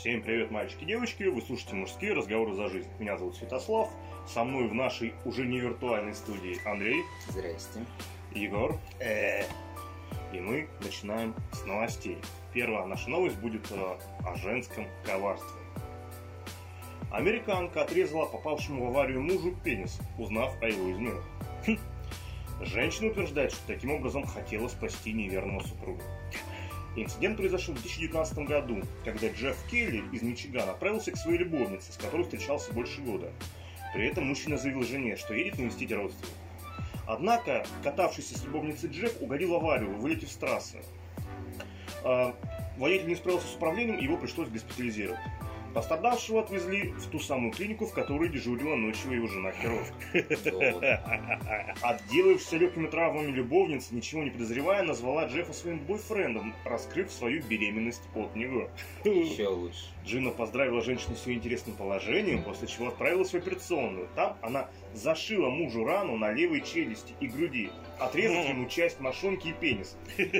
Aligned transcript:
Всем 0.00 0.22
привет, 0.22 0.50
мальчики 0.50 0.84
и 0.84 0.86
девочки. 0.86 1.24
Вы 1.24 1.42
слушаете 1.42 1.74
мужские 1.74 2.14
разговоры 2.14 2.54
за 2.54 2.70
жизнь. 2.70 2.88
Меня 2.98 3.18
зовут 3.18 3.36
Святослав. 3.36 3.90
Со 4.26 4.44
мной 4.44 4.66
в 4.66 4.72
нашей 4.72 5.12
уже 5.26 5.44
не 5.44 5.58
виртуальной 5.60 6.14
студии 6.14 6.56
Андрей, 6.66 7.02
Здрасте. 7.28 7.84
Егор. 8.34 8.78
И 10.32 10.40
мы 10.40 10.70
начинаем 10.82 11.34
с 11.52 11.66
новостей. 11.66 12.16
Первая 12.54 12.86
наша 12.86 13.10
новость 13.10 13.36
будет 13.40 13.70
э, 13.72 13.98
о 14.24 14.36
женском 14.36 14.86
коварстве. 15.04 15.60
Американка 17.10 17.82
отрезала 17.82 18.24
попавшему 18.24 18.86
в 18.86 18.88
аварию 18.88 19.20
мужу 19.20 19.54
пенис, 19.62 20.00
узнав 20.18 20.50
о 20.62 20.66
его 20.66 20.90
изменах. 20.92 21.24
Хм. 21.66 21.76
Женщина 22.62 23.10
утверждает, 23.10 23.52
что 23.52 23.66
таким 23.66 23.90
образом 23.90 24.24
хотела 24.24 24.68
спасти 24.68 25.12
неверного 25.12 25.60
супруга. 25.60 26.02
Инцидент 26.96 27.36
произошел 27.36 27.74
в 27.74 27.82
2019 27.82 28.38
году, 28.38 28.82
когда 29.04 29.28
Джефф 29.28 29.56
Келли 29.70 30.02
из 30.12 30.22
Мичигана 30.22 30.72
отправился 30.72 31.12
к 31.12 31.16
своей 31.16 31.38
любовнице, 31.38 31.92
с 31.92 31.96
которой 31.96 32.24
встречался 32.24 32.72
больше 32.72 33.00
года. 33.00 33.30
При 33.94 34.08
этом 34.08 34.26
мужчина 34.26 34.58
заявил 34.58 34.82
жене, 34.82 35.16
что 35.16 35.34
едет 35.34 35.58
навестить 35.58 35.92
родственников. 35.92 36.34
Однако, 37.06 37.64
катавшийся 37.82 38.38
с 38.38 38.44
любовницей 38.44 38.90
Джефф 38.90 39.20
угодил 39.20 39.52
в 39.52 39.54
аварию, 39.54 39.96
вылетев 39.98 40.30
с 40.30 40.36
трассы. 40.36 40.78
А, 42.04 42.34
водитель 42.76 43.08
не 43.08 43.14
справился 43.16 43.46
с 43.46 43.54
управлением, 43.54 43.98
его 43.98 44.16
пришлось 44.16 44.48
госпитализировать. 44.48 45.18
Пострадавшего 45.74 46.40
отвезли 46.40 46.92
в 46.92 47.06
ту 47.10 47.20
самую 47.20 47.52
клинику, 47.52 47.86
в 47.86 47.92
которой 47.92 48.28
дежурила 48.28 48.74
ночью 48.74 49.12
его 49.12 49.28
жена 49.28 49.52
хирург. 49.52 49.86
Отделавшись 51.80 52.52
легкими 52.52 52.88
травмами 52.88 53.30
любовница, 53.30 53.94
ничего 53.94 54.24
не 54.24 54.30
подозревая, 54.30 54.82
назвала 54.82 55.26
Джеффа 55.26 55.52
своим 55.52 55.78
бойфрендом, 55.78 56.54
раскрыв 56.64 57.12
свою 57.12 57.42
беременность 57.44 58.02
от 58.14 58.34
него. 58.34 58.68
Еще 59.04 59.46
лучше. 59.46 59.78
Джина 60.04 60.30
поздравила 60.30 60.82
женщину 60.82 61.14
с 61.14 61.26
ее 61.26 61.36
интересным 61.36 61.76
положением, 61.76 62.42
после 62.42 62.66
чего 62.66 62.88
отправилась 62.88 63.30
в 63.30 63.36
операционную. 63.36 64.08
Там 64.16 64.36
она 64.42 64.68
зашила 64.92 65.50
мужу 65.50 65.84
рану 65.84 66.16
на 66.16 66.32
левой 66.32 66.62
челюсти 66.62 67.14
и 67.20 67.28
груди, 67.28 67.70
отрезав 67.98 68.48
ему 68.48 68.68
часть 68.68 68.98
мошонки 68.98 69.48
и 69.48 69.52
пенис, 69.52 69.96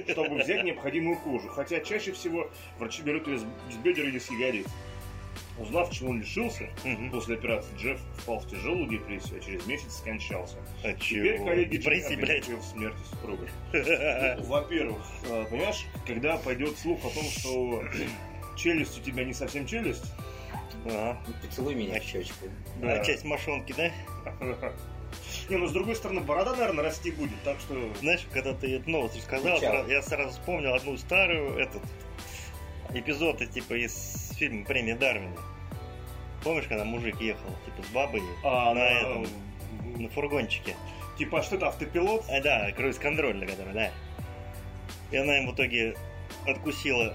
чтобы 0.08 0.42
взять 0.42 0.64
необходимую 0.64 1.18
кожу. 1.18 1.48
Хотя 1.48 1.80
чаще 1.80 2.12
всего 2.12 2.50
врачи 2.78 3.02
берут 3.02 3.28
ее 3.28 3.38
с 3.38 3.76
бедер 3.84 4.06
или 4.06 4.18
с 4.18 4.30
ягодиц. 4.30 4.66
Узнав, 5.58 5.90
чего 5.90 6.10
он 6.10 6.20
лишился, 6.20 6.70
Мгм. 6.84 7.10
после 7.10 7.34
операции 7.34 7.70
Джефф 7.76 8.00
впал 8.18 8.38
в 8.40 8.48
тяжелую 8.48 8.88
депрессию, 8.88 9.38
а 9.38 9.44
через 9.44 9.66
месяц 9.66 9.96
скончался. 9.98 10.56
А 10.82 10.92
Теперь 10.94 11.36
чего? 11.36 11.46
коллеги 11.46 11.76
Депрессия, 11.76 12.16
блядь. 12.16 12.48
в 12.48 12.62
смерти 12.64 12.98
супруга. 13.10 13.46
Ну, 14.38 14.44
Во-первых, 14.44 15.02
э, 15.24 15.44
понимаешь, 15.50 15.84
когда 16.06 16.38
пойдет 16.38 16.78
слух 16.78 17.00
о 17.04 17.10
том, 17.10 17.24
что 17.24 17.84
челюсть 18.56 18.98
у 18.98 19.02
тебя 19.02 19.24
не 19.24 19.34
совсем 19.34 19.66
челюсть, 19.66 20.04
Ага. 20.86 21.20
Ну, 21.26 21.34
Поцелуй 21.46 21.74
меня 21.74 22.00
в 22.00 22.04
щечку. 22.04 22.46
да. 22.80 22.94
А 23.00 23.04
часть 23.04 23.24
мошонки, 23.24 23.74
да? 23.76 23.90
Не, 25.50 25.56
ну 25.56 25.66
с 25.66 25.72
другой 25.72 25.96
стороны, 25.96 26.20
борода, 26.20 26.52
наверное, 26.52 26.84
расти 26.84 27.10
будет, 27.10 27.42
так 27.44 27.58
что... 27.60 27.92
Знаешь, 28.00 28.24
когда 28.32 28.54
ты 28.54 28.76
эту 28.76 28.88
новость 28.88 29.16
рассказал, 29.16 29.58
я 29.88 30.00
сразу 30.02 30.30
вспомнил 30.30 30.72
одну 30.72 30.96
старую, 30.96 31.58
этот, 31.58 31.82
эпизод, 32.94 33.38
типа, 33.50 33.74
из 33.74 34.29
фильма 34.40 34.64
«Премия 34.64 34.96
Дарвина». 34.96 35.36
Помнишь, 36.42 36.64
когда 36.66 36.84
мужик 36.84 37.20
ехал, 37.20 37.50
типа, 37.66 37.86
с 37.86 37.90
бабой 37.92 38.22
А, 38.42 38.72
на 38.72 38.74
на- 38.74 38.80
этом, 38.88 39.26
на 39.98 40.08
фургончике? 40.08 40.74
Типа, 41.18 41.40
а 41.40 41.42
что 41.42 41.56
это, 41.56 41.68
автопилот? 41.68 42.24
А, 42.30 42.40
да, 42.40 42.72
круиз-контроль, 42.72 43.36
на 43.36 43.46
который, 43.46 43.74
да. 43.74 43.90
И 45.10 45.16
она 45.18 45.36
им 45.38 45.50
в 45.50 45.54
итоге 45.54 45.94
откусила 46.46 47.14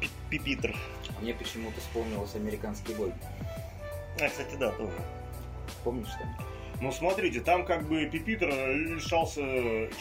пи- 0.00 0.08
пипитр. 0.30 0.74
А 1.14 1.20
Мне 1.20 1.34
почему-то 1.34 1.78
вспомнился 1.80 2.38
американский 2.38 2.94
бой. 2.94 3.12
А, 4.18 4.26
кстати, 4.28 4.54
да, 4.58 4.70
тоже. 4.70 4.96
Помнишь 5.84 6.08
там? 6.18 6.34
Ну, 6.80 6.90
смотрите, 6.90 7.40
там 7.40 7.64
как 7.66 7.86
бы 7.86 8.06
Пипитер 8.06 8.48
лишался 8.74 9.40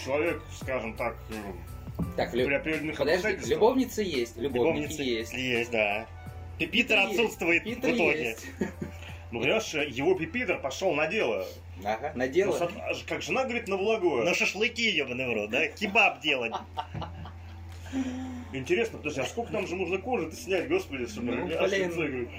человек, 0.03 0.41
скажем 0.59 0.95
так, 0.95 1.15
э, 1.29 2.03
Так, 2.15 2.31
при 2.31 2.51
определенных 2.53 2.97
подожди, 2.97 3.37
любовница 3.49 4.01
есть, 4.01 4.37
любовники 4.37 4.77
Любовница 4.87 5.03
есть. 5.03 5.33
Есть, 5.33 5.71
да. 5.71 6.07
Пипитер 6.65 6.99
отсутствует 6.99 7.63
Питер 7.63 7.91
в 7.91 7.95
итоге. 7.95 8.23
есть. 8.29 8.47
Ну, 9.31 9.39
понимаешь, 9.41 9.73
его 9.73 10.13
Пипитер 10.15 10.59
пошел 10.59 10.93
на 10.93 11.07
дело. 11.07 11.45
Ага, 11.83 12.11
на 12.15 12.25
Ну, 12.27 12.31
дело. 12.31 12.51
од- 12.57 13.03
как 13.07 13.21
жена 13.21 13.43
говорит, 13.43 13.67
на 13.67 13.77
благое. 13.77 14.23
На 14.23 14.33
шашлыки, 14.33 14.89
ебаный 14.89 15.27
в 15.29 15.33
рот, 15.33 15.49
да? 15.49 15.67
Кебаб 15.67 16.21
делать. 16.21 16.53
Интересно, 18.53 18.97
подожди, 18.97 19.21
а 19.21 19.25
сколько 19.25 19.51
там 19.51 19.65
же 19.67 19.75
можно 19.75 19.97
кожи-то 19.97 20.35
снять, 20.35 20.67
господи, 20.67 21.07
чтобы 21.07 21.31
Ну, 21.35 21.45
блин. 21.47 22.29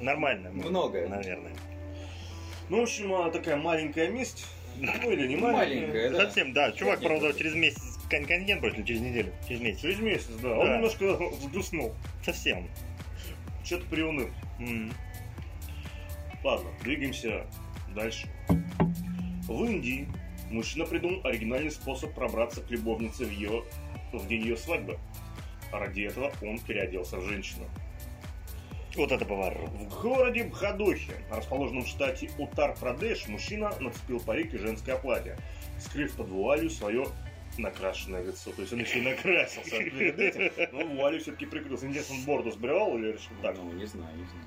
Нормально. 0.00 0.50
Много. 0.50 1.06
Наверное. 1.08 1.52
Ну, 2.68 2.80
в 2.80 2.82
общем, 2.82 3.12
а, 3.14 3.30
такая 3.30 3.56
маленькая 3.56 4.08
месть. 4.08 4.46
Ну, 4.76 5.10
или 5.10 5.26
не 5.28 5.36
Маленькая, 5.36 5.80
маленькая. 5.80 6.10
да. 6.10 6.16
Совсем, 6.24 6.52
да. 6.52 6.72
Чувак, 6.72 7.00
правда, 7.00 7.32
через 7.34 7.54
месяц 7.54 7.82
кон- 8.08 8.24
континент 8.24 8.60
бросил, 8.60 8.84
через 8.84 9.00
неделю. 9.00 9.32
Через 9.48 9.60
месяц. 9.60 9.80
Через 9.82 9.98
месяц, 10.00 10.28
да. 10.42 10.50
Он 10.56 10.66
Да. 10.66 10.74
немножко 10.76 11.14
взгрустнул. 11.40 11.92
Совсем. 12.24 12.68
Что-то 13.70 13.86
приуныл. 13.86 14.28
М. 14.58 14.92
Ладно, 16.42 16.70
двигаемся 16.82 17.46
дальше. 17.94 18.28
В 19.46 19.64
Индии 19.64 20.08
мужчина 20.50 20.86
придумал 20.86 21.24
оригинальный 21.24 21.70
способ 21.70 22.12
пробраться 22.12 22.62
к 22.62 22.70
любовнице 22.72 23.26
в, 23.26 23.30
ее, 23.30 23.62
в 24.12 24.26
день 24.26 24.42
ее 24.42 24.56
свадьбы. 24.56 24.98
Ради 25.70 26.00
этого 26.00 26.32
он 26.42 26.58
переоделся 26.58 27.18
в 27.18 27.22
женщину. 27.28 27.64
Вот 28.96 29.12
это 29.12 29.24
поворот. 29.24 29.70
В 29.70 30.02
городе 30.02 30.42
Бхадохе, 30.42 31.12
расположенном 31.30 31.84
в 31.84 31.86
штате 31.86 32.28
Утар-Прадеш, 32.38 33.28
мужчина 33.28 33.70
нацепил 33.78 34.18
парик 34.18 34.52
и 34.52 34.58
женское 34.58 34.96
платье, 34.96 35.36
скрыв 35.78 36.16
под 36.16 36.28
вуалью 36.28 36.70
свое 36.70 37.06
накрашенное 37.58 38.24
лицо. 38.24 38.52
То 38.52 38.62
есть 38.62 38.72
он 38.72 38.80
еще 38.80 38.98
и 38.98 39.02
накрасился 39.02 39.78
перед 39.78 40.18
этим, 40.18 40.68
но 40.72 40.84
вуалью 40.86 41.20
все-таки 41.20 41.46
прикрылся. 41.46 41.86
Интересно, 41.86 42.16
он 42.16 42.24
бороду 42.24 42.50
сбривал 42.50 42.96
или 42.98 43.12
решил 43.12 43.32
так? 43.42 43.56
Ну, 43.56 43.72
не 43.72 43.86
знаю, 43.86 44.16
не 44.16 44.24
знаю. 44.24 44.46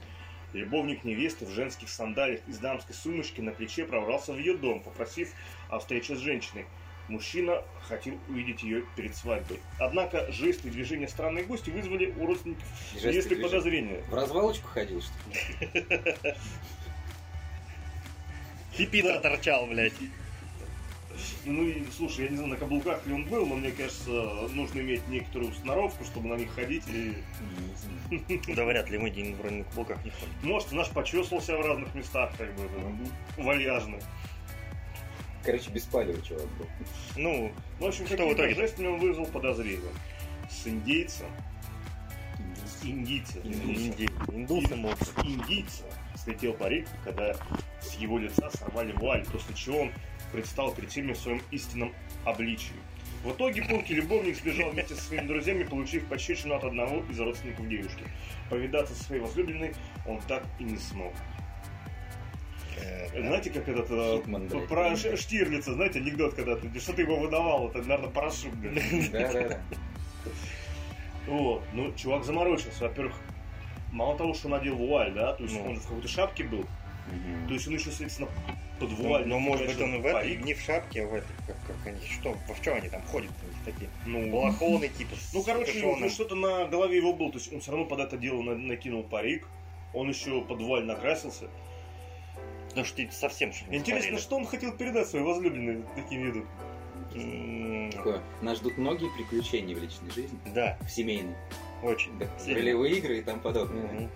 Любовник 0.53 1.03
невесты 1.03 1.45
в 1.45 1.49
женских 1.49 1.89
сандалиях 1.89 2.41
и 2.47 2.51
с 2.53 2.59
дамской 2.59 2.93
сумочки 2.93 3.41
на 3.41 3.51
плече 3.51 3.85
пробрался 3.85 4.33
в 4.33 4.37
ее 4.37 4.55
дом, 4.55 4.81
попросив 4.81 5.33
о 5.69 5.79
встрече 5.79 6.15
с 6.15 6.19
женщиной. 6.19 6.65
Мужчина 7.09 7.63
хотел 7.81 8.17
увидеть 8.29 8.63
ее 8.63 8.85
перед 8.95 9.15
свадьбой. 9.15 9.59
Однако 9.79 10.31
жесты 10.31 10.69
и 10.69 10.71
движения 10.71 11.09
странной 11.09 11.43
гости 11.43 11.69
вызвали 11.69 12.13
у 12.17 12.25
родственников 12.25 12.63
Жесты 12.93 13.09
если 13.09 13.35
подозрения. 13.35 14.01
В 14.09 14.13
развалочку 14.13 14.67
ходил, 14.67 15.01
что 15.01 15.13
ли? 15.29 16.35
Пипитер 18.77 19.19
торчал, 19.19 19.67
блядь. 19.67 19.93
Ну 21.45 21.63
и 21.63 21.83
слушай, 21.95 22.25
я 22.25 22.29
не 22.29 22.37
знаю, 22.37 22.51
на 22.51 22.57
каблуках 22.57 23.05
ли 23.05 23.13
он 23.13 23.25
был, 23.25 23.45
но 23.45 23.55
мне 23.55 23.71
кажется, 23.71 24.09
нужно 24.53 24.79
иметь 24.79 25.05
некоторую 25.07 25.53
сноровку, 25.53 26.03
чтобы 26.05 26.29
на 26.29 26.35
них 26.35 26.51
ходить. 26.53 26.83
И... 26.87 27.15
Да 28.55 28.65
вряд 28.65 28.89
ли 28.89 28.97
мы 28.97 29.09
день 29.09 29.35
вроде 29.35 29.55
на 29.57 29.63
каблуках 29.65 30.03
не 30.05 30.11
ходим. 30.11 30.33
Может, 30.43 30.71
наш 30.71 30.89
почесался 30.89 31.57
в 31.57 31.61
разных 31.61 31.93
местах, 31.95 32.31
как 32.37 32.53
бы, 32.55 32.69
вальяжно. 33.37 33.99
Короче, 35.43 35.69
беспалевый 35.71 36.21
чувак 36.21 36.47
был. 36.57 36.67
Ну, 37.17 37.51
В 37.79 37.85
общем, 37.85 38.05
Что 38.05 38.27
в 38.27 38.33
итоге-то? 38.33 38.61
жестами 38.61 38.87
он 38.87 38.99
вызвал 38.99 39.25
подозрение. 39.25 39.91
С 40.49 40.67
индейцем, 40.67 41.27
с 42.65 42.85
индийцем, 42.85 43.41
инди... 43.43 44.09
индусы 44.31 44.75
могут. 44.75 44.99
с 44.99 45.11
индийца 45.25 45.83
слетел 46.15 46.53
парик, 46.53 46.87
когда 47.03 47.35
с 47.81 47.95
его 47.95 48.17
лица 48.19 48.49
сорвали 48.51 48.93
вуаль, 48.93 49.25
после 49.25 49.53
чего 49.55 49.81
он 49.81 49.91
предстал 50.33 50.73
перед 50.73 50.89
всеми 50.89 51.13
в 51.13 51.17
своем 51.17 51.41
истинном 51.51 51.93
обличии. 52.25 52.73
В 53.23 53.31
итоге 53.31 53.61
пункте 53.61 53.93
любовник 53.93 54.35
сбежал 54.35 54.71
вместе 54.71 54.95
со 54.95 55.01
своими 55.01 55.27
друзьями, 55.27 55.63
получив 55.63 56.05
пощечину 56.07 56.55
от 56.55 56.65
одного 56.65 57.03
из 57.09 57.17
родственников 57.19 57.69
девушки. 57.69 58.03
Повидаться 58.49 58.93
со 58.93 59.03
своей 59.05 59.21
возлюбленной 59.21 59.73
он 60.05 60.19
так 60.27 60.43
и 60.59 60.63
не 60.65 60.77
смог. 60.77 61.13
Э, 62.77 63.07
Знаете, 63.21 63.49
как 63.51 63.69
этот 63.69 63.87
э, 63.89 64.17
Хитман, 64.17 64.47
блядь, 64.47 64.67
про. 64.67 64.95
Ш- 64.97 65.15
Штирлица, 65.15 65.73
знаете, 65.73 65.99
анекдот, 65.99 66.33
когда 66.33 66.57
ты 66.57 66.77
что 66.81 66.91
ты 66.91 67.03
его 67.03 67.17
выдавал, 67.17 67.69
это, 67.69 67.79
наверное, 67.79 68.09
парашют. 68.09 68.53
блядь. 68.55 69.11
Да-да-да. 69.11 69.61
Вот, 71.27 71.63
ну, 71.73 71.93
чувак 71.95 72.25
заморочился. 72.25 72.83
Во-первых, 72.83 73.13
мало 73.93 74.17
того, 74.17 74.33
что 74.33 74.49
надел 74.49 74.75
вуаль, 74.75 75.13
да, 75.13 75.33
то 75.33 75.43
есть 75.43 75.55
Ну. 75.55 75.65
он 75.69 75.75
же 75.75 75.79
в 75.79 75.83
какой-то 75.87 76.07
шапке 76.09 76.43
был, 76.43 76.65
то 77.47 77.53
есть 77.53 77.67
он 77.67 77.75
еще, 77.75 77.85
соответственно, 77.89 78.27
под 78.89 78.99
Ну, 78.99 79.07
вуаль. 79.07 79.27
ну, 79.27 79.39
может 79.39 79.67
быть, 79.67 79.81
он 79.81 80.01
в 80.01 80.05
этой, 80.05 80.13
парик. 80.13 80.41
не 80.45 80.53
в 80.53 80.61
шапке, 80.61 81.03
а 81.03 81.07
в 81.07 81.13
этой, 81.13 81.27
как, 81.47 81.55
как 81.67 81.87
они, 81.87 81.99
что, 82.07 82.35
во 82.47 82.55
что 82.55 82.73
они 82.75 82.89
там 82.89 83.01
ходят, 83.03 83.31
такие 83.65 83.89
Ну, 84.05 84.29
балахоны, 84.31 84.87
типа, 84.89 85.15
ну, 85.33 85.43
короче, 85.43 85.67
капюшоном. 85.71 86.01
ну, 86.01 86.09
что-то 86.09 86.35
на 86.35 86.65
голове 86.65 86.97
его 86.97 87.13
было, 87.13 87.31
то 87.31 87.37
есть 87.37 87.51
он 87.53 87.59
все 87.61 87.71
равно 87.71 87.85
под 87.85 87.99
это 87.99 88.17
дело 88.17 88.41
на- 88.41 88.55
накинул 88.55 89.03
парик, 89.03 89.47
он 89.93 90.09
еще 90.09 90.41
под 90.41 90.59
вуаль 90.61 90.85
накрасился. 90.85 91.45
Ну, 92.75 92.83
что 92.83 92.97
ты 92.97 93.09
совсем 93.11 93.53
что 93.53 93.65
Интересно, 93.65 93.91
смотрели? 94.01 94.17
что 94.17 94.35
он 94.37 94.45
хотел 94.45 94.71
передать 94.75 95.07
своей 95.07 95.23
возлюбленной 95.25 95.83
таким 95.95 96.23
видом? 96.25 96.47
М, 97.13 97.91
Такое, 97.91 98.21
Нас 98.41 98.57
ждут 98.57 98.77
многие 98.77 99.09
приключения 99.15 99.75
в 99.75 99.81
личной 99.83 100.09
жизни, 100.09 100.37
Да, 100.53 100.77
в 100.81 100.89
семейной. 100.89 101.35
очень. 101.83 102.17
Да. 102.17 102.27
Ролевые 102.47 102.95
игры 102.97 103.19
и 103.19 103.21
тому 103.21 103.39
подобное. 103.39 103.83
Мгм. 103.83 104.09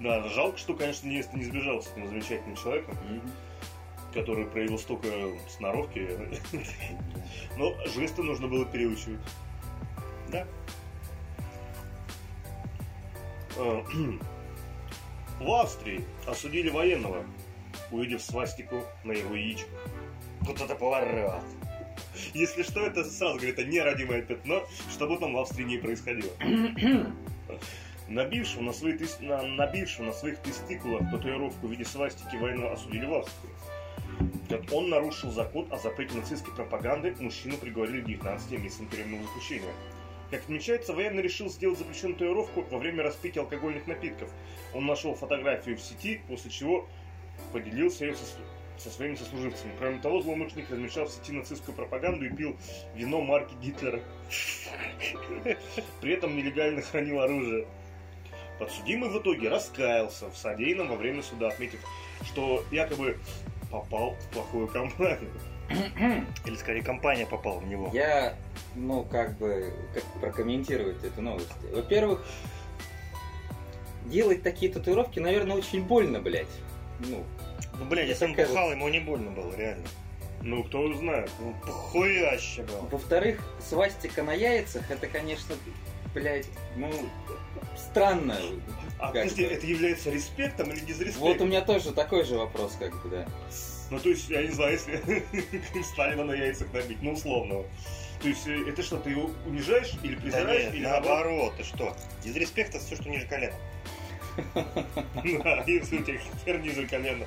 Да, 0.00 0.28
жалко, 0.28 0.58
что, 0.58 0.74
конечно, 0.74 1.06
невеста 1.08 1.36
не 1.36 1.44
сбежала 1.44 1.80
с 1.80 1.90
этим 1.92 2.06
замечательным 2.08 2.56
человеком, 2.56 2.96
Мгм. 3.08 3.30
Который 4.12 4.46
проявил 4.46 4.78
столько 4.78 5.08
сноровки. 5.48 6.08
Но 7.56 7.74
жесты 7.86 8.22
нужно 8.22 8.48
было 8.48 8.64
переучивать. 8.64 9.20
Да. 10.30 10.46
Э, 13.56 13.82
В 15.40 15.52
Австрии 15.52 16.04
осудили 16.26 16.68
военного, 16.68 17.24
увидев 17.92 18.22
свастику 18.22 18.82
на 19.04 19.12
его 19.12 19.36
яичках. 19.36 19.68
Вот 20.40 20.60
это 20.60 20.74
поворот. 20.74 21.44
Если 22.34 22.64
что, 22.64 22.84
это 22.84 23.04
сразу 23.04 23.36
говорит, 23.36 23.58
это 23.58 23.68
нерадимое 23.68 24.22
пятно, 24.22 24.66
что 24.90 25.06
бы 25.06 25.16
там 25.16 25.34
в 25.34 25.38
Австрии 25.38 25.64
не 25.64 25.78
происходило. 25.78 26.32
Набившего 28.08 28.62
на, 28.62 28.72
свои 28.72 28.98
на, 29.20 29.42
набившего 29.42 30.06
на 30.06 30.12
своих 30.12 30.38
тестикулах 30.38 31.08
татуировку 31.10 31.66
в 31.66 31.70
виде 31.70 31.84
свастики 31.84 32.36
военного 32.36 32.72
осудили 32.72 33.06
в 33.06 33.14
Австрии. 33.14 33.50
Он 34.72 34.90
нарушил 34.90 35.30
закон 35.30 35.66
о 35.70 35.78
запрете 35.78 36.16
нацистской 36.16 36.54
пропаганды, 36.54 37.14
мужчину 37.20 37.56
приговорили 37.56 38.02
к 38.02 38.06
19 38.06 38.50
месяцам 38.58 38.88
тюремного 38.88 39.24
заключения. 39.24 39.72
Как 40.30 40.40
отмечается, 40.42 40.92
военный 40.92 41.22
решил 41.22 41.48
сделать 41.48 41.78
запрещенную 41.78 42.14
татуировку 42.16 42.62
во 42.70 42.78
время 42.78 43.02
распития 43.02 43.42
алкогольных 43.42 43.86
напитков. 43.86 44.30
Он 44.74 44.84
нашел 44.84 45.14
фотографию 45.14 45.76
в 45.76 45.80
сети, 45.80 46.20
после 46.28 46.50
чего 46.50 46.86
поделился 47.52 48.04
ее 48.04 48.14
со, 48.14 48.26
со 48.76 48.90
своими 48.90 49.14
сослуживцами. 49.14 49.72
Кроме 49.78 50.00
того, 50.00 50.20
злоумышленник 50.20 50.70
размещал 50.70 51.06
в 51.06 51.12
сети 51.12 51.32
нацистскую 51.32 51.74
пропаганду 51.74 52.26
и 52.26 52.30
пил 52.30 52.58
вино 52.94 53.22
марки 53.22 53.54
Гитлера. 53.62 54.00
При 56.02 56.12
этом 56.12 56.36
нелегально 56.36 56.82
хранил 56.82 57.20
оружие. 57.20 57.66
Подсудимый 58.58 59.08
в 59.08 59.18
итоге 59.18 59.48
раскаялся 59.48 60.28
в 60.28 60.36
содеянном 60.36 60.88
во 60.88 60.96
время 60.96 61.22
суда, 61.22 61.48
отметив, 61.48 61.80
что 62.24 62.64
якобы 62.70 63.16
попал 63.70 64.14
в 64.14 64.28
плохую 64.32 64.68
компанию. 64.68 65.30
Или 66.46 66.56
скорее 66.56 66.82
компания 66.82 67.26
попала 67.26 67.58
в 67.60 67.66
него. 67.66 67.90
Я, 67.92 68.34
ну, 68.74 69.04
как 69.04 69.36
бы, 69.38 69.72
как 69.94 70.04
прокомментировать 70.20 71.02
эту 71.04 71.20
новость. 71.20 71.48
Во-первых, 71.72 72.24
делать 74.06 74.42
такие 74.42 74.72
татуировки, 74.72 75.18
наверное, 75.20 75.56
очень 75.56 75.82
больно, 75.82 76.20
блядь. 76.20 76.46
Ну, 77.00 77.24
Ну, 77.78 77.84
блядь, 77.84 78.08
если 78.08 78.24
он 78.24 78.34
бухал, 78.34 78.66
вот- 78.68 78.72
ему 78.72 78.88
не 78.88 79.00
больно 79.00 79.30
было, 79.30 79.54
реально. 79.56 79.86
Ну, 80.42 80.64
кто 80.64 80.92
знает. 80.94 81.30
Ну, 81.40 81.54
похуяще 81.64 82.62
было. 82.62 82.88
Во-вторых, 82.90 83.40
свастика 83.60 84.22
на 84.22 84.32
яйцах, 84.32 84.90
это, 84.90 85.06
конечно, 85.06 85.54
блядь, 86.14 86.48
ну, 86.76 86.90
странно. 87.78 88.36
А 88.98 89.12
Как 89.12 89.22
подожди, 89.24 89.42
это 89.44 89.66
является 89.66 90.10
респектом 90.10 90.70
или 90.72 90.80
дизреспектом? 90.80 91.22
Вот 91.22 91.40
у 91.40 91.46
меня 91.46 91.60
тоже 91.62 91.92
такой 91.92 92.24
же 92.24 92.36
вопрос, 92.36 92.76
как 92.78 92.90
бы, 93.02 93.08
да. 93.10 93.26
Ну, 93.90 93.98
то 94.00 94.08
есть, 94.08 94.28
я 94.28 94.42
не 94.42 94.50
знаю, 94.50 94.72
если 94.72 95.24
Сталина 95.92 96.24
на 96.24 96.32
яйцах 96.32 96.72
набить, 96.72 96.98
ну, 97.02 97.12
условно. 97.12 97.62
То 98.20 98.28
есть, 98.28 98.46
э, 98.48 98.68
это 98.68 98.82
что, 98.82 98.96
ты 98.98 99.10
его 99.10 99.30
унижаешь 99.46 99.92
или 100.02 100.16
Да 100.16 100.20
презираешь, 100.22 100.64
нет, 100.64 100.74
или 100.74 100.82
наоборот, 100.84 101.54
ты 101.56 101.62
что? 101.62 101.96
Из 102.24 102.34
респекта 102.36 102.78
все, 102.80 102.96
что 102.96 103.08
ниже 103.08 103.26
колена. 103.26 103.54
Да, 104.54 105.64
если 105.66 105.98
у 105.98 106.02
тебя 106.02 106.18
хер 106.44 106.58
ниже 106.60 106.86
колена. 106.86 107.24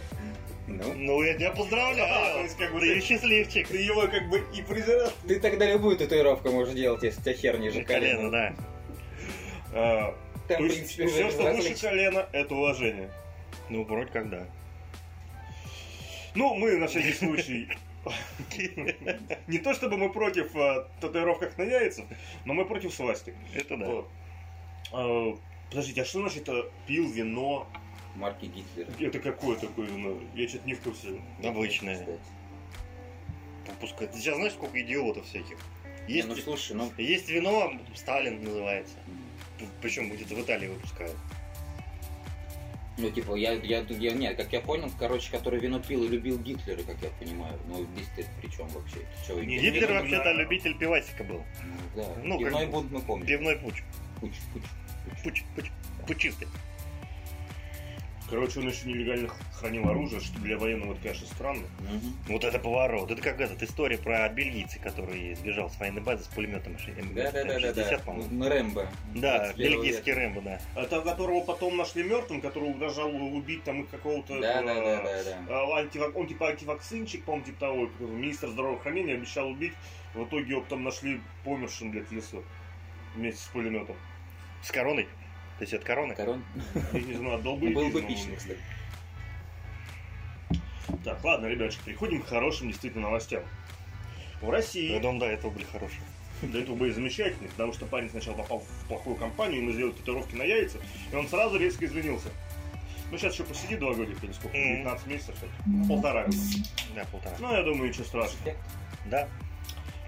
Ну, 0.67 0.93
Ну, 0.93 1.23
я 1.23 1.33
тебя 1.35 1.49
А, 1.49 1.51
то 1.51 1.57
поздравляю. 1.57 2.43
есть, 2.43 2.57
как 2.57 2.73
бы 2.73 2.79
Ты 2.81 2.93
ты, 2.95 3.01
счастливчик. 3.01 3.67
ты 3.67 3.77
его 3.77 4.01
как 4.07 4.29
бы 4.29 4.43
и 4.53 4.61
презираешь. 4.61 5.11
ты 5.27 5.39
тогда 5.39 5.65
любую 5.65 5.97
татуировку 5.97 6.51
можешь 6.51 6.73
делать, 6.75 7.01
если 7.03 7.19
у 7.19 7.23
тебя 7.23 7.33
хер 7.33 7.59
ниже 7.59 7.77
Ниже 7.79 7.87
колена, 7.87 8.29
колена. 8.29 8.55
да. 9.73 10.13
То 10.57 10.63
в 10.63 10.65
есть, 10.65 10.95
принципе, 10.97 11.07
все, 11.07 11.29
что 11.31 11.43
выше 11.43 11.57
различно. 11.57 11.89
колена, 11.89 12.29
это 12.31 12.55
уважение. 12.55 13.09
Ну, 13.69 13.83
вроде 13.83 14.11
как 14.11 14.29
да. 14.29 14.47
Ну, 16.35 16.55
мы 16.55 16.77
на 16.77 16.87
всякий 16.87 17.13
случай... 17.13 17.69
Не 19.47 19.59
то 19.59 19.73
чтобы 19.75 19.97
мы 19.97 20.11
против 20.11 20.55
э, 20.55 20.85
татуировок 20.99 21.55
на 21.57 21.61
яйцах, 21.63 22.05
но 22.45 22.53
мы 22.55 22.65
против 22.65 22.93
свастик. 22.93 23.35
Это 23.53 23.77
да. 23.77 23.85
Вот. 23.85 24.09
А, 24.91 25.37
Подождите, 25.69 26.01
а 26.01 26.05
что 26.05 26.19
значит 26.21 26.49
э, 26.49 26.63
пил 26.87 27.07
вино? 27.09 27.67
Марки 28.15 28.45
Гитлера. 28.45 28.89
Это 28.99 29.19
какое 29.19 29.55
такое 29.55 29.85
вино? 29.85 30.19
Я 30.33 30.47
что-то 30.49 30.67
не 30.67 30.73
в 30.73 30.81
курсе. 30.81 31.21
Обычное. 31.43 32.05
Пускай. 33.79 34.07
Ты 34.07 34.17
сейчас 34.17 34.35
знаешь, 34.35 34.53
сколько 34.53 34.81
идиотов 34.81 35.25
всяких? 35.25 35.57
Не, 36.07 36.15
Есть, 36.15 36.27
ну 36.27 36.35
слушай, 36.35 36.75
ну... 36.75 36.91
есть 36.97 37.29
вино, 37.29 37.71
Сталин 37.95 38.43
называется. 38.43 38.95
Причем 39.81 40.09
где-то 40.11 40.35
в 40.35 40.41
Италии 40.41 40.67
выпускают. 40.67 41.15
Ну, 42.97 43.09
типа, 43.09 43.35
я, 43.35 43.53
я, 43.53 43.79
я, 43.87 44.11
нет, 44.13 44.37
как 44.37 44.51
я 44.53 44.59
понял, 44.59 44.91
короче, 44.99 45.31
который 45.31 45.59
вино 45.59 45.79
пил 45.79 46.03
и 46.03 46.07
любил 46.07 46.37
Гитлера, 46.37 46.83
как 46.83 46.97
я 47.01 47.09
понимаю. 47.19 47.57
Ну, 47.67 47.85
здесь 47.95 48.07
ты 48.15 48.25
при 48.41 48.49
чем 48.51 48.67
вообще? 48.67 48.97
Чё, 49.25 49.41
Не, 49.41 49.57
Гитлер- 49.57 49.73
Гитлер 49.73 49.93
вообще-то 49.93 50.23
да. 50.25 50.33
любитель 50.33 50.77
пивасика 50.77 51.23
был. 51.23 51.43
Ну, 51.63 52.01
да, 52.01 52.07
ну, 52.23 52.37
как 52.39 52.47
пивной 52.49 52.65
бы- 52.67 52.71
бунт 52.73 52.91
мы 52.91 53.01
помним. 53.01 53.25
Пивной 53.27 53.55
пуч. 53.57 53.81
Пуч, 54.19 54.31
пуч. 54.53 54.61
Пуч, 55.23 55.43
пуч, 55.55 55.65
пучистый. 56.05 56.47
Короче, 58.31 58.61
он 58.61 58.69
еще 58.69 58.87
нелегально 58.87 59.27
хранил 59.53 59.89
оружие, 59.89 60.21
что 60.21 60.39
для 60.39 60.57
военного 60.57 60.93
это, 60.93 61.01
конечно, 61.03 61.27
странно. 61.27 61.63
Мгм. 61.81 62.15
Вот 62.29 62.45
это 62.45 62.59
поворот. 62.59 63.11
Это 63.11 63.21
как 63.21 63.41
этот 63.41 63.61
история 63.61 63.97
про 63.97 64.27
бельгийца, 64.29 64.79
который 64.79 65.35
сбежал 65.35 65.69
с 65.69 65.77
военной 65.77 66.01
базы 66.01 66.23
с 66.23 66.27
пулеметом 66.27 66.77
М- 66.97 67.13
Да-да-да-да-да. 67.13 67.81
М60, 67.91 68.03
по-моему. 68.05 68.27
Ну, 68.31 68.49
Рэмбо. 68.49 68.87
Да, 69.15 69.37
21 69.51 69.71
бельгийский 69.71 70.11
век. 70.13 70.17
Рэмбо, 70.17 70.41
да. 70.41 70.61
Это 70.75 71.01
которого 71.01 71.41
потом 71.41 71.75
нашли 71.75 72.03
мертвым, 72.03 72.39
которого 72.39 72.69
угрожал 72.69 73.13
убить 73.13 73.65
там 73.65 73.81
их 73.81 73.89
какого-то... 73.89 74.37
э, 74.37 74.41
Да-да-да-да. 74.41 75.37
а, 75.49 75.81
антивак- 75.83 76.15
Он 76.15 76.25
типа 76.25 76.47
антивакцинчик, 76.51 77.25
по-моему, 77.25 77.45
типа 77.45 77.59
того, 77.59 77.89
министр 77.99 78.47
здравоохранения 78.47 79.15
обещал 79.15 79.49
убить. 79.49 79.73
В 80.13 80.23
итоге 80.23 80.51
его 80.51 80.61
потом 80.61 80.83
нашли 80.85 81.19
помершим, 81.43 81.91
блядь, 81.91 82.07
в 82.07 82.11
лесу. 82.13 82.43
Вместе 83.13 83.41
с 83.41 83.47
пулеметом. 83.47 83.97
С 84.63 84.71
короной. 84.71 85.07
То 85.61 85.63
есть 85.63 85.73
это 85.75 85.85
корона? 85.85 86.15
Корон. 86.15 86.43
Я 86.91 87.01
не 87.01 87.13
знаю, 87.13 87.39
Ну, 87.43 87.55
Был 87.55 87.89
бы 87.91 88.01
эпично, 88.01 88.35
кстати. 88.35 88.57
Так, 91.03 91.23
ладно, 91.23 91.45
ребятушки, 91.45 91.83
переходим 91.85 92.23
к 92.23 92.25
хорошим 92.25 92.69
действительно 92.69 93.03
новостям. 93.03 93.43
В 94.41 94.49
России... 94.49 94.91
Я 94.91 94.99
думаю, 94.99 95.19
да, 95.19 95.27
это 95.27 95.49
были 95.49 95.63
хорошие. 95.65 96.01
До 96.41 96.57
этого 96.57 96.75
были 96.75 96.91
замечательные, 96.91 97.51
потому 97.51 97.73
что 97.73 97.85
парень 97.85 98.09
сначала 98.09 98.37
попал 98.37 98.61
в 98.61 98.87
плохую 98.87 99.17
компанию, 99.17 99.61
ему 99.61 99.71
сделали 99.71 99.91
татуировки 99.93 100.33
на 100.33 100.41
яйца, 100.41 100.79
и 101.11 101.15
он 101.15 101.27
сразу 101.27 101.59
резко 101.59 101.85
извинился. 101.85 102.29
Ну, 103.11 103.19
сейчас 103.19 103.33
еще 103.35 103.43
посиди 103.43 103.75
два 103.75 103.93
годика 103.93 104.25
или 104.25 104.33
сколько, 104.33 104.57
Мгм. 104.57 104.77
19 104.77 105.05
месяцев, 105.05 105.35
что 105.37 105.45
ли? 105.45 105.87
полтора. 105.87 106.25
Да, 106.95 107.05
полтора. 107.11 107.35
Ну, 107.39 107.53
я 107.53 107.61
думаю, 107.61 107.89
ничего 107.89 108.05
страшного. 108.05 108.55
Да. 109.05 109.29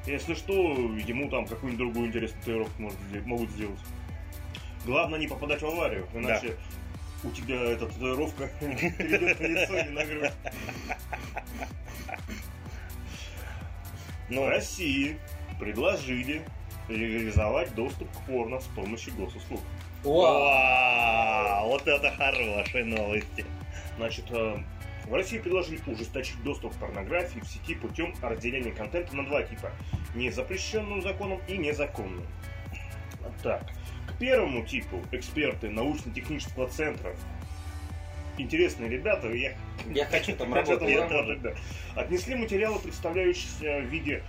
Если 0.08 0.34
что, 0.34 0.52
ему 0.54 1.30
там 1.30 1.46
какую-нибудь 1.46 1.78
другую 1.78 2.08
интересную 2.08 2.40
татуировку 2.42 2.92
могут 3.28 3.52
сделать. 3.52 3.80
Главное 4.86 5.20
не 5.20 5.28
попадать 5.28 5.62
в 5.62 5.66
аварию, 5.66 6.08
иначе 6.14 6.56
у 7.24 7.30
тебя 7.32 7.56
эта 7.56 7.88
татуировка 7.88 8.50
перейдет 8.60 9.40
на 9.40 9.46
лицо 9.46 9.78
или 9.78 9.90
на 9.90 10.06
грудь. 10.06 10.32
Но 14.30 14.44
В 14.44 14.50
России 14.50 15.18
предложили 15.60 16.42
легализовать 16.90 17.74
доступ 17.76 18.10
к 18.12 18.26
порно 18.26 18.60
с 18.60 18.66
помощью 18.66 19.14
госуслуг. 19.14 19.62
Вау! 20.04 21.70
Вот 21.70 21.88
это 21.88 22.12
хорошие 22.12 22.84
новости. 22.84 23.46
Значит, 23.98 24.26
э, 24.32 24.58
в 25.06 25.14
России 25.14 25.38
предложили 25.38 25.80
ужесточить 25.88 26.42
доступ 26.44 26.74
к 26.74 26.80
порнографии 26.80 27.40
в 27.40 27.48
сети 27.48 27.76
путем 27.76 28.14
разделения 28.22 28.72
контента 28.72 29.16
на 29.16 29.26
два 29.26 29.44
типа. 29.44 29.72
Незапрещенным 30.16 31.02
законом 31.02 31.40
и 31.48 31.58
незаконным. 31.58 32.26
Так, 33.42 33.64
первому 34.24 34.64
типу 34.66 35.02
эксперты 35.12 35.70
научно-технического 35.70 36.70
центра 36.70 37.14
интересные 38.38 38.90
ребята, 38.90 39.28
я 39.34 39.54
Я 39.94 40.06
хочу 40.06 40.34
там 40.38 40.54
работать. 40.56 41.42
да. 41.42 41.54
Отнесли 41.96 42.36
материалы, 42.36 42.80
представляющиеся 42.80 43.80
в 43.82 43.86
виде 43.90 44.24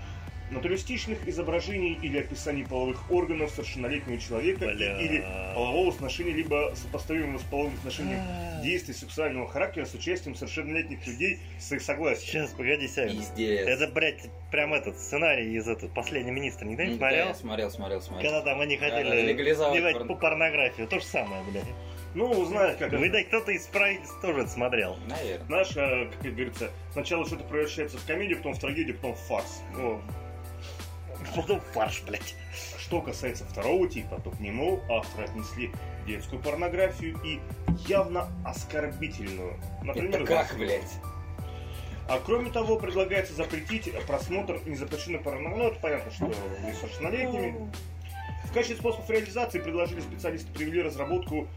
натуралистичных 0.54 1.26
изображений 1.28 1.98
или 2.00 2.18
описаний 2.18 2.64
половых 2.64 3.10
органов 3.10 3.50
совершеннолетнего 3.50 4.18
человека 4.18 4.66
Бля. 4.66 5.00
или 5.00 5.24
полового 5.54 5.90
сношения, 5.92 6.32
либо 6.32 6.72
сопоставимого 6.74 7.38
с 7.38 7.42
половым 7.42 7.76
сношением 7.82 8.20
действий 8.62 8.94
сексуального 8.94 9.48
характера 9.48 9.84
с 9.84 9.94
участием 9.94 10.34
совершеннолетних 10.34 11.06
людей 11.06 11.38
с 11.58 11.70
их 11.72 11.82
согласия. 11.82 12.26
Сейчас, 12.26 12.50
погоди. 12.52 12.84
Пиздец. 12.86 13.66
Это, 13.66 13.88
блядь, 13.88 14.28
прям 14.50 14.72
этот 14.74 14.98
сценарий 14.98 15.54
из 15.56 15.68
этот 15.68 15.92
последний 15.92 16.30
министр. 16.32 16.64
Никто 16.66 16.82
не 16.84 16.90
Да, 16.92 16.96
смотрел? 16.98 17.26
я 17.28 17.34
смотрел, 17.34 17.70
смотрел, 17.70 18.00
смотрел. 18.00 18.30
Когда 18.32 18.42
там 18.50 18.60
они 18.60 18.76
Да, 18.76 18.88
да, 18.88 18.96
хотели 18.96 19.26
легализовать 19.26 19.96
порно- 19.96 20.06
по 20.06 20.14
порнографию. 20.14 20.86
То 20.86 20.98
же 21.00 21.04
самое, 21.04 21.42
блядь. 21.50 21.64
Ну, 22.14 22.44
знаешь, 22.44 22.76
как 22.78 22.92
это. 22.92 23.02
Видать, 23.02 23.26
кто-то 23.26 23.50
из 23.50 23.66
правительства 23.66 24.20
тоже 24.20 24.42
это 24.42 24.50
смотрел. 24.50 24.96
Наверное. 25.08 25.46
Знаешь, 25.46 25.68
как 26.22 26.32
говорится, 26.32 26.70
сначала 26.92 27.26
что-то 27.26 27.42
превращается 27.44 27.98
в 27.98 28.06
комедию, 28.06 28.36
потом 28.38 28.54
в 28.54 28.60
трагедию, 28.60 28.94
потом 28.96 29.14
в 29.14 29.18
фарс. 29.18 29.62
Ну, 29.76 30.00
Потом 31.34 31.60
фарш, 31.72 32.02
блядь. 32.06 32.34
Что 32.78 33.00
касается 33.00 33.44
второго 33.44 33.88
типа, 33.88 34.20
то 34.22 34.30
к 34.30 34.40
нему 34.40 34.80
авторы 34.88 35.24
отнесли 35.24 35.72
детскую 36.06 36.40
порнографию 36.40 37.18
и 37.24 37.40
явно 37.88 38.28
оскорбительную. 38.44 39.58
Например, 39.82 40.22
Это 40.22 40.26
как, 40.26 40.56
блядь? 40.56 40.92
А 42.06 42.20
кроме 42.24 42.50
того, 42.50 42.76
предлагается 42.76 43.34
запретить 43.34 43.90
просмотр 44.06 44.60
незапрещенной 44.66 45.20
порнографии. 45.20 45.58
Ну, 45.58 45.68
это 45.70 45.80
понятно, 45.80 46.12
что 46.12 46.26
несовершеннолетними. 46.66 47.70
В 48.44 48.52
качестве 48.52 48.76
способов 48.76 49.08
реализации 49.08 49.58
предложили 49.58 50.00
специалисты 50.00 50.52
привели 50.52 50.82
разработку 50.82 51.48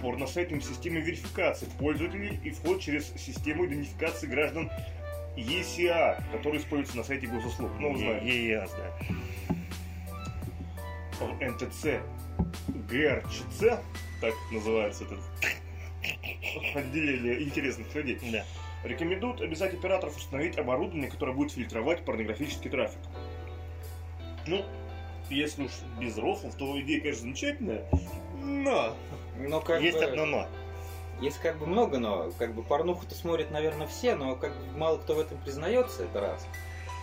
порносайтом 0.00 0.60
системы 0.60 1.00
верификации 1.00 1.66
пользователей 1.78 2.38
и 2.44 2.50
вход 2.50 2.80
через 2.80 3.12
систему 3.14 3.66
идентификации 3.66 4.26
граждан 4.26 4.70
ECA, 5.36 6.22
который 6.32 6.58
используется 6.58 6.96
на 6.96 7.04
сайте 7.04 7.26
госуслуг. 7.26 7.70
Ну, 7.78 7.92
вы 7.92 7.98
знаете. 7.98 8.26
ЕЕС, 8.26 8.70
да. 8.70 8.92
НТЦ 11.40 12.00
ГРЧЦ, 12.88 13.80
так 14.20 14.34
называется 14.50 15.04
это 15.04 15.18
отделение 16.78 17.42
интересных 17.42 17.94
людей, 17.94 18.18
Да. 18.32 18.44
рекомендуют 18.84 19.40
обязать 19.42 19.74
операторов 19.74 20.16
установить 20.16 20.56
оборудование, 20.56 21.10
которое 21.10 21.32
будет 21.32 21.52
фильтровать 21.52 22.04
порнографический 22.04 22.70
трафик. 22.70 23.00
Ну, 24.46 24.64
если 25.28 25.64
уж 25.64 25.72
без 26.00 26.16
рофлов, 26.16 26.54
то 26.56 26.80
идея, 26.80 27.00
конечно, 27.00 27.22
замечательная, 27.22 27.84
но... 28.42 28.96
Ну, 29.38 29.60
как 29.60 29.80
Есть 29.82 29.98
бы, 29.98 30.04
одно 30.04 30.26
но. 30.26 30.48
Есть 31.20 31.38
как 31.38 31.58
бы 31.58 31.66
много, 31.66 31.98
но 31.98 32.30
как 32.38 32.54
бы 32.54 32.62
порнуху-то 32.62 33.14
смотрят, 33.14 33.50
наверное, 33.50 33.86
все, 33.86 34.14
но 34.14 34.36
как 34.36 34.52
бы 34.56 34.78
мало 34.78 34.98
кто 34.98 35.14
в 35.14 35.20
этом 35.20 35.38
признается, 35.38 36.04
это 36.04 36.20
раз. 36.20 36.46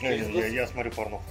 Я, 0.02 0.18
Через 0.18 0.30
я- 0.30 0.48
я 0.48 0.68
смотрю 0.68 0.92
порно. 0.92 1.22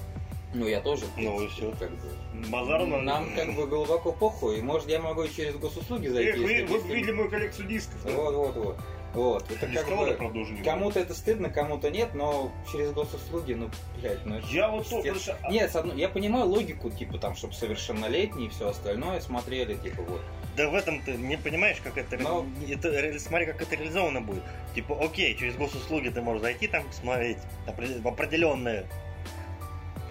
Ну, 0.54 0.66
я 0.66 0.80
тоже. 0.80 1.04
Ну, 1.16 1.40
и 1.42 1.48
всё. 1.48 1.72
Как 1.78 1.90
бы. 1.90 2.48
Базару 2.48 2.86
надо. 2.86 3.02
Нам 3.02 3.34
как 3.34 3.54
бы 3.54 3.66
глубоко 3.66 4.12
похуй. 4.12 4.62
Может, 4.62 4.88
я 4.88 5.00
могу 5.00 5.26
через 5.28 5.56
госуслуги 5.56 6.08
зайти. 6.08 6.30
Эх, 6.30 6.36
вы, 6.36 6.44
вы 6.44 6.76
если- 6.78 6.94
видели 6.94 7.12
мою 7.12 7.28
коллекцию 7.30 7.68
дисков, 7.68 8.02
да? 8.04 8.12
Вот, 8.12 8.34
вот, 8.34 8.56
вот. 8.56 8.76
Вот. 9.14 9.50
Это 9.50 9.66
как 9.66 9.88
бы... 9.88 10.14
правда, 10.14 10.38
уже 10.38 10.52
не 10.52 10.62
Кому-то 10.62 11.00
это 11.00 11.14
стыдно, 11.14 11.48
кому-то 11.48 11.90
нет, 11.90 12.14
но 12.14 12.52
через 12.70 12.92
госуслуги, 12.92 13.54
ну, 13.54 13.70
блядь, 14.00 14.24
ну... 14.26 14.38
Я 14.50 14.68
вот 14.68 14.88
только... 14.88 15.08
естественно. 15.08 15.50
Нет, 15.50 15.72
с 15.72 15.76
одной- 15.76 15.96
я 15.98 16.08
понимаю 16.10 16.46
логику, 16.46 16.90
типа, 16.90 17.16
там, 17.18 17.34
чтобы 17.34 17.54
совершеннолетние 17.54 18.48
и 18.48 18.50
все 18.50 18.68
остальное 18.68 19.20
смотрели, 19.20 19.74
типа, 19.74 20.02
вот. 20.02 20.20
Да 20.56 20.68
в 20.68 20.74
этом 20.74 21.02
ты 21.02 21.12
не 21.12 21.36
понимаешь, 21.36 21.76
как 21.84 21.98
это, 21.98 22.16
Но- 22.16 22.46
это 22.68 23.18
смотри, 23.18 23.46
как 23.46 23.60
это 23.60 23.76
реализовано 23.76 24.22
будет. 24.22 24.42
Типа, 24.74 24.96
окей, 25.02 25.36
через 25.36 25.54
госуслуги 25.56 26.08
ты 26.08 26.22
можешь 26.22 26.42
зайти 26.42 26.66
там 26.66 26.90
смотреть 26.92 27.38
опре- 27.66 28.00
в 28.00 28.08
определенную 28.08 28.86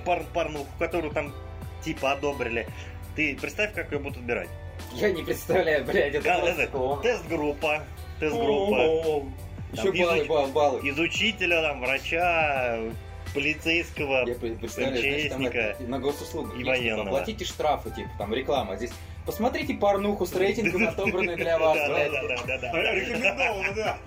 пар, 0.05 0.23
парнуху, 0.33 0.67
которую 0.77 1.11
там 1.13 1.33
типа 1.83 2.11
одобрили. 2.11 2.67
Ты 3.15 3.35
представь, 3.41 3.73
как 3.73 3.91
ее 3.91 3.99
будут 3.99 4.17
отбирать. 4.17 4.49
Я 4.93 5.11
не 5.11 5.23
представляю, 5.23 5.83
блядь, 5.85 6.13
это 6.13 6.23
Да, 6.23 6.37
это 6.47 6.67
Тест-группа, 7.01 7.83
тест-группа. 8.19 9.25
Еще 9.73 9.83
Там 9.91 9.97
баллы, 9.97 10.25
баллы, 10.25 10.51
баллы. 10.51 10.87
Из 10.87 10.99
учителя, 10.99 11.61
там, 11.61 11.81
врача, 11.81 12.79
полицейского. 13.33 14.25
Я 14.27 14.35
представляю, 14.35 14.97
знаешь, 14.97 15.29
там 15.29 15.41
МЧСника 15.41 15.75
на 15.79 15.99
госуслугах. 15.99 16.53
и 16.53 16.57
есть, 16.59 16.67
военного. 16.67 17.03
типа, 17.03 17.09
Платите 17.17 17.45
штрафы, 17.45 17.91
типа, 17.91 18.09
там, 18.17 18.33
реклама. 18.33 18.75
Здесь 18.77 18.91
посмотрите 19.25 19.73
порнуху 19.73 20.25
с 20.25 20.33
рейтингом, 20.35 20.87
отобранной 20.87 21.35
для 21.35 21.57
вас, 21.59 21.77
Да, 21.77 21.87
блядь. 21.93 22.11
да, 22.11 22.21
да, 22.27 22.37
да, 22.47 22.57
да. 22.57 22.71
А, 22.73 22.93
Рекомендовано, 22.95 23.73
да. 23.75 23.97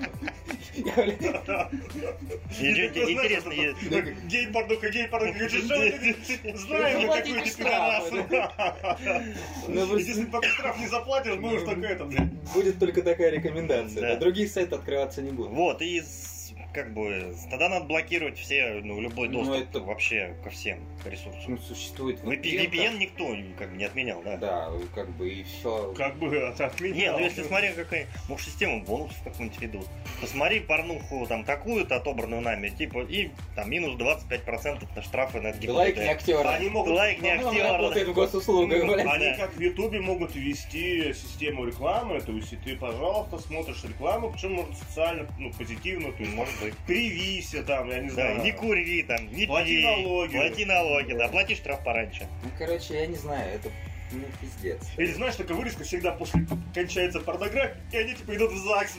Интересно, 2.61 3.51
Гей-порнуха, 4.29 4.89
гей-порнуха. 4.91 5.49
Знаем, 6.57 7.01
Заплатите 7.01 7.35
какой 7.35 7.43
ты 7.43 7.57
пидорас. 7.57 8.11
Ну, 9.69 9.97
Если 9.99 10.13
ты 10.25 10.27
пока 10.27 10.49
штраф 10.49 10.79
не 10.79 10.87
заплатишь, 10.89 11.35
можешь 11.37 11.63
только 11.65 11.87
это, 11.89 12.05
блядь. 12.05 12.31
Будет 12.55 12.79
только 12.79 13.03
такая 13.03 13.31
рекомендация. 13.31 14.01
Да. 14.01 14.09
да, 14.15 14.17
Другие 14.17 14.49
сайты 14.49 14.75
открываться 14.77 15.21
не 15.23 15.31
будут. 15.33 15.53
Вот, 15.53 15.83
и 15.83 16.01
с- 16.01 16.38
как 16.73 16.93
бы 16.93 17.35
тогда 17.51 17.69
надо 17.69 17.87
блокировать 17.87 18.39
все, 18.39 18.81
ну, 18.85 19.01
любой 19.01 19.29
Ну, 19.29 19.45
доступ 19.45 19.69
это- 19.69 19.81
вообще 19.81 20.35
ко 20.45 20.51
всем 20.51 20.79
ресурсам. 21.05 21.43
Ну, 21.49 21.59
существует 21.59 22.21
VPN, 22.23 22.71
VPN 22.71 22.99
никто 22.99 23.35
как 23.59 23.71
бы 23.71 23.77
не 23.77 23.85
отменял, 23.85 24.23
да? 24.23 24.37
Да, 24.37 24.71
как 24.95 25.09
бы 25.11 25.29
и 25.29 25.43
все. 25.45 25.93
Как 25.97 26.17
бы 26.17 26.37
от 26.47 26.81
Не, 26.81 26.91
меня. 26.91 27.13
ну 27.13 27.21
если 27.21 27.43
смотри, 27.43 27.71
какая, 27.73 28.07
может, 28.29 28.47
систему 28.47 28.83
бонусов 28.85 29.17
какую-нибудь 29.25 29.61
ведут. 29.61 29.87
Посмотри 30.21 30.61
порнуху 30.61 31.27
там 31.27 31.45
такую-то, 31.45 31.97
отобранную 31.97 32.43
нами, 32.43 32.69
типа, 32.69 33.01
и 33.09 33.31
там 33.57 33.71
минус 33.71 33.97
25% 33.97 34.87
на 34.95 35.03
штрафы 35.03 35.41
на 35.41 35.53
ГИБДД. 35.53 35.69
Лайкни 35.71 36.09
актера. 36.09 36.49
Они 36.51 36.69
могут... 36.69 36.95
Лайкни 36.95 37.31
актера. 37.31 37.73
работает 37.73 38.09
в 38.09 38.13
госуслугах, 38.13 38.85
блядь. 38.85 39.07
Они 39.07 39.37
как 39.37 39.55
в 39.55 39.61
Ютубе 39.61 40.01
могут 40.01 40.35
ввести 40.35 41.13
систему 41.15 41.65
рекламы, 41.65 42.21
то 42.21 42.33
есть 42.33 42.53
и 42.53 42.57
ты, 42.57 42.77
пожалуйста, 42.77 43.39
смотришь 43.39 43.83
рекламу, 43.85 44.31
причем 44.31 44.53
может 44.53 44.77
социально, 44.77 45.27
ну, 45.39 45.51
позитивно, 45.53 46.13
то 46.13 46.23
есть 46.23 46.35
Может 46.35 46.55
быть. 46.61 46.68
Привися 46.87 47.63
там, 47.63 47.91
я 47.91 47.97
не 48.01 48.09
Да, 48.09 48.15
знаю. 48.15 48.39
не 48.39 48.53
кури 48.53 49.03
там, 49.03 49.29
не 49.33 49.47
Плати 49.47 49.65
пей, 49.71 49.83
налоги. 49.85 50.33
Плати 50.39 50.67
налоги, 50.67 51.15
да, 51.15 51.29
плати 51.29 51.55
штраф 51.55 51.85
пораньше. 51.85 52.27
Ну, 52.45 52.51
короче, 52.59 52.95
я 52.95 53.07
не 53.07 53.17
знаю, 53.17 53.45
это 53.55 53.71
ну, 54.13 54.25
пиздец. 54.41 54.81
Или 54.97 55.13
знаешь, 55.13 55.37
такая 55.37 55.57
вырезка 55.57 55.85
всегда 55.85 56.13
после 56.13 56.47
кончается 56.75 57.21
порнография, 57.21 57.77
и 57.93 57.97
они 57.97 58.15
типа 58.15 58.37
идут 58.37 58.53
в 58.53 58.57
ЗАГС. 58.57 58.97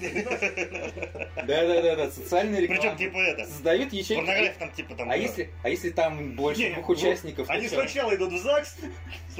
Да-да-да, 1.47 2.11
социальные 2.11 2.67
Причем 2.67 2.75
рекламы. 2.75 2.97
типа 2.97 3.17
это, 3.17 3.45
Сдают 3.45 3.93
ячейки. 3.93 4.15
порнография 4.15 4.55
там 4.59 4.71
типа 4.71 4.95
там... 4.95 5.09
А 5.09 5.13
да. 5.13 5.17
если, 5.17 5.49
а 5.63 5.69
если 5.69 5.89
там 5.89 6.35
больше 6.35 6.73
двух 6.73 6.87
ну, 6.87 6.93
участников? 6.93 7.49
Они 7.49 7.67
сначала 7.67 8.15
идут 8.15 8.33
в 8.33 8.37
ЗАГС, 8.37 8.77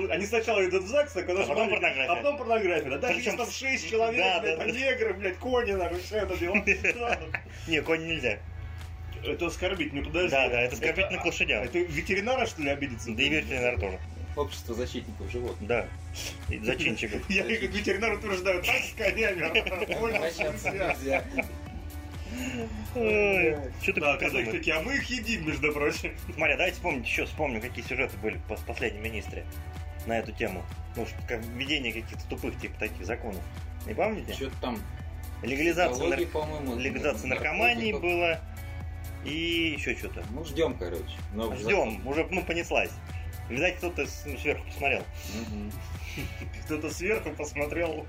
они 0.10 0.26
сначала 0.26 0.68
идут 0.68 0.84
в 0.84 0.88
ЗАГС, 0.88 1.16
А 1.18 1.22
потом 1.24 1.70
порнография. 1.70 2.06
а 2.06 2.16
потом 2.16 2.38
порнография. 2.38 2.90
Да, 2.90 2.98
даже 2.98 3.16
Причем 3.16 3.32
если 3.34 3.38
там 3.38 3.52
шесть 3.52 3.90
человек, 3.90 4.20
Да, 4.20 4.40
блядь, 4.42 4.58
да, 4.58 4.66
да. 4.66 4.72
негры, 4.72 5.14
блядь, 5.14 5.38
кони, 5.38 5.72
нахуй, 5.72 6.00
все 6.00 6.18
это 6.18 6.38
дело. 6.38 6.64
Да, 7.00 7.20
Не, 7.68 7.82
конь 7.82 8.06
нельзя. 8.06 8.40
Это 9.24 9.48
оскорбить, 9.48 9.94
ну 9.94 10.04
подожди. 10.04 10.32
Да, 10.32 10.50
да, 10.50 10.62
это 10.62 10.76
оскорбительно 10.76 11.22
к 11.22 11.26
лошадям. 11.26 11.64
Это 11.64 11.80
ветеринара, 11.80 12.46
что 12.46 12.62
ли, 12.62 12.70
обидится? 12.70 13.12
Да 13.12 13.22
и 13.22 13.30
ветеринар 13.30 13.80
тоже. 13.80 14.00
Общество 14.40 14.74
защитников 14.74 15.30
животных. 15.30 15.68
Да. 15.68 15.86
И 16.50 16.60
зачинщиков. 16.60 17.22
Я 17.30 17.44
как 17.44 17.62
ветеринар 17.62 18.14
утверждаю, 18.14 18.64
так 18.64 18.76
с 18.78 18.94
конями. 18.94 19.42
Нельзя. 20.70 21.24
Что 23.82 23.94
ты 23.94 24.00
Да, 24.00 24.16
казахи 24.16 24.52
такие, 24.52 24.78
а 24.78 24.82
мы 24.82 24.96
их 24.96 25.04
едим, 25.10 25.46
между 25.46 25.74
прочим. 25.74 26.14
Смотри, 26.34 26.54
давайте 26.54 26.76
вспомнить 26.76 27.06
еще, 27.06 27.26
вспомним, 27.26 27.60
какие 27.60 27.84
сюжеты 27.84 28.16
были 28.18 28.38
в 28.38 28.50
пос- 28.50 28.66
последнем 28.66 29.04
министре 29.04 29.46
на 30.06 30.20
эту 30.20 30.32
тему. 30.32 30.64
Ну, 30.96 31.06
как 31.28 31.44
введение 31.44 31.92
каких-то 31.92 32.26
тупых, 32.30 32.58
типа, 32.62 32.80
таких 32.80 33.06
законов. 33.06 33.42
Не 33.86 33.94
помните? 33.94 34.32
Что-то 34.34 34.56
там... 34.62 34.80
Легализация, 35.42 36.08
нар- 36.08 36.20
легализация 36.80 37.28
наркомании 37.28 37.92
было. 37.92 38.40
И 39.26 39.76
еще 39.78 39.98
что-то. 39.98 40.24
Ну, 40.32 40.46
ждем, 40.46 40.76
короче. 40.76 41.04
Ждем, 41.58 42.08
уже, 42.08 42.26
ну, 42.32 42.42
понеслась. 42.44 42.92
Видать, 43.50 43.78
кто-то 43.78 44.06
ну, 44.26 44.38
сверху 44.38 44.66
посмотрел. 44.68 45.04
Кто-то 46.66 46.90
сверху 46.92 47.30
посмотрел 47.32 48.06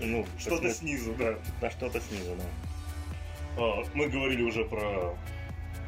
Ну, 0.00 0.26
что-то 0.38 0.72
снизу, 0.72 1.14
да. 1.14 1.34
на 1.60 1.70
что-то 1.70 2.00
снизу, 2.00 2.36
да. 2.36 2.44
А, 3.56 3.82
Мы 3.94 4.08
говорили 4.08 4.42
уже 4.42 4.64
про 4.64 5.16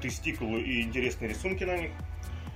тестикулы 0.02 0.60
и 0.62 0.82
интересные 0.82 1.28
рисунки 1.30 1.64
на 1.64 1.76
них. 1.76 1.90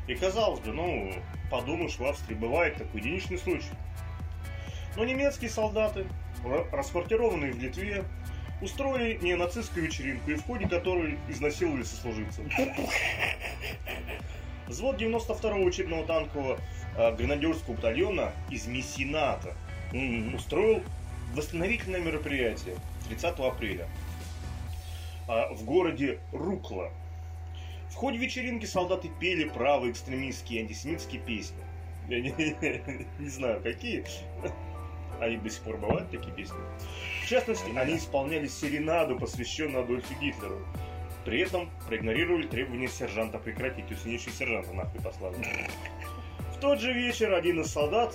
И 0.09 0.15
казалось 0.15 0.61
бы, 0.61 0.73
ну, 0.73 1.13
подумаешь, 1.51 1.97
в 1.99 2.05
Австрии 2.05 2.35
бывает 2.35 2.77
такой 2.77 3.01
единичный 3.01 3.39
случай. 3.39 3.71
Но 4.97 5.05
немецкие 5.05 5.51
солдаты, 5.51 6.07
ра- 6.45 6.69
расквартированные 6.73 7.53
в 7.53 7.59
Литве, 7.59 8.05
устроили 8.61 9.19
неонацистскую 9.25 9.87
вечеринку, 9.87 10.31
и 10.31 10.35
в 10.35 10.43
ходе 10.45 10.69
которой 10.69 11.17
изнасиловали 11.29 11.85
сослуживцев. 11.85 12.45
Взвод 14.71 15.03
92-го 15.03 15.65
учебного 15.65 16.07
танкового 16.07 16.61
а, 16.97 17.11
гренадерского 17.11 17.75
батальона 17.75 18.33
из 18.51 18.69
Мессината 18.69 19.57
устроил 20.33 20.85
восстановительное 21.35 21.99
мероприятие 21.99 22.77
30 23.09 23.41
апреля 23.41 23.89
а, 25.27 25.53
в 25.53 25.65
городе 25.65 26.21
Рукла. 26.31 26.93
В 27.91 27.95
ходе 27.97 28.19
вечеринки 28.19 28.65
солдаты 28.65 29.11
пели 29.19 29.49
правые 29.49 29.91
экстремистские 29.91 30.61
антисемитские 30.61 31.21
песни. 31.21 31.59
Я 32.09 32.21
не, 32.21 32.33
не 33.19 33.29
знаю, 33.29 33.61
какие. 33.61 34.05
Они 35.19 35.37
до 35.37 35.51
сих 35.51 35.63
пор 35.63 35.79
бывают, 35.79 36.13
такие 36.13 36.33
песни. 36.33 36.57
В 37.25 37.29
частности, 37.29 37.77
они 37.77 37.97
исполняли 37.97 38.47
серенаду, 38.47 39.19
посвященную 39.19 39.83
Адольфу 39.83 40.15
Гитлеру. 40.21 40.65
При 41.25 41.41
этом 41.41 41.71
проигнорировали 41.87 42.47
требования 42.47 42.89
сержанта 42.89 43.39
прекратить. 43.39 43.87
То 43.87 43.95
есть 43.95 44.07
они 44.07 44.19
сержанта 44.19 44.73
нахуй 44.73 45.01
послали. 45.01 45.37
В 46.57 46.61
тот 46.61 46.81
же 46.81 46.93
вечер 46.93 47.33
один 47.35 47.61
из 47.61 47.71
солдат 47.71 48.15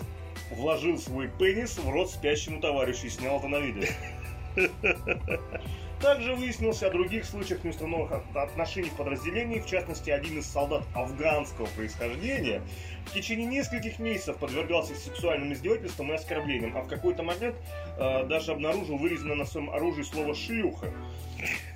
вложил 0.52 0.98
свой 0.98 1.28
пенис 1.28 1.78
в 1.78 1.90
рот 1.90 2.10
спящему 2.10 2.62
товарищу 2.62 3.08
и 3.08 3.10
снял 3.10 3.40
это 3.40 3.48
на 3.48 3.60
видео. 3.60 3.84
Также 6.02 6.36
выяснилось 6.36 6.84
о 6.84 6.90
других 6.92 7.26
случаях 7.26 7.64
неустановленных 7.64 8.12
от- 8.12 8.36
отношений 8.36 8.90
в 8.90 8.96
подразделении, 8.96 9.60
в 9.60 9.66
частности, 9.66 10.10
один 10.10 10.40
из 10.40 10.46
солдат 10.46 10.84
афганского 10.94 11.66
происхождения 11.68 12.62
в 13.06 13.14
течение 13.14 13.48
нескольких 13.48 13.98
месяцев 13.98 14.38
подвергался 14.38 14.94
сексуальным 14.96 15.54
издевательствам 15.54 16.12
и 16.12 16.16
оскорблениям, 16.16 16.76
а 16.78 16.82
в 16.82 16.88
какой-то 16.90 17.24
момент 17.24 17.56
э, 17.98 18.26
даже 18.26 18.52
обнаружил 18.52 18.98
вырезанное 18.98 19.36
на 19.36 19.46
своем 19.46 19.70
оружии 19.70 20.04
слово 20.04 20.36
«шлюха». 20.36 20.92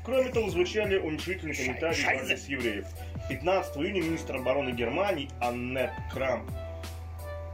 Кроме 0.03 0.29
того, 0.29 0.50
звучали 0.50 0.98
уменьшительные 0.98 1.55
комментарии 1.55 2.01
в 2.01 2.07
адрес 2.07 2.48
евреев. 2.48 2.86
15 3.29 3.77
июня 3.77 4.01
министр 4.01 4.36
обороны 4.38 4.71
Германии 4.71 5.29
Аннет 5.39 5.91
Крамп 6.12 6.50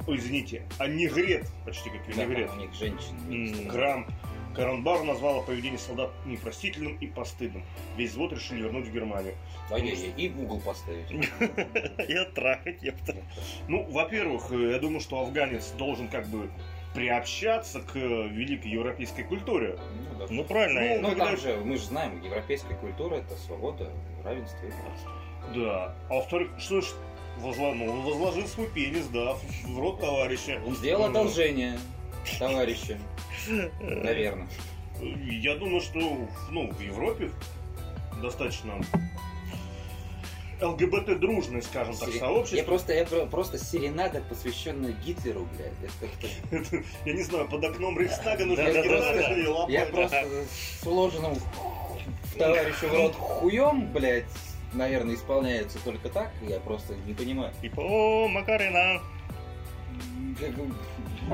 Ой, 0.08 0.17
извините, 0.17 0.62
Аннегрет, 0.77 1.48
почти 1.65 1.89
как 1.89 2.01
Да, 2.15 2.24
винегрет. 2.24 2.51
у 2.53 2.60
них 2.60 2.70
министры. 3.27 3.70
Крамп. 3.70 4.08
Каранбар 4.56 5.04
назвала 5.04 5.42
поведение 5.42 5.78
солдат 5.80 6.12
непростительным 6.26 6.96
и 6.98 7.08
постыдным. 7.08 7.64
Весь 7.98 8.12
взвод 8.12 8.32
решили 8.34 8.62
вернуть 8.62 8.88
в 8.88 8.94
Германию. 8.94 9.34
Ай-яй-яй, 9.70 10.14
И 10.18 10.30
в 10.30 10.42
угол 10.42 10.60
поставить. 10.62 11.08
Я 12.10 12.26
трахать, 12.26 12.82
ёпта. 12.82 13.16
Ну, 13.68 13.84
во-первых, 13.92 14.52
э, 14.52 14.72
я 14.72 14.80
думаю, 14.80 15.00
что 15.02 15.20
афганец 15.20 15.72
должен 15.72 16.08
как 16.08 16.28
бы 16.28 16.50
приобщаться 16.94 17.82
к 17.82 17.96
э, 17.96 18.28
великой 18.30 18.72
европейской 18.72 19.24
культуре. 19.24 19.78
Ну, 20.14 20.20
да. 20.20 20.26
Ну 20.30 20.44
правильно. 20.46 21.02
Ну, 21.02 21.10
когда- 21.10 21.26
там 21.26 21.38
же, 21.38 21.58
мы 21.58 21.78
же 21.78 21.86
знаем, 21.86 22.22
европейская 22.22 22.76
культура 22.76 23.16
это 23.16 23.36
свобода, 23.36 23.92
равенство 24.24 24.66
и 24.66 24.70
братство. 24.70 25.12
Да. 25.54 25.96
А 26.10 26.14
во-вторых, 26.14 26.52
что 26.58 26.82
ж, 26.82 26.86
ну, 27.38 28.02
возложил 28.04 28.48
свой 28.48 28.68
пенис, 28.68 29.08
да, 29.08 29.34
в, 29.34 29.44
в 29.68 29.80
рот 29.80 30.00
товарища. 30.00 30.62
Он 30.66 30.76
сделал 30.76 31.04
Ну, 31.04 31.10
одолжение, 31.10 31.78
товарищи, 32.39 32.98
наверное. 33.79 34.48
Я 35.01 35.55
думаю, 35.55 35.82
что 35.82 36.00
ну, 36.51 36.72
в 36.72 36.79
Европе 36.79 37.29
достаточно 38.22 38.79
ЛГБТ 40.62 41.20
дружное, 41.20 41.62
скажем 41.62 41.96
так, 41.98 42.10
Сире- 42.10 42.20
сообщество. 42.20 42.55
Я 42.55 42.63
просто, 42.63 42.94
я 42.94 43.05
про- 43.05 43.25
просто 43.25 43.58
серенада, 43.60 44.22
посвященная 44.29 44.94
Гитлеру, 45.05 45.48
блядь. 45.58 45.74
Это 45.84 46.62
как-то... 46.62 46.84
Я 47.05 47.13
не 47.13 47.24
знаю, 47.24 47.48
под 47.50 47.63
окном 47.65 48.00
Рейхстага 48.00 48.46
нужно 48.46 48.63
лопаты. 48.63 49.72
Я 49.74 49.86
просто 49.88 50.25
с 50.82 50.84
вложенным 50.86 51.36
в 51.36 52.38
товарищу 52.38 52.88
в 52.88 52.94
рот 52.94 53.15
хуем, 53.15 53.91
блядь, 53.91 54.25
наверное, 54.74 55.15
исполняется 55.15 55.77
только 55.84 56.08
так. 56.08 56.32
Я 56.48 56.60
просто 56.62 56.96
не 57.05 57.13
понимаю. 57.13 57.53
Типа, 57.62 57.82
о, 57.82 58.27
Макарина. 58.29 59.01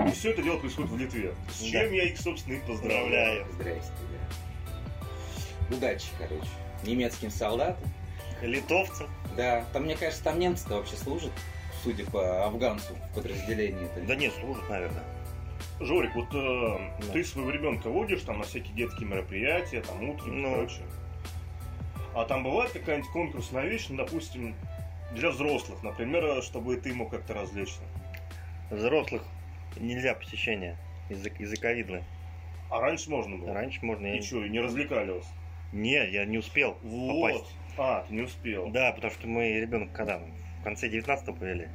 И 0.07 0.11
все 0.11 0.31
это 0.31 0.41
дело 0.41 0.57
происходит 0.57 0.91
в 0.91 0.97
Литве. 0.97 1.33
С 1.49 1.61
Да. 1.61 1.67
чем 1.69 1.93
я 1.93 2.03
их, 2.05 2.17
собственно, 2.19 2.53
и 2.55 2.59
поздравляю. 2.59 3.45
Здрасте, 3.53 3.91
да. 5.69 5.75
Удачи, 5.75 6.07
короче. 6.17 6.47
Немецким 6.83 7.29
солдатам. 7.29 7.83
Литовцев. 8.41 9.07
Да, 9.37 9.65
там, 9.73 9.83
мне 9.83 9.95
кажется, 9.95 10.23
там 10.23 10.39
немцы 10.39 10.67
вообще 10.69 10.95
служат, 10.95 11.31
судя 11.83 12.05
по 12.05 12.45
афганцу 12.45 12.93
в 13.11 13.15
подразделении. 13.15 13.87
Да 14.07 14.15
нет, 14.15 14.33
служат, 14.39 14.67
наверное. 14.69 15.03
Жорик, 15.79 16.13
вот 16.15 16.27
э, 16.33 16.77
Да. 17.07 17.13
ты 17.13 17.23
своего 17.23 17.49
ребенка 17.51 17.89
водишь 17.89 18.21
там 18.21 18.39
на 18.39 18.43
всякие 18.43 18.73
детские 18.75 19.07
мероприятия, 19.07 19.81
там 19.81 20.09
утренние 20.09 20.41
Ну. 20.47 20.51
и 20.53 20.55
прочее. 20.57 20.85
А 22.13 22.25
там 22.25 22.43
бывает 22.43 22.71
какая-нибудь 22.71 23.09
конкурсная 23.11 23.65
вещь, 23.67 23.85
ну, 23.89 23.97
допустим, 23.97 24.55
для 25.13 25.29
взрослых, 25.29 25.81
например, 25.83 26.41
чтобы 26.43 26.75
ты 26.77 26.93
мог 26.93 27.09
как-то 27.11 27.33
развлечься. 27.33 27.81
Взрослых 28.71 29.23
нельзя 29.77 30.13
посещение 30.15 30.77
язык, 31.09 31.39
языковидное. 31.39 32.03
А 32.69 32.79
раньше 32.79 33.09
можно 33.09 33.37
было. 33.37 33.53
Раньше 33.53 33.79
можно... 33.85 34.07
я- 34.07 34.15
И 34.17 34.21
что, 34.21 34.43
и 34.45 34.49
не 34.49 34.59
развлекали 34.59 35.11
вас? 35.11 35.27
Не, 35.73 36.09
я 36.09 36.25
не 36.25 36.37
успел 36.37 36.77
Вот. 36.81 37.33
попасть. 37.33 37.51
А, 37.77 38.05
ты 38.07 38.13
не 38.13 38.21
успел. 38.21 38.69
Да, 38.69 38.91
потому 38.93 39.11
что 39.13 39.27
мы 39.27 39.59
ребенок 39.59 39.91
когда? 39.93 40.19
В 40.59 40.63
конце 40.63 40.87
19-го 40.89 41.33
повели. 41.33 41.67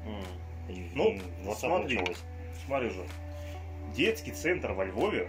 И 0.69 0.89
Ну, 0.95 1.19
20 1.45 1.61
смотри. 1.61 1.97
началось. 1.99 2.23
Смотри 2.67 2.91
же. 2.91 3.07
Детский 3.95 4.33
центр 4.33 4.73
во 4.73 4.85
Львове 4.85 5.29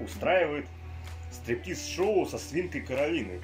устраивает 0.00 0.66
стриптиз-шоу 1.30 2.26
со 2.26 2.38
свинкой 2.38 2.80
Каролиной. 2.82 3.40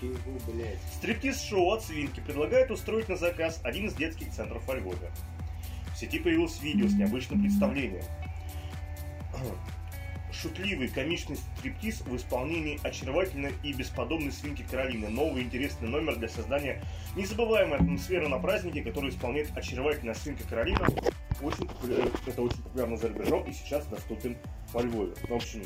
Чего, 0.00 0.14
блядь? 0.46 0.78
Стриптиз-шоу 0.96 1.72
от 1.72 1.82
свинки 1.84 2.20
предлагает 2.20 2.70
устроить 2.70 3.08
на 3.08 3.16
заказ 3.16 3.60
один 3.62 3.86
из 3.86 3.94
детских 3.94 4.30
центров 4.30 4.66
во 4.66 4.74
Львове. 4.76 5.10
Сети 6.00 6.18
появилось 6.18 6.58
видео 6.62 6.88
с 6.88 6.94
необычным 6.94 7.42
представлением. 7.42 8.02
Шутливый, 10.32 10.88
комичный 10.88 11.36
стриптиз 11.36 12.00
в 12.00 12.16
исполнении 12.16 12.80
очаровательной 12.82 13.52
и 13.62 13.74
бесподобной 13.74 14.32
свинки 14.32 14.64
Каролины. 14.70 15.10
Новый 15.10 15.42
интересный 15.42 15.88
номер 15.88 16.16
для 16.16 16.30
создания 16.30 16.82
незабываемой 17.16 17.76
атмосферы 17.76 18.28
на 18.28 18.38
празднике, 18.38 18.82
который 18.82 19.10
исполняет 19.10 19.54
очаровательная 19.54 20.14
свинка 20.14 20.44
Каролина. 20.44 20.86
Очень 21.42 21.66
популя- 21.66 22.10
Это 22.26 22.40
очень 22.40 22.62
популярно 22.62 22.96
за 22.96 23.08
рубежом 23.08 23.44
и 23.44 23.52
сейчас 23.52 23.84
доступен 23.88 24.38
во 24.72 24.80
Львове. 24.80 25.12
В 25.28 25.34
общем, 25.34 25.64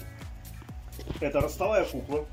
это 1.20 1.40
ростовая 1.40 1.85
кукла, 1.85 2.27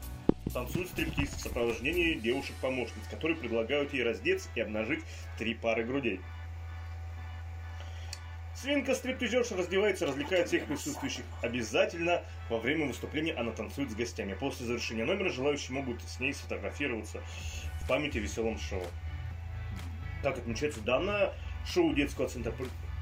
танцует 0.51 0.87
стриптиз 0.87 1.29
в 1.29 1.39
сопровождении 1.39 2.15
девушек-помощниц, 2.15 3.07
которые 3.11 3.37
предлагают 3.37 3.93
ей 3.93 4.03
раздеться 4.03 4.49
и 4.55 4.61
обнажить 4.61 5.01
три 5.37 5.53
пары 5.53 5.83
грудей. 5.83 6.19
Свинка 8.61 8.93
стриптизерша 8.93 9.57
раздевается 9.57 10.05
развлекает 10.05 10.47
всех 10.47 10.67
присутствующих. 10.67 11.23
Обязательно 11.41 12.21
во 12.47 12.59
время 12.59 12.85
выступления 12.85 13.33
она 13.33 13.51
танцует 13.51 13.89
с 13.89 13.95
гостями. 13.95 14.35
После 14.35 14.67
завершения 14.67 15.03
номера 15.03 15.29
желающие 15.29 15.71
могут 15.71 15.99
с 16.03 16.19
ней 16.19 16.31
сфотографироваться 16.31 17.21
в 17.81 17.87
памяти 17.87 18.19
о 18.19 18.21
веселом 18.21 18.59
шоу. 18.59 18.83
Так 20.21 20.37
отмечается 20.37 20.79
данное 20.81 21.33
шоу 21.65 21.91
детского 21.95 22.29
центра 22.29 22.53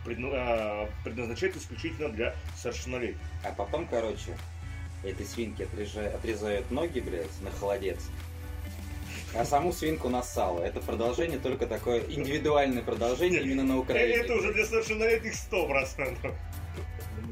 а, 0.06 0.90
предназначается 1.04 1.60
исключительно 1.60 2.08
для 2.08 2.34
совершеннолетних. 2.56 3.20
А 3.44 3.52
потом, 3.52 3.86
короче, 3.86 4.38
этой 5.04 5.26
свинке 5.26 5.66
отрежа- 5.66 6.16
отрезают 6.16 6.72
ноги, 6.72 7.02
блядь, 7.02 7.42
на 7.42 7.52
холодец. 7.52 8.00
А 9.36 9.46
саму 9.46 9.72
свинку 9.72 10.10
на 10.10 10.24
сало. 10.24 10.62
Это 10.64 10.80
продолжение, 10.82 11.38
только 11.40 11.68
такое 11.68 12.02
индивидуальное 12.10 12.82
продолжение 12.82 13.42
именно 13.44 13.64
на 13.64 13.78
Украине. 13.78 14.16
Это 14.18 14.34
уже 14.36 14.54
для 14.54 14.66
совершеннолетних 14.66 15.34
100%. 15.34 16.34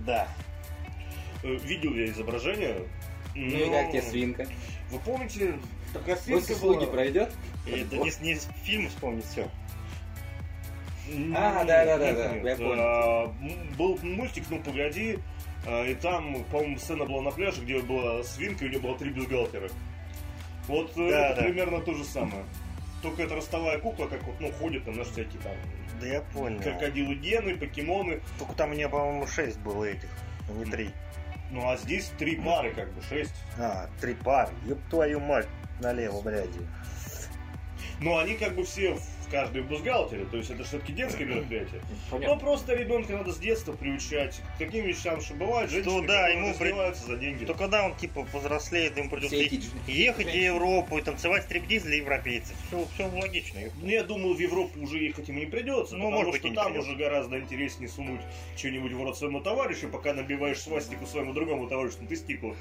Да. 0.05 0.27
Э, 1.43 1.47
Видел 1.63 1.93
я 1.95 2.05
изображение. 2.05 2.77
Ну 3.36 3.57
и 3.57 3.69
как 3.69 3.91
тебе 3.91 4.01
свинка? 4.03 4.47
Вы 4.91 4.99
помните, 4.99 5.60
такая 5.93 6.15
свинка 6.17 6.41
После 6.41 6.55
слуги 6.55 6.86
пройдет? 6.86 7.31
Это 7.65 7.95
не, 7.97 8.12
не 8.21 8.31
из 8.33 8.47
фильма 8.63 8.89
вспомнить 8.89 9.25
все. 9.25 9.49
А, 11.36 11.63
да-да-да-да, 11.63 12.33
Нет, 12.33 12.43
я 12.45 12.55
понял. 12.57 12.81
а, 12.81 13.23
м, 13.41 13.75
Был 13.77 13.97
мультик, 14.01 14.43
ну 14.49 14.62
погоди, 14.62 15.19
а, 15.65 15.86
и 15.86 15.93
там, 15.95 16.43
по-моему, 16.45 16.77
сцена 16.79 17.05
была 17.05 17.21
на 17.21 17.31
пляже, 17.31 17.62
где 17.62 17.79
была 17.79 18.23
свинка, 18.23 18.65
и 18.65 18.67
у 18.67 18.71
нее 18.71 18.79
было 18.79 18.97
три 18.97 19.10
бюстгальтера. 19.12 19.69
Вот 20.67 20.91
э, 20.97 21.10
Да, 21.10 21.27
это 21.30 21.36
да. 21.41 21.43
примерно 21.47 21.82
то 21.82 21.93
же 21.93 22.03
самое. 22.03 22.43
Только 23.01 23.23
это 23.23 23.36
ростовая 23.36 23.80
кукла, 23.80 24.08
как 24.08 24.23
вот, 24.23 24.39
ну, 24.39 24.51
ходит 24.53 24.84
там, 24.86 24.95
знаешь, 24.95 25.10
всякие 25.12 25.39
там 25.41 25.53
Да 26.01 26.08
я 26.08 26.21
понял. 26.21 26.60
крокодилы 26.62 27.15
гены, 27.15 27.56
покемоны. 27.56 28.21
Только 28.39 28.53
там 28.53 28.71
у 28.71 28.73
меня, 28.73 28.89
по-моему, 28.89 29.27
6 29.27 29.60
было 29.60 29.86
этих, 29.86 30.10
а 30.49 30.53
не 30.53 30.65
3. 30.65 30.89
Ну, 31.51 31.69
а 31.69 31.77
здесь 31.77 32.12
три 32.17 32.36
пары, 32.36 32.73
как 32.73 32.91
бы, 32.91 33.01
шесть. 33.03 33.34
А, 33.58 33.88
три 34.01 34.15
пары. 34.15 34.49
Ёб 34.65 34.80
твою 34.89 35.19
мать. 35.21 35.47
Налево, 35.80 36.19
блядь. 36.21 36.49
Но 38.01 38.17
они 38.17 38.36
как 38.36 38.56
бы 38.56 38.63
все 38.65 38.95
в 38.95 39.16
каждой 39.30 39.62
в 39.62 39.70
бюстгальтере, 39.70 40.26
то 40.26 40.38
есть 40.38 40.50
это 40.50 40.63
все-таки 40.63 40.94
детское 40.94 41.26
мероприятие. 41.26 41.82
Но 42.12 42.18
Понятно. 42.18 42.36
просто 42.38 42.74
ребенка 42.76 43.13
надо 43.13 43.32
с 43.32 43.38
детства 43.38 43.74
приучать 43.74 44.42
к 44.56 44.60
таким 44.60 44.86
вещам, 44.86 45.22
что 45.22 45.34
бывает 45.36 45.70
женщины, 45.70 46.02
да, 46.08 46.28
которые 46.28 46.38
ему 46.38 46.54
при- 46.56 46.94
за 47.08 47.18
деньги. 47.18 47.46
То 47.46 47.54
когда 47.54 47.86
он 47.86 47.96
типа 47.96 48.26
повзрослеет, 48.32 48.98
ему 48.98 49.10
придется 49.10 49.36
ехать 49.88 50.28
в. 50.28 50.36
Европу 50.36 50.98
и 50.98 51.02
танцевать 51.02 51.44
стриптиз 51.44 51.84
для 51.84 51.98
европейцев. 51.98 52.56
Все, 52.68 52.86
все 52.94 53.08
логично. 53.08 53.60
Ну, 53.82 53.88
я 53.90 54.04
думаю, 54.04 54.34
в 54.36 54.40
Европу 54.40 54.80
уже 54.82 54.98
ехать 55.04 55.28
ему 55.28 55.40
не 55.40 55.46
придется, 55.46 55.96
Ну, 55.96 56.06
потому 56.06 56.18
может 56.18 56.32
быть, 56.32 56.42
что 56.42 56.50
не 56.50 56.56
там 56.56 56.66
придется. 56.68 56.90
уже 56.92 56.98
гораздо 57.00 57.40
интереснее 57.40 57.90
сунуть 57.90 58.22
что-нибудь 58.56 58.92
в 58.94 59.04
рот 59.04 59.18
своему 59.18 59.40
товарищу, 59.42 59.88
пока 59.90 60.13
набиваешь 60.13 60.60
свастику 60.60 61.06
своему 61.06 61.34
другому 61.34 61.68
товарищу 61.68 61.98
на 62.02 62.08
тестикулу. 62.08 62.56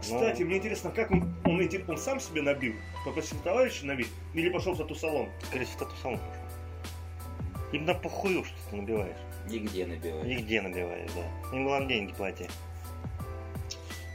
Кстати, 0.00 0.42
Ну. 0.42 0.46
мне 0.48 0.58
интересно, 0.58 0.90
как 0.90 1.10
он, 1.10 1.34
он, 1.44 1.60
эти- 1.60 1.84
он 1.88 1.98
сам 1.98 2.20
себе 2.20 2.42
набил? 2.42 2.74
Попросил 3.04 3.38
товарища 3.40 3.84
набить? 3.86 4.08
Или 4.34 4.48
пошел 4.48 4.74
в 4.74 4.78
тату-салон? 4.78 5.28
Скорее 5.44 5.64
всего, 5.64 5.80
тату-салон 5.80 6.18
пошел. 6.18 6.42
Им 7.72 7.84
на 7.84 7.94
похую, 7.94 8.44
что 8.44 8.54
ты 8.70 8.76
набиваешь. 8.76 9.16
Нигде 9.48 9.86
набивать. 9.86 10.24
Нигде 10.24 10.60
набиваешь, 10.62 11.10
да. 11.14 11.56
Им 11.56 11.64
главное 11.64 11.88
деньги 11.88 12.12
плати. 12.12 12.46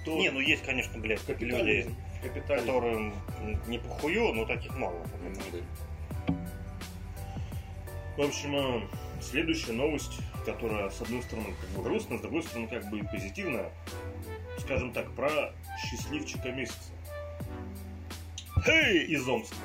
То 0.06 0.12
Не, 0.17 0.32
ну 0.32 0.39
есть, 0.39 0.63
конечно, 0.63 1.00
блядь, 1.00 1.19
люди, 1.28 1.34
капитализм. 1.52 1.96
Капитализм. 2.24 2.65
которым 2.67 3.13
не 3.67 3.78
похую, 3.80 4.34
но 4.34 4.46
таких 4.46 4.76
мало. 4.78 4.96
В 8.17 8.22
общем, 8.22 8.56
э, 8.56 8.82
следующая 9.22 9.72
новость, 9.74 10.19
которая, 10.46 10.89
с 10.89 11.02
одной 11.02 11.24
стороны, 11.24 11.48
как 11.60 11.69
бы 11.72 11.84
грустная, 11.84 12.17
с 12.17 12.22
другой 12.22 12.43
стороны, 12.43 12.67
как 12.67 12.89
бы 12.89 13.00
и 13.00 13.04
позитивная. 13.04 13.72
Скажем 14.60 14.93
так, 14.93 15.12
про 15.13 15.52
счастливчика 15.80 16.52
месяца. 16.52 16.92
Хей! 18.66 19.06
Из 19.06 19.28
Омска. 19.28 19.56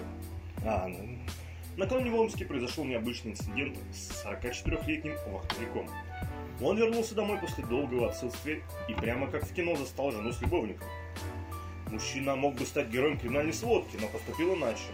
А, 0.65 0.89
ну, 0.89 1.19
Накануне 1.77 2.11
в 2.11 2.17
Омске 2.17 2.45
произошел 2.45 2.85
необычный 2.85 3.33
инцидент 3.33 3.79
с 3.93 4.25
44-летним 4.25 5.17
вахтовиком. 5.33 5.89
Он 6.61 6.77
вернулся 6.77 7.15
домой 7.15 7.39
после 7.39 7.65
долгого 7.65 8.09
отсутствия 8.09 8.63
и 8.89 8.95
прямо 8.95 9.31
как 9.31 9.45
в 9.45 9.55
кино 9.55 9.77
застал 9.77 10.11
жену 10.11 10.33
с 10.33 10.41
любовником. 10.41 10.89
Мужчина 11.91 12.35
мог 12.35 12.57
бы 12.57 12.67
стать 12.67 12.89
героем 12.89 13.17
криминальной 13.17 13.53
сводки, 13.53 13.97
но 14.01 14.09
поступил 14.09 14.57
иначе. 14.57 14.91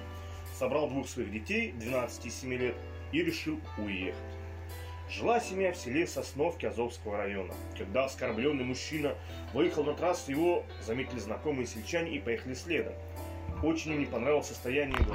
Собрал 0.59 0.91
двух 0.91 1.09
своих 1.09 1.33
детей, 1.33 1.73
12 1.73 2.27
и 2.27 2.31
7 2.31 2.53
лет, 2.53 2.77
и 3.13 3.23
решил 3.23 3.59
уехать. 3.79 4.34
Жила 5.11 5.39
семья 5.39 5.73
в 5.73 5.77
селе 5.77 6.07
Сосновки 6.07 6.67
Азовского 6.67 7.19
района. 7.19 7.53
Когда 7.77 8.07
оскорбленный 8.07 8.65
мужчина 8.65 9.15
выехал 9.53 9.85
на 9.85 9.95
трассу, 9.95 10.31
его 10.31 10.65
заметили 10.85 11.19
знакомые 11.19 11.67
сельчане 11.67 12.17
и 12.17 12.19
поехали 12.19 12.55
следом. 12.55 12.95
Очень 13.63 13.93
им 13.93 14.01
не 14.01 14.07
понравилось 14.07 14.49
состояние 14.49 14.99
его. 14.99 15.13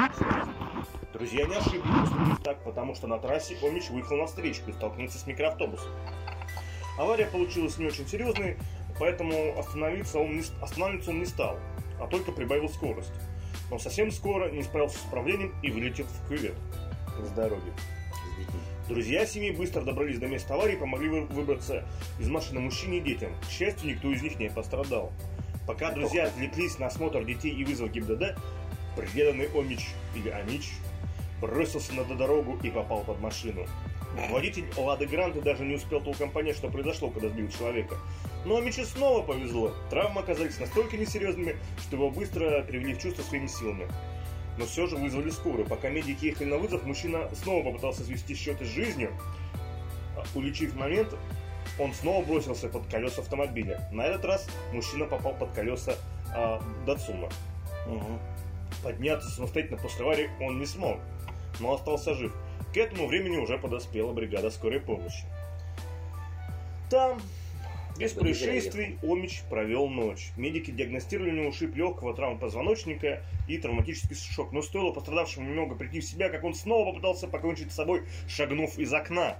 Друзья 1.12 1.45
не 1.45 1.56
ошиблись, 1.56 2.39
так, 2.43 2.63
потому 2.63 2.95
что 2.95 3.08
на 3.08 3.17
трассе 3.17 3.58
Омич 3.62 3.89
выехал 3.89 4.17
на 4.17 4.28
встречку 4.28 4.69
и 4.69 4.73
столкнулся 4.73 5.17
с 5.17 5.25
микроавтобусом. 5.25 5.91
Авария 6.97 7.25
получилась 7.25 7.78
не 7.78 7.88
очень 7.88 8.08
серьезной, 8.08 8.58
поэтому 8.99 9.58
остановиться 9.58 10.19
он 10.19 10.38
не, 10.38 10.43
останавливаться 10.62 11.12
он 11.12 11.19
не 11.19 11.25
стал, 11.25 11.58
а 11.99 12.08
только 12.08 12.32
прибавил 12.32 12.69
скорость. 12.69 13.12
Но 13.71 13.80
совсем 13.80 14.12
скоро 14.12 14.49
не 14.49 14.63
справился 14.63 14.99
с 14.99 15.06
управлением 15.06 15.54
и 15.63 15.71
вылетел 15.71 16.06
в 16.06 16.30
кювет 16.30 16.56
с 17.21 17.32
дороги. 17.32 17.73
Друзья 18.89 19.23
семьи 19.28 19.52
быстро 19.52 19.82
добрались 19.84 20.17
до 20.17 20.25
места 20.25 20.56
аварии 20.56 20.73
и 20.73 20.78
помогли 20.78 21.10
вы- 21.10 21.25
выбраться 21.28 21.86
из 22.19 22.28
машины 22.28 22.60
мужчине 22.60 22.97
и 22.97 23.02
детям. 23.02 23.32
К 23.47 23.52
счастью, 23.52 23.91
никто 23.91 24.12
из 24.12 24.23
них 24.23 24.39
не 24.39 24.49
пострадал. 24.49 25.13
Пока 25.67 25.91
друзья 25.91 26.25
отвлеклись 26.25 26.80
на 26.80 26.88
осмотр 26.88 27.23
детей 27.23 27.52
и 27.52 27.63
вызов 27.63 27.91
ГИБДД, 27.91 28.36
преданный 28.97 29.47
Омич 29.54 29.89
или 30.15 30.30
Амич 30.30 30.71
бросился 31.39 31.93
на 31.93 32.04
дорогу 32.04 32.58
и 32.63 32.71
попал 32.71 33.04
под 33.04 33.19
машину. 33.21 33.67
Водитель 34.32 34.65
Лады 34.75 35.06
Гранта 35.06 35.39
даже 35.39 35.63
не 35.65 35.75
успел 35.75 36.02
толком 36.02 36.32
понять, 36.32 36.58
что 36.58 36.69
произошло, 36.69 37.12
когда 37.12 37.30
сбил 37.30 37.47
человека. 37.47 37.95
Но 38.43 38.58
Амичу 38.58 38.84
снова 38.86 39.21
повезло. 39.21 39.71
Травмы 39.91 40.21
оказались 40.21 40.60
настолько 40.60 40.97
несерьезными, 40.97 41.58
что 41.78 41.95
его 41.95 42.10
быстро 42.10 42.63
привели 42.63 42.95
в 42.95 42.99
чувство 42.99 43.21
своими 43.21 43.45
силами. 43.45 43.88
Но 44.60 44.65
все 44.65 44.88
же 44.88 44.98
вызвали 44.98 45.30
скорую. 45.30 45.65
Пока 45.65 45.89
медики 45.89 46.26
ехали 46.26 46.50
на 46.50 46.58
вызов, 46.58 46.84
мужчина 46.84 47.30
снова 47.34 47.63
попытался 47.63 48.04
свести 48.04 48.36
счеты 48.36 48.65
с 48.65 48.67
жизнью. 48.67 49.12
А, 50.17 50.24
Уличив 50.36 50.76
момент, 50.76 51.15
он 51.80 51.93
снова 51.93 52.26
бросился 52.26 52.67
под 52.67 52.86
колеса 52.88 53.22
автомобиля. 53.22 53.88
На 53.93 54.02
этот 54.06 54.26
раз 54.26 54.48
мужчина 54.74 55.06
попал 55.06 55.34
под 55.34 55.52
колеса 55.54 55.95
а, 56.36 56.62
Датсуна. 56.86 57.30
мгм. 57.88 58.19
Подняться 58.84 59.30
самостоятельно 59.30 59.78
после 59.78 60.04
аварии 60.06 60.30
он 60.41 60.60
не 60.60 60.65
смог, 60.65 61.00
но 61.60 61.74
остался 61.74 62.13
жив. 62.13 62.36
К 62.74 62.78
этому 62.78 63.08
времени 63.08 63.38
уже 63.38 63.58
подоспела 63.58 64.12
бригада 64.12 64.52
скорой 64.52 64.82
помощи. 64.82 65.24
Там, 66.89 67.22
без 68.00 68.14
Как 68.14 68.22
происшествий, 68.22 68.98
Омич 69.04 69.42
провел 69.50 69.88
ночь. 69.88 70.32
Медики 70.38 70.72
диагностировали 70.72 71.32
у 71.32 71.34
него 71.34 71.48
ушиб 71.50 71.76
легкого, 71.76 72.16
травм 72.16 72.40
позвоночника 72.40 73.22
и 73.48 73.58
травматический 73.58 74.16
шок. 74.16 74.54
Но 74.54 74.62
стоило 74.62 74.92
пострадавшему 74.92 75.48
немного 75.50 75.76
прийти 75.76 76.00
в 76.00 76.06
себя, 76.06 76.30
как 76.30 76.44
он 76.44 76.54
снова 76.54 76.92
попытался 76.92 77.28
покончить 77.28 77.72
с 77.72 77.76
собой, 77.76 78.04
шагнув 78.28 78.80
из 78.80 78.94
окна. 78.94 79.38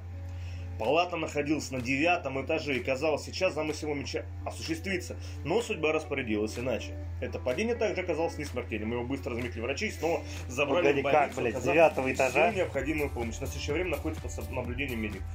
Палата 0.78 1.17
находилась 1.17 1.72
на 1.72 1.82
девятом 1.82 2.41
этаже, 2.41 2.78
и 2.78 2.80
казалось, 2.80 3.24
сейчас 3.24 3.54
замысел 3.54 3.91
Омича 3.91 4.26
осуществится. 4.45 5.17
Но 5.43 5.62
судьба 5.62 5.91
распорядилась 5.91 6.58
иначе. 6.58 6.93
Это 7.19 7.38
падение 7.38 7.76
также 7.76 8.02
оказалось 8.02 8.38
не 8.38 8.45
смертельным. 8.45 8.93
Его 8.93 9.04
быстро 9.04 9.36
заметили 9.36 9.60
врачи 9.60 9.88
и 9.88 9.91
снова 9.91 10.22
забрали 10.48 10.88
Погоди, 10.88 11.02
в 11.02 11.04
как, 11.04 11.13
больницу, 11.36 11.41
блядь, 11.41 11.54
с 11.54 11.58
оказав 11.58 11.74
девятого 11.74 12.08
всю 12.08 12.15
этажа? 12.15 12.52
необходимую 12.54 13.10
помощь. 13.10 13.36
В 13.36 13.41
настоящее 13.41 13.74
время 13.74 13.89
находится 13.91 14.41
под 14.41 14.52
наблюдением 14.52 15.02
медиков. 15.02 15.28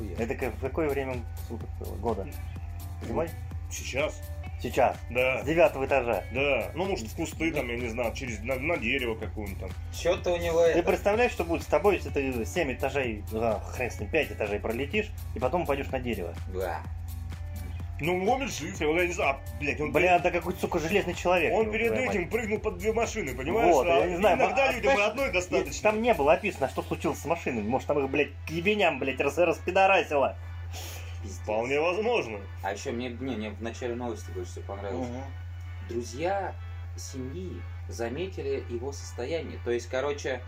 Нихуя. 0.00 0.16
Это 0.18 0.50
в 0.50 0.60
какое 0.60 0.88
время 0.88 1.16
суток 1.48 1.68
было? 1.78 1.94
года? 1.96 2.26
Зимой? 3.06 3.28
Сейчас? 3.70 4.20
Сейчас. 4.62 4.96
Да. 5.10 5.42
С 5.42 5.44
девятого 5.44 5.84
этажа. 5.84 6.24
Да. 6.32 6.70
Ну, 6.74 6.86
может, 6.86 7.06
в 7.06 7.16
кусты 7.16 7.52
там, 7.52 7.68
я 7.68 7.76
не 7.76 7.88
знаю, 7.88 8.14
через 8.14 8.40
на, 8.40 8.54
на 8.56 8.78
дерево 8.78 9.14
какое-нибудь 9.14 9.60
там. 9.60 9.70
Чё-то 9.92 10.32
у 10.32 10.36
него 10.38 10.62
Ты 10.62 10.70
это... 10.70 10.82
представляешь, 10.88 11.32
что 11.32 11.44
будет 11.44 11.62
с 11.62 11.66
тобой, 11.66 11.96
если 11.96 12.08
ты 12.08 12.46
7 12.46 12.72
этажей, 12.72 13.24
а, 13.32 13.60
хрен 13.60 13.90
с 13.90 14.00
ним, 14.00 14.08
5 14.08 14.32
этажей 14.32 14.60
пролетишь, 14.60 15.10
и 15.34 15.38
потом 15.38 15.62
упадешь 15.62 15.88
на 15.88 15.98
дерево? 16.00 16.34
Да. 16.54 16.80
Ну, 18.04 18.30
он 18.30 18.48
жив, 18.48 18.78
я 18.80 19.06
не 19.06 19.12
знаю, 19.12 19.30
а, 19.30 19.58
блядь, 19.58 19.80
он 19.80 19.92
Бля, 19.92 20.18
да 20.18 20.30
какой, 20.30 20.54
сука, 20.54 20.78
железный 20.78 21.14
человек. 21.14 21.52
Он 21.54 21.70
перед 21.70 21.92
мать. 21.92 22.10
этим 22.10 22.28
прыгнул 22.28 22.58
под 22.58 22.78
две 22.78 22.92
машины, 22.92 23.34
понимаешь? 23.34 23.74
Вот, 23.74 23.86
А 23.86 23.98
я 24.00 24.06
не 24.06 24.16
знаю, 24.16 24.36
Иногда 24.36 24.68
а, 24.68 24.72
людям 24.72 24.92
и 24.92 24.94
знаешь, 24.94 25.10
одной 25.10 25.32
достаточно. 25.32 25.82
Там 25.90 26.02
не 26.02 26.12
было 26.12 26.34
описано, 26.34 26.68
что 26.68 26.82
случилось 26.82 27.18
с 27.18 27.24
машиной. 27.24 27.62
Может, 27.62 27.88
там 27.88 27.98
их, 27.98 28.10
блядь, 28.10 28.32
к 28.46 28.50
ебеням, 28.50 28.98
блядь, 28.98 29.20
рас 29.20 29.38
распидорасило. 29.38 30.36
Пиздец. 31.22 31.40
Вполне 31.40 31.80
возможно. 31.80 32.38
А 32.62 32.72
еще 32.72 32.92
мне, 32.92 33.08
не, 33.08 33.36
мне 33.36 33.50
в 33.50 33.62
начале 33.62 33.94
новости 33.94 34.30
больше 34.32 34.52
всего 34.52 34.66
понравилось. 34.74 35.08
Друзья 35.88 36.54
семьи 36.96 37.60
заметили 37.88 38.64
его 38.68 38.92
состояние. 38.92 39.58
То 39.64 39.70
есть, 39.70 39.88
короче, 39.88 40.42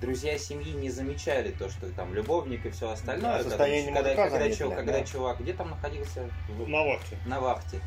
друзья 0.00 0.38
семьи 0.38 0.72
не 0.72 0.90
замечали 0.90 1.50
то, 1.50 1.68
что 1.68 1.86
там 1.90 2.14
любовник 2.14 2.64
и 2.66 2.70
все 2.70 2.90
остальное. 2.90 3.32
Да, 3.32 3.38
когда- 3.38 3.50
состояние 3.50 3.92
когда, 3.94 4.14
когда, 4.14 4.30
заметили, 4.30 4.56
чувак, 4.58 4.76
когда 4.78 4.92
да. 4.92 5.04
чувак 5.04 5.40
где 5.40 5.52
там 5.52 5.70
находился? 5.70 6.30
В- 6.48 6.68
На 6.68 6.84
вахте. 6.84 7.16
на 7.26 7.40
вахте. 7.40 7.80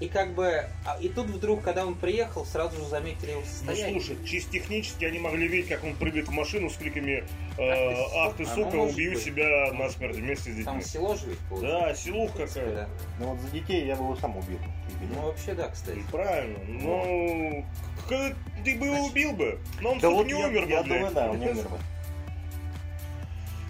И 0.00 0.06
как 0.08 0.32
бы, 0.34 0.64
а- 0.86 0.96
и 1.00 1.08
тут 1.08 1.26
вдруг, 1.26 1.62
когда 1.62 1.84
он 1.84 1.96
приехал, 1.96 2.46
сразу 2.46 2.76
же 2.76 2.84
заметили 2.88 3.32
его 3.32 3.40
Ну 3.40 3.46
состояние. 3.46 4.00
слушай, 4.00 4.16
чисто 4.24 4.52
технически 4.52 5.04
они 5.04 5.18
могли 5.18 5.48
видеть, 5.48 5.68
как 5.70 5.82
он 5.82 5.94
прыгает 5.96 6.28
в 6.28 6.30
машину 6.30 6.70
с 6.70 6.76
криками 6.76 7.24
э, 7.56 7.96
сука». 7.96 8.18
«Ах 8.20 8.36
ты, 8.36 8.46
сука, 8.46 8.76
ну, 8.76 8.84
убью 8.84 9.14
быть. 9.14 9.22
себя 9.24 9.72
насмерть 9.72 10.14
вместе 10.16 10.52
с 10.52 10.64
Там 10.64 10.78
детьми». 10.78 10.82
село 10.92 11.16
же 11.16 11.26
ведь 11.30 11.38
получается. 11.50 12.06
Да, 12.06 12.12
принципе, 12.36 12.60
какая. 12.60 12.74
да. 12.76 12.88
Ну 13.18 13.26
вот 13.26 13.40
за 13.40 13.48
детей 13.50 13.86
я 13.86 13.96
бы 13.96 14.04
его 14.04 14.14
сам 14.16 14.36
убил. 14.36 14.58
Ну 15.14 15.20
вообще 15.22 15.54
да, 15.54 15.68
кстати. 15.68 15.98
Правильно. 16.12 16.58
Ну, 16.68 17.64
ты 18.64 18.76
бы 18.78 18.86
его 18.86 19.04
убил 19.06 19.32
бы. 19.32 19.58
Но 19.80 19.90
он, 19.92 19.98
Да 19.98 20.08
сука, 20.10 20.14
вот 20.16 20.26
не 20.26 20.32
я, 20.38 20.46
умер 20.46 20.64
бы, 20.64 20.70
я 20.70 20.82
блядь. 20.84 20.98
думаю, 21.00 21.14
да, 21.14 21.30
он 21.30 21.40
не 21.40 21.46
умер 21.48 21.68
бы. 21.68 21.78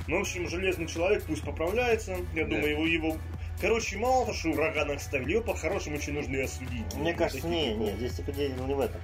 Ну, 0.08 0.18
в 0.18 0.20
общем, 0.22 0.48
железный 0.48 0.86
человек 0.86 1.24
пусть 1.24 1.42
поправляется. 1.42 2.16
Я 2.34 2.44
Да. 2.44 2.50
думаю, 2.50 2.70
его, 2.70 2.86
его... 2.86 3.16
Короче, 3.60 3.98
мало 3.98 4.26
то, 4.26 4.32
что 4.32 4.52
врага 4.52 4.84
наставили, 4.84 5.32
его 5.32 5.42
по-хорошему 5.42 5.96
очень 5.96 6.12
нужно 6.12 6.36
и 6.36 6.42
осудить. 6.42 6.94
Мне 6.94 7.10
Вот 7.12 7.18
кажется, 7.18 7.48
не, 7.48 7.74
не, 7.74 7.90
здесь 7.96 8.14
типа 8.14 8.30
дело 8.30 8.54
не 8.66 8.74
в 8.74 8.80
этом. 8.80 9.00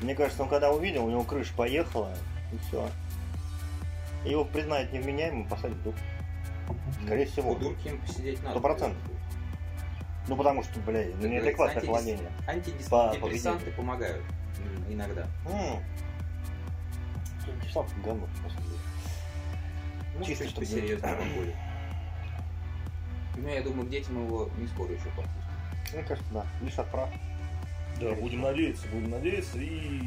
Мне 0.00 0.14
кажется, 0.14 0.42
он 0.42 0.48
когда 0.48 0.70
увидел, 0.70 1.04
у 1.06 1.10
него 1.10 1.24
крыша 1.24 1.52
поехала, 1.54 2.14
и 2.52 2.58
все. 2.68 2.88
Его 4.24 4.44
признают 4.44 4.92
невменяемым, 4.92 5.48
посадят 5.48 5.76
в 5.78 5.82
дух. 5.82 5.94
Скорее 7.04 7.26
всего. 7.26 7.52
У 7.52 7.56
дурки 7.56 7.88
им 7.88 8.00
посидеть 8.00 8.38
надо. 8.42 8.50
Сто 8.52 8.60
процентов. 8.60 9.02
Ну 10.28 10.36
потому 10.36 10.62
что, 10.62 10.78
блядь, 10.80 11.12
Так, 11.12 11.30
неадекватное. 11.30 12.18
По 12.90 13.10
Антидепрессанты 13.10 13.70
помогают. 13.72 14.24
Иногда. 14.88 15.26
Говно, 18.04 18.26
на 18.42 18.50
самом 18.50 18.64
деле. 18.64 18.78
Ну, 20.18 20.24
Чисто, 20.24 20.48
чтобы- 20.48 20.66
поболее. 21.00 21.56
Ну, 23.36 23.48
я 23.48 23.62
думаю, 23.62 23.86
к 23.86 23.90
детям 23.90 24.24
его 24.26 24.48
не 24.58 24.66
скоро 24.68 24.90
еще 24.92 25.04
попустят. 25.10 25.92
Мне 25.92 26.02
кажется, 26.02 26.32
да. 26.32 26.46
Лишат 26.62 26.90
прав. 26.90 27.08
Да, 28.00 28.12
будем 28.12 28.42
надеяться, 28.42 28.86
будем 28.88 29.10
надеяться. 29.10 29.58
И 29.58 30.00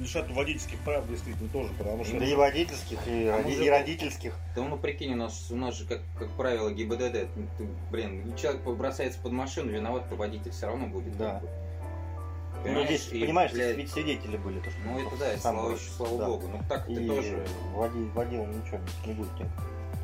лишат 0.00 0.30
водительских 0.30 0.78
прав 0.80 1.08
действительно 1.08 1.48
тоже, 1.50 1.72
потому 1.78 2.04
что... 2.04 2.18
Да 2.18 2.24
и 2.24 2.34
водительских, 2.34 2.98
и, 3.06 3.26
А 3.28 3.38
роди- 3.38 3.44
мужик- 3.50 3.64
и 3.64 3.70
родительских. 3.70 4.34
Да 4.56 4.62
ну 4.64 4.76
прикинь, 4.76 5.12
у 5.12 5.16
нас, 5.16 5.48
у 5.50 5.56
нас 5.56 5.74
же, 5.76 5.86
как, 5.86 6.00
как 6.18 6.30
правило, 6.30 6.70
ГИБДД, 6.70 7.28
ну, 7.36 7.46
ты, 7.56 7.68
блин, 7.90 8.34
человек 8.36 8.62
бросается 8.62 9.20
под 9.20 9.32
машину, 9.32 9.70
виноват 9.70 10.04
водитель 10.10 10.50
все 10.50 10.66
равно 10.66 10.86
будет. 10.86 11.16
Да. 11.16 11.40
Ну, 11.40 12.62
Понимаешь, 12.64 12.86
здесь, 12.88 13.08
и, 13.12 13.20
понимаешь, 13.20 13.52
блядь, 13.52 13.76
ведь 13.76 13.90
свидетели 13.92 14.36
были. 14.36 14.58
То, 14.58 14.70
что 14.70 14.80
Ну 14.84 14.98
это 15.06 15.16
да, 15.16 15.30
сам 15.38 15.54
слава, 15.54 15.68
бросил, 15.68 15.92
слава 15.96 16.18
да. 16.18 16.26
богу. 16.26 16.48
Ну 16.48 16.60
так 16.68 16.88
И 16.90 16.94
ты 16.96 17.06
тоже. 17.06 17.46
води- 17.74 18.10
водил 18.14 18.46
ничего 18.46 18.80
не 19.06 19.12
будет. 19.14 19.30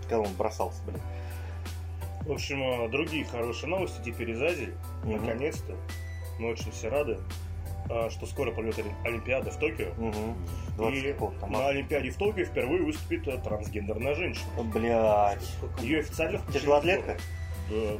Когда 0.02 0.20
он 0.20 0.32
бросался, 0.34 0.80
блин. 0.86 1.00
В 2.26 2.32
общем, 2.32 2.62
а, 2.62 2.88
другие 2.88 3.24
хорошие 3.24 3.68
новости 3.68 4.00
теперь 4.04 4.30
из 4.30 4.42
Азии. 4.42 4.72
Мгм. 5.04 5.24
Наконец-то. 5.26 5.74
Мы 6.38 6.50
очень 6.50 6.70
все 6.72 6.88
рады, 6.88 7.18
а, 7.90 8.08
что 8.10 8.26
скоро 8.26 8.50
пройдет 8.50 8.78
Оли- 8.78 8.94
Олимпиада 9.04 9.50
в 9.50 9.58
Токио. 9.58 9.88
Угу. 9.98 10.34
20 10.76 11.04
И 11.04 11.50
на 11.50 11.68
Олимпиаде 11.68 12.10
в 12.10 12.16
Токио 12.16 12.44
впервые 12.44 12.82
выступит 12.82 13.28
а, 13.28 13.38
трансгендерная 13.38 14.14
женщина. 14.14 14.46
Блять. 14.72 15.56
Ее 15.80 16.00
официально 16.00 16.38
включили 16.38 16.60
Тяжелоатлетка? 16.60 17.16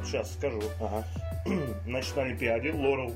сейчас 0.03 0.33
скажу. 0.33 0.61
Ага. 0.79 1.03
Значит, 1.85 2.15
на 2.15 2.21
Олимпиаде 2.23 2.71
Лорел 2.71 3.13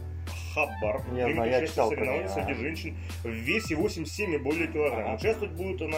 Хаббар. 0.54 1.02
Я 1.15 1.26
примет 1.26 1.36
знаю, 1.36 1.52
я 1.52 1.58
участие 1.58 1.68
в 1.68 1.70
читал 1.70 1.89
про 1.89 1.96
соревнованиях 1.98 2.36
неё, 2.36 2.46
среди 2.46 2.60
женщин 2.62 2.98
в 3.24 3.28
весе 3.30 3.76
87 3.76 4.34
и 4.34 4.38
более 4.38 4.68
килограмм. 4.68 5.06
Ага. 5.06 5.15
Участвовать 5.15 5.54
будет 5.54 5.82
она 5.82 5.98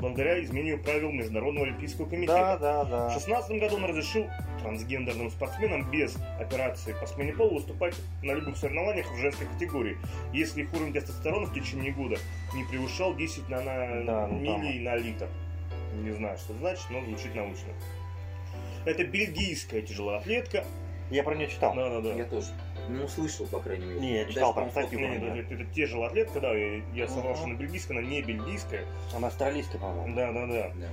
благодаря 0.00 0.42
изменению 0.42 0.82
правил 0.82 1.10
Международного 1.12 1.66
олимпийского 1.66 2.06
Да, 2.06 2.10
комитета. 2.10 2.58
да, 2.60 2.84
В 2.84 2.90
да. 2.90 3.06
2016 3.08 3.60
году 3.60 3.76
он 3.76 3.84
разрешил 3.84 4.26
трансгендерным 4.62 5.30
спортсменам 5.30 5.90
без 5.90 6.16
операции 6.38 6.94
по 7.00 7.06
смене 7.06 7.32
пола 7.32 7.54
выступать 7.54 7.94
на 8.22 8.32
любых 8.32 8.56
соревнованиях 8.56 9.10
в 9.12 9.16
женской 9.18 9.46
категории, 9.46 9.96
если 10.32 10.62
их 10.62 10.72
уровень 10.74 10.92
тестостерона 10.92 11.46
в 11.46 11.54
течение 11.54 11.92
года 11.92 12.16
не 12.54 12.64
превышал 12.64 13.14
10 13.14 13.48
Да, 13.48 13.60
ну, 14.28 14.40
наномилий 14.40 14.80
на 14.80 14.96
литр. 14.96 15.28
Не 15.94 16.10
знаю, 16.12 16.38
что 16.38 16.54
значит, 16.54 16.84
но 16.90 17.00
звучит 17.04 17.34
научно. 17.34 17.68
Это 18.84 19.04
бельгийская 19.04 19.82
тяжелоатлетка. 19.82 20.64
Я 21.10 21.22
про 21.22 21.34
нее 21.34 21.48
читал. 21.48 21.74
Да, 21.74 21.88
да, 21.90 22.00
да. 22.00 22.14
Я 22.14 22.24
тоже. 22.24 22.48
Ну, 22.88 23.08
слышал, 23.08 23.46
по 23.46 23.60
крайней 23.60 23.86
мере. 23.86 24.00
Не, 24.00 24.12
я 24.18 24.22
Даже, 24.22 24.34
читал 24.34 24.54
там 24.54 24.70
по-моему, 24.70 24.88
статью. 24.88 25.00
Не, 25.00 25.18
не, 25.18 25.40
это, 25.40 25.54
это 25.54 25.64
тяжелоатлетка, 25.74 26.40
да, 26.40 26.54
я, 26.54 26.82
я 26.94 27.08
соврал, 27.08 27.34
что 27.36 27.44
она 27.44 27.54
бельгийская, 27.54 27.98
она 27.98 28.06
не 28.06 28.22
бельгийская. 28.22 28.84
Она 29.14 29.28
австралийская, 29.28 29.80
по-моему. 29.80 30.16
Да, 30.16 30.32
да, 30.32 30.46
да. 30.46 30.70
Да. 30.74 30.88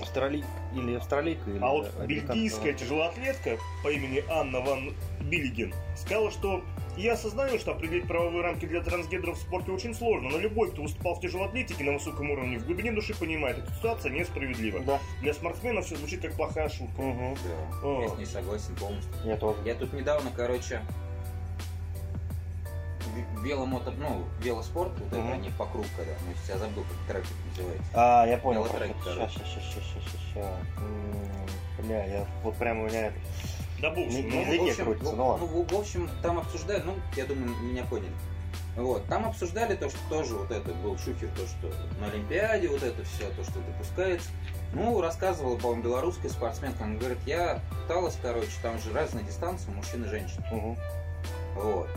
Австралий... 0.00 0.44
Или 0.74 0.94
австралийка, 0.94 1.50
или... 1.50 1.58
А 1.60 1.70
вот 1.70 1.92
бельгийская 2.06 2.72
тяжелоатлетка 2.72 3.58
по 3.84 3.88
имени 3.88 4.24
Анна 4.28 4.60
Ван 4.60 4.94
Биллиген 5.20 5.74
сказала, 5.96 6.30
что 6.30 6.62
я 6.96 7.14
осознаю, 7.14 7.58
что 7.58 7.72
определить 7.72 8.06
правовые 8.06 8.42
рамки 8.42 8.66
для 8.66 8.82
трансгендеров 8.82 9.38
в 9.38 9.40
спорте 9.40 9.70
очень 9.70 9.94
сложно, 9.94 10.28
но 10.30 10.38
любой, 10.38 10.72
кто 10.72 10.82
выступал 10.82 11.14
в 11.14 11.20
тяжелоатлетике 11.20 11.84
на 11.84 11.92
высоком 11.92 12.30
уровне, 12.30 12.58
в 12.58 12.66
глубине 12.66 12.92
души 12.92 13.18
понимает, 13.18 13.58
эта 13.58 13.72
ситуация 13.74 14.12
несправедлива. 14.12 14.80
Да. 14.80 14.98
Для 15.20 15.32
спортсменов 15.32 15.86
все 15.86 15.96
звучит 15.96 16.20
как 16.20 16.32
плохая 16.34 16.68
шутка. 16.68 17.00
Угу. 17.00 17.36
Да. 17.44 17.86
О. 17.86 18.02
Я 18.02 18.08
с 18.08 18.18
ней 18.18 18.26
согласен 18.26 18.76
полностью. 18.76 19.12
Я 19.24 19.36
тоже. 19.36 19.58
Я 19.64 19.74
тут 19.74 19.92
недавно, 19.92 20.30
короче, 20.36 20.82
веломото, 23.42 23.90
ну, 23.92 24.24
велоспорт, 24.40 24.92
вот 24.98 25.12
это, 25.12 25.32
они 25.32 25.50
по 25.50 25.66
кругу, 25.66 25.86
когда, 25.96 26.12
ну, 26.26 26.32
я 26.48 26.58
забыл, 26.58 26.84
как 26.84 27.14
трек 27.16 27.24
называется. 27.50 27.90
А, 27.94 28.26
я 28.26 28.38
понял. 28.38 28.64
Велотрек, 28.64 28.96
Сейчас, 29.04 29.32
сейчас, 29.32 29.48
сейчас, 29.48 29.64
сейчас, 29.74 30.20
сейчас. 30.34 31.84
Бля, 31.84 32.04
я 32.06 32.26
вот 32.42 32.56
прямо 32.56 32.84
у 32.84 32.86
меня... 32.86 33.12
Да. 33.80 33.90
Не- 33.90 34.06
Ну, 34.06 34.12
не 34.12 34.44
в 34.44 34.46
языке 34.46 34.70
общем, 34.70 34.84
крутится, 34.84 35.12
в- 35.12 35.16
ну 35.16 35.26
ладно. 35.28 35.46
ну, 35.50 35.62
в, 35.64 35.72
в 35.72 35.76
общем, 35.80 36.10
там 36.22 36.38
обсуждали, 36.38 36.82
ну, 36.84 36.94
я 37.16 37.24
думаю, 37.26 37.50
меня 37.62 37.84
поняли. 37.84 38.12
Вот, 38.76 39.04
там 39.06 39.26
обсуждали 39.26 39.74
то, 39.74 39.90
что 39.90 39.98
тоже 40.08 40.34
вот 40.34 40.50
это 40.50 40.72
был 40.72 40.96
шухер, 40.96 41.28
то, 41.36 41.46
что 41.46 41.70
на 42.00 42.06
Олимпиаде 42.06 42.68
вот 42.68 42.82
это 42.82 43.02
все, 43.04 43.28
то, 43.30 43.42
что 43.44 43.58
допускается. 43.60 44.30
Ну, 44.72 44.98
рассказывала, 45.02 45.58
по-моему, 45.58 45.82
белорусская 45.82 46.30
спортсменка, 46.30 46.84
она 46.84 46.94
говорит, 46.94 47.18
я 47.26 47.60
пыталась, 47.82 48.16
короче, 48.22 48.48
там 48.62 48.78
же 48.78 48.92
разные 48.94 49.24
дистанции, 49.24 49.70
мужчин 49.72 50.04
и 50.04 50.08
женщин. 50.08 50.42
Угу. 50.50 50.78
Вот. 51.56 51.88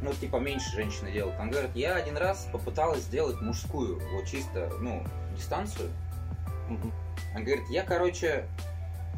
Ну, 0.00 0.12
типа, 0.12 0.36
меньше 0.36 0.70
женщины 0.72 1.10
делают. 1.10 1.38
Она 1.40 1.50
говорит, 1.50 1.70
я 1.74 1.96
один 1.96 2.16
раз 2.16 2.48
попыталась 2.52 3.02
сделать 3.02 3.40
мужскую, 3.40 4.00
вот 4.12 4.26
чисто, 4.26 4.70
ну, 4.80 5.02
дистанцию. 5.36 5.90
Угу. 6.70 6.92
Она 7.34 7.44
говорит, 7.44 7.64
я, 7.70 7.82
короче, 7.82 8.44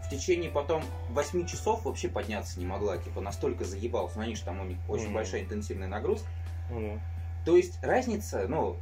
в 0.05 0.09
течение 0.09 0.51
потом 0.51 0.83
8 1.11 1.47
часов 1.47 1.85
вообще 1.85 2.09
подняться 2.09 2.59
не 2.59 2.67
могла. 2.67 2.97
Типа, 2.97 3.21
настолько 3.21 3.65
заебался. 3.65 4.17
Ну, 4.17 4.23
они 4.23 4.35
же 4.35 4.43
там 4.43 4.61
у 4.61 4.65
них 4.65 4.79
очень 4.89 5.07
Мгм. 5.07 5.15
большая 5.15 5.43
интенсивная 5.43 5.89
нагрузка. 5.89 6.29
Ну, 6.71 6.95
да. 6.95 7.01
То 7.45 7.57
есть 7.57 7.83
разница, 7.83 8.47
ну, 8.49 8.77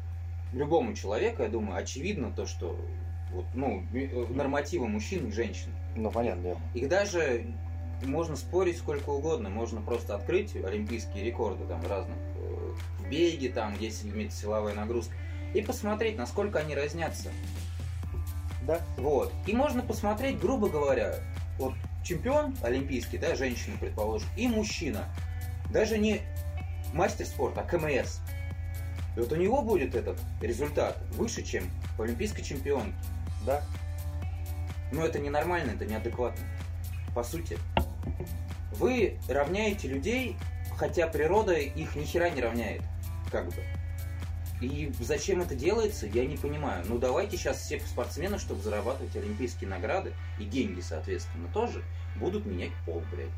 любому 0.53 0.95
человеку, 0.95 1.43
я 1.43 1.49
думаю, 1.49 1.77
очевидно 1.79 2.33
то, 2.33 2.47
что 2.47 2.77
вот, 3.33 3.45
ну, 3.55 3.85
э, 3.93 4.27
нормативы 4.31 4.89
мужчин 4.89 5.29
и 5.29 5.33
женщин. 5.33 5.71
Ну, 5.97 6.11
понятное 6.11 6.55
дело. 6.55 6.61
Их 6.75 6.89
даже 6.89 7.45
можно 8.05 8.37
спорить 8.37 8.79
сколько 8.79 9.11
угодно, 9.11 9.49
можно 9.49 9.81
просто 9.81 10.15
открыть 10.15 10.55
олимпийские 10.57 11.25
рекорды 11.25 11.65
там 11.67 11.81
разных 11.87 12.17
э, 12.37 12.75
в 12.99 13.09
беге, 13.09 13.49
там, 13.49 13.75
если 13.79 14.09
имеет 14.09 14.33
силовая 14.33 14.75
нагрузка, 14.75 15.15
и 15.55 15.63
посмотреть, 15.63 16.17
насколько 16.17 16.59
они 16.59 16.75
разнятся. 16.75 17.31
Да? 18.63 18.81
Вот. 18.97 19.33
И 19.47 19.53
можно 19.53 19.83
посмотреть, 19.83 20.39
грубо 20.39 20.69
говоря, 20.69 21.17
вот 21.59 21.75
чемпион 22.05 22.57
олимпийский, 22.63 23.19
да, 23.19 23.35
женщина, 23.35 23.77
предположим, 23.81 24.29
и 24.37 24.47
мужчина. 24.47 25.07
Даже 25.71 25.99
не 25.99 26.21
мастер 26.93 27.27
спорта, 27.27 27.61
а 27.61 27.65
КМС. 27.65 28.21
И 29.17 29.21
вот 29.21 29.33
у 29.33 29.37
него 29.37 29.63
будет 29.63 29.95
этот 29.95 30.19
результат 30.41 30.97
выше, 31.13 31.43
чем 31.43 31.65
у 31.99 32.03
олимпийской 32.03 32.43
чемпионки. 32.43 32.95
Да. 33.45 33.63
Но 34.93 35.05
это 35.05 35.19
ненормально, 35.19 35.73
это 35.73 35.85
неадекватно. 35.85 36.45
По 37.15 37.23
сути. 37.23 37.59
Вы 38.73 39.17
равняете 39.29 39.89
людей, 39.89 40.37
хотя 40.77 41.07
природа 41.09 41.53
их 41.55 41.97
ни 41.97 42.05
хера 42.05 42.31
не 42.31 42.41
равняет. 42.41 42.83
Как 43.31 43.47
бы. 43.47 43.55
И 44.61 44.91
зачем 45.01 45.41
это 45.41 45.55
делается, 45.55 46.07
я 46.07 46.27
не 46.27 46.37
понимаю. 46.37 46.85
Ну 46.89 46.99
давайте 46.99 47.37
сейчас 47.37 47.59
все 47.61 47.79
спортсмены, 47.81 48.39
чтобы 48.39 48.61
зарабатывать 48.63 49.15
олимпийские 49.17 49.71
награды 49.71 50.13
и 50.41 50.45
деньги, 50.45 50.81
соответственно, 50.81 51.49
тоже, 51.55 51.83
будут 52.17 52.45
менять 52.45 52.73
пол, 52.85 53.03
блядь. 53.13 53.29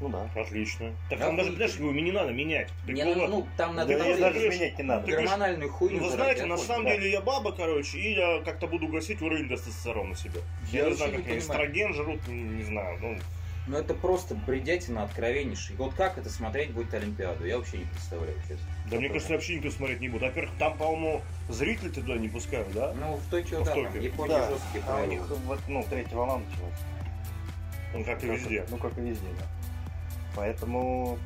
Ну 0.00 0.08
да. 0.08 0.30
Отлично. 0.34 0.92
Так 1.10 1.18
Да 1.18 1.26
там 1.26 1.36
даже, 1.36 1.52
знаешь, 1.56 1.74
его 1.74 1.90
не 1.92 2.10
надо 2.12 2.30
менять. 2.32 2.68
Так 2.86 2.94
Не 2.94 3.02
ну 3.04 3.10
надо, 3.10 3.20
ладно. 3.22 3.36
ну, 3.36 3.46
там 3.56 3.74
надо 3.74 3.92
Да 3.92 3.98
там 3.98 4.06
даже 4.08 4.20
говоришь, 4.32 4.54
менять 4.54 4.78
не 4.78 4.84
надо. 4.84 5.06
гормональную 5.12 5.70
хуйню 5.70 5.98
Ну, 5.98 6.04
вы 6.04 6.10
знаете, 6.12 6.46
на 6.46 6.56
самом 6.56 6.84
да. 6.84 6.92
деле 6.96 7.10
я 7.10 7.20
баба, 7.20 7.52
короче, 7.52 7.98
и 7.98 8.14
я 8.14 8.40
как-то 8.42 8.66
буду 8.66 8.88
гасить 8.88 9.20
уровень 9.20 9.48
тестостерона 9.48 10.10
на 10.10 10.16
себе. 10.16 10.40
Я, 10.72 10.84
Я 10.84 10.88
не 10.90 10.94
знаю, 10.96 11.12
как 11.16 11.26
не 11.26 11.38
эстроген 11.38 11.92
жрут, 11.94 12.26
не, 12.28 12.42
не 12.42 12.62
знаю. 12.62 12.98
Ну, 13.02 13.18
Ну 13.66 13.76
это 13.76 13.94
просто 13.94 14.34
бредятина 14.34 15.04
откровеннейший. 15.04 15.76
Вот 15.76 15.94
как 15.94 16.18
это 16.18 16.28
смотреть 16.30 16.72
будет 16.72 16.92
Олимпиаду, 16.94 17.46
я 17.46 17.58
вообще 17.58 17.78
не 17.78 17.84
представляю, 17.84 18.36
честно. 18.48 18.66
да 18.90 18.96
мне 18.96 19.08
кажется, 19.08 19.32
вообще 19.32 19.56
никто 19.56 19.70
смотреть 19.70 20.00
не 20.00 20.08
будет. 20.08 20.22
Во-первых, 20.22 20.52
там, 20.58 20.76
по-моему, 20.76 21.22
зрители 21.48 21.90
туда 21.90 22.14
не 22.16 22.28
пускают, 22.28 22.72
да? 22.72 22.92
Ну, 22.94 23.16
в 23.16 23.30
Токио, 23.30 23.60
В 23.62 23.64
да, 23.66 23.72
там. 23.74 24.00
Япония 24.00 24.28
Да. 24.38 24.48
жесткие 24.50 24.84
А 24.88 25.02
у 25.02 25.06
них 25.06 25.20
правила. 25.20 25.40
вот, 25.46 25.60
ну, 25.68 25.86
третья 25.88 26.16
волна 26.16 26.38
началась. 26.38 26.80
Ну, 27.92 28.04
как 28.04 28.24
и 28.24 28.26
везде. 28.26 28.66
Ну, 28.70 28.76
как 28.78 28.96
и 28.98 29.00
везде, 29.02 29.26
да. 29.38 29.46
Поэтому... 30.34 31.18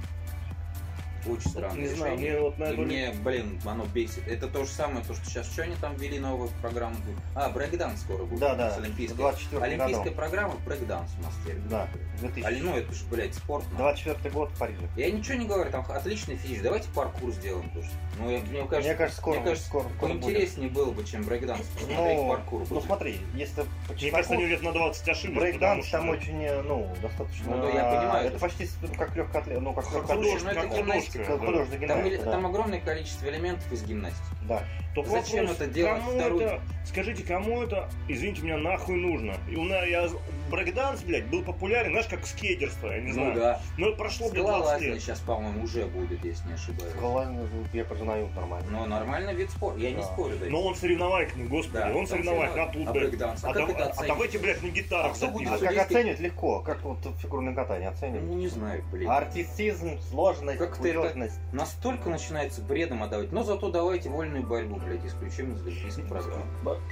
Очень 1.27 1.51
странное 1.51 1.79
Не 1.81 1.87
знаю, 1.89 2.19
мне 2.19 2.39
вот 2.39 2.59
на 2.59 2.65
И 2.65 2.77
мне, 2.77 3.15
блин, 3.25 3.61
оно 3.65 3.85
бесит. 3.87 4.27
Это 4.29 4.47
то 4.49 4.65
же 4.65 4.71
самое, 4.71 5.05
то, 5.05 5.15
что 5.15 5.25
сейчас 5.27 5.47
что 5.51 5.63
они 5.63 5.75
там 5.77 5.95
ввели 5.97 6.19
новую 6.19 6.51
программу 6.61 6.97
будет? 6.97 7.17
А, 7.35 7.49
брейкданс 7.51 8.01
скоро 8.03 8.25
будет. 8.25 8.41
Да, 8.41 8.55
да. 8.55 8.71
с 8.73 8.79
Олимпийской. 8.79 9.17
24 9.17 9.63
Олимпийская 9.63 10.05
году. 10.05 10.17
программа 10.17 10.55
брейкданс 10.67 11.11
у 11.19 11.23
нас 11.23 11.33
теперь. 11.43 11.57
Да, 11.71 11.87
будет. 11.93 12.33
2000... 12.33 12.47
А, 12.47 12.63
ну, 12.63 12.77
это 12.77 12.93
же, 12.95 13.05
блядь, 13.07 13.35
спорт. 13.35 13.65
нахуй. 13.73 13.79
24 13.79 14.31
год 14.31 14.51
в 14.51 14.59
Париже. 14.59 14.89
Я 14.97 15.11
ничего 15.11 15.39
не 15.39 15.47
говорю, 15.47 15.71
там 15.71 15.85
отличный 15.89 16.37
физич. 16.37 16.61
Давайте 16.63 16.89
паркур 16.95 17.31
сделаем 17.33 17.71
тоже. 17.71 17.89
Ну, 18.19 18.31
я- 18.31 18.39
мне 18.41 18.61
кажется, 18.67 18.81
Мне 18.91 18.95
кажется, 18.95 19.21
скоро, 19.21 19.35
мне 19.37 19.45
кажется, 19.45 19.67
скоро, 19.67 19.89
скоро 19.97 20.13
будет. 20.13 20.23
поинтереснее 20.25 20.71
было 20.71 20.91
бы, 20.93 21.05
чем 21.05 21.23
брейкданс. 21.25 21.61
Посмотреть 21.67 21.99
Ну, 22.19 22.29
паркур 22.29 22.61
ну 22.61 22.67
будет. 22.67 22.85
смотри, 22.85 23.19
если 23.35 23.65
Мне 24.01 24.11
кажется, 24.11 24.35
они 24.35 24.47
лет 24.47 24.63
на 24.63 24.73
20 24.73 25.09
ошиблись, 25.09 25.23
потому 25.35 25.41
брейкданс 25.41 25.87
что... 25.87 25.97
там 25.99 26.09
очень, 26.11 26.43
э, 26.45 26.63
ну, 26.63 26.95
достаточно... 27.03 27.57
Ну, 27.57 27.63
да, 27.63 27.69
я 27.71 27.85
понимаю, 28.01 28.27
Это 28.27 28.37
это- 28.37 28.39
почти 28.41 28.69
как 28.97 29.17
легкоатлет, 29.17 29.61
ну, 29.61 29.73
как 29.73 29.93
легкоатлет. 29.93 30.43
ну, 30.43 30.49
это 30.51 30.61
как 30.61 30.77
гимнастика, 31.15 31.39
да. 31.39 31.47
художественная 31.47 31.89
Там, 31.89 31.99
гимнастика, 32.05 32.31
там 32.31 32.43
да. 32.43 32.49
огромное 32.49 32.81
количество 32.81 33.27
элементов 33.29 33.73
из 33.73 33.85
гимнастики. 33.85 34.25
Да. 34.49 34.63
Только 34.95 35.11
Зачем 35.11 35.41
вопрос, 35.47 35.57
это 35.61 35.67
делать 35.71 36.01
кому 36.01 36.19
вторую- 36.19 36.41
это, 36.47 36.61
скажите, 36.85 37.23
кому 37.25 37.63
это, 37.63 37.91
извините 38.09 38.43
меня, 38.43 38.59
нахуй 38.59 38.97
нужно? 38.97 39.35
И 39.49 39.57
у 39.57 39.65
меня, 39.65 39.85
я, 39.85 40.09
брейкданс, 40.55 41.03
блядь, 41.03 41.27
был 41.27 41.43
популярен, 41.43 41.91
знаешь, 41.91 42.07
как 42.07 42.27
скейтерство, 42.27 42.89
я 42.89 43.01
не 43.01 43.09
Ну 43.09 43.15
знаю. 43.15 43.35
да. 43.35 43.61
Но 43.79 43.89
это 43.89 43.97
прошло, 43.99 44.29
блядь, 44.31 44.43
20 44.45 44.55
Скалолазание 44.61 44.93
лет. 44.95 45.03
сейчас, 45.03 45.21
по-моему, 45.21 45.65
уже 45.65 45.85
будет, 45.87 46.25
если 46.25 46.49
не 46.49 46.55
ошибаюсь. 46.55 46.93
Скалолазание, 46.93 47.49
я 47.73 47.85
признаю 47.85 48.29
нормально. 48.35 48.67
Но 48.71 48.87
нормальный 48.87 49.35
вид 49.35 49.51
спорта. 49.51 49.81
Я 49.81 49.91
не 49.91 49.97
Да. 49.97 50.03
спорю, 50.05 50.37
да. 50.39 50.47
Но 50.49 50.63
он 50.63 50.75
соревновательный, 50.75 51.47
господи, 51.47 51.75
Да, 51.79 51.93
он 51.95 52.07
соревновательный, 52.07 52.63
а 52.63 52.69
тут. 52.73 52.89
А 52.89 52.93
блядь. 52.93 53.21
А 53.23 53.35
А, 53.43 53.53
как 53.53 53.81
а 53.81 53.85
оценивать? 53.87 54.29
эти, 54.31 54.37
блядь, 54.39 54.63
на 54.63 54.69
гитарах 54.69 55.13
А 55.13 55.15
кто 55.15 55.29
будет 55.29 55.49
А 55.53 55.59
как 55.59 55.77
оценивать 55.79 56.21
легко? 56.21 56.61
Как 56.61 56.83
вот 56.83 56.99
фигурное 57.21 57.55
катание 57.55 57.89
оценивать? 57.89 58.25
Ну, 58.25 58.35
не 58.35 58.49
знаю, 58.49 58.85
блин. 58.93 59.11
Артистизм, 59.11 59.99
сложность, 60.11 60.59
Как 60.59 60.79
это-. 60.85 61.29
Настолько 61.53 62.11
начинается 62.11 62.61
бредом 62.63 63.03
отдавать. 63.03 63.33
Но 63.33 63.43
зато 63.43 63.71
давайте 63.71 64.09
вольную 64.09 64.47
борьбу, 64.47 64.77
блядь, 64.77 65.05
исключим 65.05 65.55
из 65.55 65.67
олимпийской 65.67 66.05
программы. 66.05 66.45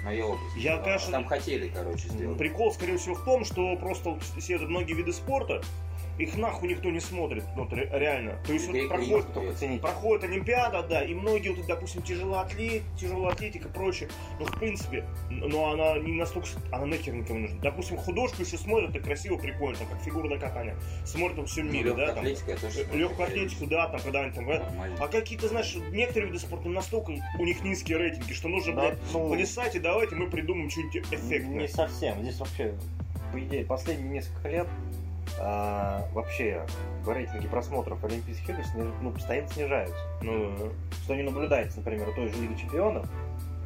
Моя 0.05 0.27
область. 0.27 0.57
Я, 0.57 0.79
конечно, 0.79 1.13
Там 1.13 1.25
хотели, 1.27 1.69
короче, 1.69 2.09
сделать. 2.09 2.39
Прикол, 2.39 2.73
скорее 2.73 2.97
всего, 2.97 3.15
в 3.15 3.25
том, 3.25 3.45
что 3.45 3.52
просто 3.79 4.11
вот 4.11 4.23
все 4.39 4.55
это 4.57 4.65
многие 4.67 4.95
виды 4.95 5.13
спорта, 5.13 5.63
их 6.19 6.37
нахуй 6.37 6.69
никто 6.69 6.91
не 6.91 7.01
смотрит, 7.01 7.43
ре- 7.73 7.89
реально. 7.91 8.39
То 8.47 8.53
есть 8.53 8.69
вот 8.69 8.77
проходит, 8.87 9.33
Только 9.33 9.79
проходит 9.81 10.25
Олимпиада, 10.25 10.83
да, 10.83 11.03
и 11.03 11.15
многие, 11.15 11.49
вот, 11.55 11.67
допустим, 11.67 12.03
тяжелоатлет, 12.03 12.83
тяжелоатлетика 13.01 13.69
и 13.69 13.73
прочее, 13.73 14.11
ну, 14.39 14.45
в 14.45 14.53
принципе, 14.59 15.07
но 15.31 15.71
она 15.73 15.99
не 15.99 16.13
настолько, 16.13 16.49
она 16.71 16.85
нахер 16.85 17.15
никому 17.15 17.39
не 17.39 17.45
нужна. 17.47 17.61
Допустим, 17.63 17.97
художку 17.97 18.43
еще 18.43 18.59
смотрят, 18.59 18.95
и 18.95 19.01
красиво, 19.01 19.39
прикольно, 19.39 19.79
там, 19.79 19.89
как 19.89 20.03
фигурное 20.03 20.39
катание. 20.39 20.77
Смотрят 21.07 21.39
во 21.39 21.47
всем 21.47 21.69
Ну, 21.69 21.73
мире, 21.73 21.95
да, 21.95 22.13
там. 22.13 22.25
Легкую 22.27 23.27
атлетику, 23.27 23.67
да, 23.67 23.89
там, 23.89 24.01
когда 24.03 24.21
они 24.21 24.33
там 24.33 24.45
Нормально. 24.47 24.97
а 25.01 25.09
какие-то, 25.09 25.49
знаешь, 25.49 25.75
некоторые 25.93 26.27
виды 26.31 26.41
спорта 26.41 26.69
настолько 26.69 27.13
у 27.39 27.45
них 27.45 27.63
низкие 27.65 27.97
рейтинги, 27.97 28.35
что 28.35 28.49
нужно, 28.49 28.75
Да, 28.75 28.81
блядь, 28.91 28.99
ну, 29.15 29.33
плясать, 29.35 29.75
и 29.77 29.79
давайте 29.79 30.15
мы 30.15 30.29
придумаем 30.29 30.69
что-нибудь 30.69 30.97
эффектное. 31.11 31.61
Не 31.63 31.69
совсем. 31.69 32.23
Здесь 32.23 32.39
вообще, 32.39 32.75
по 33.33 33.41
идее, 33.41 33.65
последние 33.65 34.09
несколько 34.11 34.49
лет 34.49 34.69
а, 35.41 36.05
вообще 36.13 36.65
рейтинги 37.07 37.47
просмотров 37.49 38.03
Олимпийских 38.05 38.51
игр 38.51 38.61
сниж- 38.61 38.95
ну, 39.01 39.11
постоянно 39.13 39.49
снижаются. 39.49 39.97
Ну, 40.23 40.53
Что 41.05 41.15
не 41.15 41.23
наблюдается, 41.23 41.79
например, 41.79 42.09
у 42.09 42.13
той 42.13 42.29
же 42.29 42.41
Лиги 42.41 42.55
Чемпионов, 42.61 43.07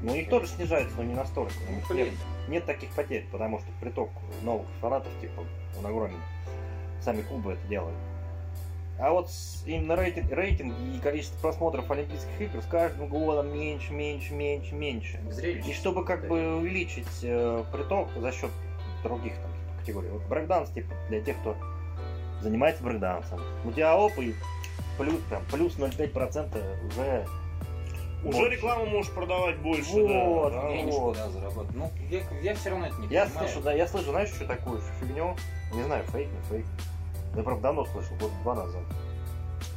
ну, 0.02 0.12
у 0.12 0.14
них 0.14 0.28
тоже 0.28 0.46
снижается, 0.46 0.94
но 0.96 1.02
не 1.02 1.14
настолько. 1.14 1.52
У 1.68 1.72
Ну, 1.72 1.76
них 1.76 2.06
нет, 2.06 2.08
нет 2.48 2.64
таких 2.66 2.90
потерь, 2.90 3.26
потому 3.32 3.58
что 3.58 3.68
приток 3.80 4.10
новых 4.42 4.66
фанатов, 4.80 5.10
типа, 5.20 5.42
он 5.78 5.86
огромен. 5.86 6.20
Сами 7.02 7.22
клубы 7.22 7.52
это 7.52 7.66
делают. 7.68 7.96
А 8.98 9.10
вот 9.10 9.28
именно 9.66 9.94
рейтинг, 9.94 10.32
рейтинги 10.32 10.96
и 10.96 11.00
количество 11.00 11.38
просмотров 11.40 11.90
Олимпийских 11.90 12.40
игр 12.40 12.62
с 12.62 12.66
каждым 12.66 13.08
годом 13.08 13.52
меньше, 13.52 13.92
меньше, 13.92 14.32
меньше, 14.32 14.74
меньше. 14.74 15.20
Зрелище. 15.30 15.70
И 15.70 15.74
чтобы 15.74 16.04
как 16.04 16.26
бы 16.28 16.56
увеличить 16.56 17.06
э, 17.22 17.62
приток 17.72 18.08
за 18.16 18.32
счет 18.32 18.50
других 19.02 19.34
там, 19.34 19.50
категорий. 19.86 20.08
Вот 20.08 20.22
брейкданс, 20.22 20.70
типа, 20.70 20.92
для 21.08 21.20
тех, 21.20 21.38
кто 21.40 21.56
занимается 22.42 22.82
брейкдансом. 22.82 23.40
У 23.64 23.72
тебя 23.72 23.96
оп, 23.96 24.12
и 24.18 24.34
плюс, 24.98 25.20
прям, 25.28 25.42
плюс 25.50 25.76
0,5% 25.76 26.86
уже... 26.88 27.26
уже 28.24 28.38
больше. 28.38 28.50
рекламу 28.50 28.86
можешь 28.86 29.12
продавать 29.12 29.56
больше, 29.58 29.92
Вот, 29.92 30.52
да. 30.52 30.62
да. 30.62 30.68
Денежку, 30.72 31.00
вот. 31.00 31.16
да, 31.16 31.28
заработать. 31.30 31.76
Ну, 31.76 31.92
я, 32.10 32.20
я 32.42 32.54
все 32.54 32.70
равно 32.70 32.86
это 32.86 32.96
не 32.96 33.08
Я 33.08 33.26
понимаю. 33.26 33.48
слышу, 33.48 33.64
да, 33.64 33.72
я 33.72 33.86
слышу, 33.88 34.10
знаешь, 34.10 34.28
что 34.30 34.46
такую 34.46 34.80
фигню? 35.00 35.36
Не 35.72 35.82
знаю, 35.84 36.04
фейк, 36.12 36.28
не 36.28 36.42
фейк. 36.48 36.66
Я, 37.36 37.42
правда, 37.42 37.62
давно 37.62 37.84
слышал, 37.86 38.16
год 38.16 38.32
два 38.42 38.54
назад. 38.54 38.82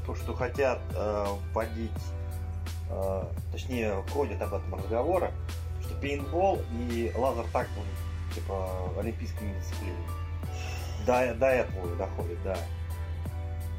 То, 0.05 0.15
что 0.15 0.33
хотят 0.33 0.79
э, 0.95 1.25
вводить, 1.53 1.91
э, 2.89 3.23
точнее, 3.51 4.03
ходят 4.11 4.41
об 4.41 4.53
этом 4.53 4.73
разговоры, 4.75 5.31
что 5.81 5.93
пейнтбол 5.95 6.59
и 6.71 7.11
лазер 7.15 7.45
так 7.53 7.67
будут, 7.69 7.89
типа, 8.33 8.91
олимпийскими 8.97 9.53
дисциплинами. 9.59 10.05
До, 11.05 11.33
до 11.35 11.45
этого 11.47 11.95
доходит, 11.95 12.43
да. 12.43 12.57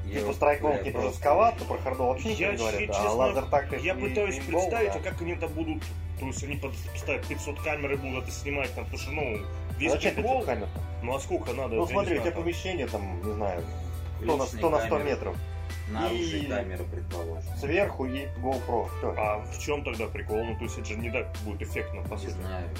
Я 0.07 0.21
типа 0.21 0.35
бля, 0.41 0.79
типа 0.79 0.99
просто- 0.99 1.13
жестковато, 1.13 1.65
про 1.65 1.79
хардбол 1.79 2.09
вообще 2.09 2.31
ничего 2.31 2.47
Я, 2.47 2.53
не 2.53 2.59
говорят. 2.59 2.81
че- 2.81 2.87
а 2.87 2.95
честно, 2.95 3.11
лазер 3.13 3.45
так 3.45 3.83
Я 3.83 3.95
пытаюсь 3.95 4.39
представить, 4.39 4.91
а 4.91 4.99
да. 4.99 5.11
как 5.11 5.21
они 5.21 5.33
это 5.33 5.49
будут... 5.49 5.83
То 6.19 6.27
есть 6.27 6.43
они 6.43 6.57
поставят 6.57 7.27
500 7.27 7.61
камер 7.63 7.93
и 7.93 7.97
будут 7.97 8.25
это 8.25 8.33
снимать, 8.33 8.75
там, 8.75 8.85
потому 8.85 9.03
что, 9.03 9.13
ну, 9.13 9.23
А 9.23 9.79
весь 9.79 9.93
зачем 9.93 10.15
пейнтбол, 10.15 10.41
500 10.41 10.47
камер 10.47 10.69
ну 11.03 11.15
а 11.15 11.21
сколько 11.21 11.53
надо? 11.53 11.77
Ну 11.77 11.87
смотри, 11.87 12.19
у 12.19 12.23
тебя 12.23 12.33
помещение 12.33 12.87
там, 12.87 13.23
не 13.25 13.33
знаю, 13.33 13.63
100 14.23 14.37
на, 14.37 14.43
Личные 14.43 14.59
100 14.59 14.71
на 14.71 14.79
100 14.81 14.89
камеры, 14.89 15.05
метров. 15.11 15.37
Наружные 15.91 16.43
И- 16.43 16.47
камеры, 16.47 16.85
предположим. 16.85 17.57
Сверху 17.59 18.07
и 18.07 18.27
GoPro. 18.43 18.89
Все. 18.99 19.15
А 19.19 19.39
в 19.45 19.59
чем 19.59 19.83
тогда 19.85 20.07
прикол? 20.07 20.45
Ну, 20.45 20.57
то 20.57 20.65
есть 20.65 20.79
это 20.79 20.87
же 20.87 20.97
не 20.97 21.11
так 21.11 21.29
будет 21.45 21.63
эффектно, 21.63 22.03
по 22.03 22.17
сути. 22.17 22.35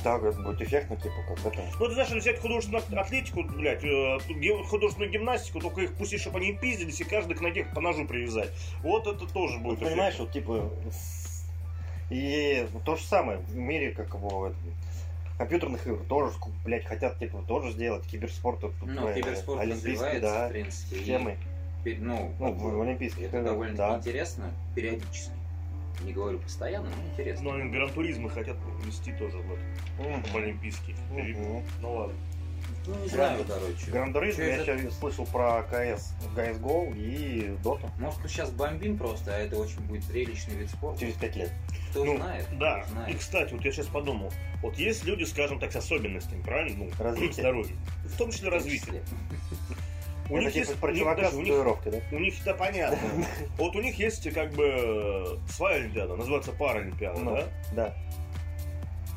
Так 0.05 0.23
это 0.23 0.41
будет 0.41 0.63
эффектно, 0.63 0.97
типа, 0.97 1.15
как 1.29 1.47
это. 1.53 1.63
Ну, 1.79 1.87
ты 1.87 1.95
знаешь, 1.95 2.11
взять 2.11 2.39
художественную 2.41 2.85
атлетику, 3.01 3.43
блядь, 3.43 3.83
э, 3.85 4.19
художественную 4.69 5.11
гимнастику, 5.13 5.61
только 5.61 5.81
их 5.83 5.95
пустить, 5.95 6.21
чтобы 6.21 6.39
они 6.39 6.53
пиздились, 6.53 7.01
и 7.01 7.05
каждый 7.05 7.35
к 7.37 7.41
ноге 7.41 7.67
по 7.75 7.81
ножу 7.81 8.07
привязать. 8.07 8.51
Вот 8.83 9.07
это 9.07 9.27
тоже 9.27 9.59
будет 9.59 9.81
понимаешь, 9.81 10.15
эффектно. 10.15 10.25
вот 10.25 10.33
типа. 10.33 10.71
И 12.11 12.67
то 12.85 12.97
же 12.97 13.03
самое 13.05 13.39
в 13.39 13.57
мире, 13.57 13.93
как 13.93 14.09
его 14.15 14.53
компьютерных 15.39 15.87
игр 15.87 15.99
тоже, 16.09 16.33
блядь, 16.65 16.85
хотят 16.85 17.19
типа 17.19 17.43
тоже 17.47 17.71
сделать 17.73 18.05
киберспорт, 18.07 18.63
Ну, 18.83 19.09
э, 19.09 19.15
киберспорт 19.15 19.61
олимпийский, 19.61 20.19
да, 20.21 20.49
в 20.49 20.51
принципе. 20.51 20.97
и 20.97 21.05
темы. 21.05 21.31
пе- 21.33 21.39
ну, 21.85 22.33
Ну, 22.39 22.53
в 22.53 22.81
Олимпийских 22.83 23.23
это 23.25 23.39
играх, 23.39 23.45
довольно 23.53 23.77
да. 23.77 23.97
интересно, 23.99 24.51
периодически. 24.75 25.31
Не 26.05 26.13
говорю 26.13 26.39
постоянно, 26.39 26.89
но 26.89 27.11
интересно. 27.13 27.45
Но 27.45 27.57
они 27.57 27.71
гран-туризмы 27.71 28.31
хотят 28.31 28.57
ввести 28.83 29.13
тоже 29.13 29.37
в, 29.39 29.53
это, 30.01 30.31
в 30.33 30.37
олимпийский. 30.37 30.95
Мгм. 31.11 31.63
Ну 31.83 31.93
ладно. 31.95 32.15
Ну, 32.87 32.95
не 32.95 33.09
Гран- 33.09 33.37
знаю, 33.37 33.45
короче. 33.47 33.91
Гран-туризм, 33.91 34.37
Чё 34.39 34.45
я 34.45 34.57
это- 34.57 34.73
еще 34.73 34.91
слышал 34.93 35.27
про 35.27 35.63
КС, 35.65 36.15
CSGO 36.35 36.95
и 36.97 37.55
Dota 37.63 37.91
Может, 37.99 38.23
мы 38.23 38.29
сейчас 38.29 38.51
бомбим 38.51 38.97
просто, 38.97 39.35
а 39.35 39.39
это 39.39 39.59
очень 39.59 39.81
будет 39.81 40.05
зрелищный 40.05 40.55
вид 40.57 40.71
спорта. 40.71 41.01
через 41.01 41.15
5 41.15 41.37
лет. 41.37 41.51
Кто 41.91 42.05
Ну, 42.05 42.17
знает? 42.17 42.47
Да, 42.59 42.81
кто 42.81 42.89
и 42.89 42.93
знает. 42.93 43.19
кстати, 43.19 43.53
вот 43.53 43.65
я 43.65 43.73
сейчас 43.73 43.87
подумал, 43.87 44.33
вот 44.63 44.79
есть 44.79 45.05
люди, 45.05 45.25
скажем 45.25 45.59
так, 45.59 45.73
с 45.73 45.77
особенностями, 45.77 46.41
правильно? 46.43 46.85
Ну, 46.85 46.91
Развитие. 47.05 47.33
здоровья. 47.33 47.75
В 48.05 48.17
том 48.17 48.31
числе 48.31 48.49
развитие. 48.49 49.03
Числе. 50.31 50.37
У 50.37 50.39
это 50.39 50.45
них 50.45 50.53
типа 50.55 50.69
есть, 50.71 50.81
про 50.81 50.89
у 50.89 50.93
них, 50.93 51.01
чувака 51.01 51.29
у 51.31 51.41
них, 51.43 51.55
да? 52.11 52.17
у 52.17 52.21
них 52.21 52.35
это 52.41 52.55
понятно. 52.55 52.99
Вот 53.59 53.77
у 53.77 53.81
них 53.83 53.99
есть 53.99 54.33
как 54.33 54.53
бы 54.53 55.39
своя 55.49 55.77
Олимпиада, 55.77 56.17
называется 56.17 56.53
Паралимпиада, 56.53 57.21
Ну, 57.21 57.31
да? 57.37 57.45
да. 57.73 57.95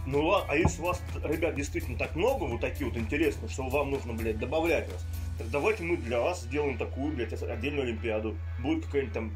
Ну 0.06 0.26
ладно, 0.26 0.52
а 0.52 0.58
если 0.58 0.82
у 0.82 0.86
вас, 0.86 1.02
ребят, 1.24 1.56
действительно 1.56 1.98
так 1.98 2.16
много, 2.16 2.44
вот 2.44 2.60
такие 2.60 2.90
вот 2.90 2.98
интересные, 2.98 3.50
что 3.50 3.70
вам 3.70 3.92
нужно, 3.92 4.12
блядь, 4.14 4.38
добавлять 4.38 4.92
вас, 4.92 5.06
так 5.38 5.50
давайте 5.50 5.84
мы 5.84 5.96
для 5.96 6.20
вас 6.20 6.42
сделаем 6.42 6.78
такую, 6.78 7.14
блядь, 7.14 7.32
отдельную 7.42 7.84
Олимпиаду. 7.84 8.36
Будет 8.60 8.86
какая-нибудь 8.86 9.14
там 9.14 9.32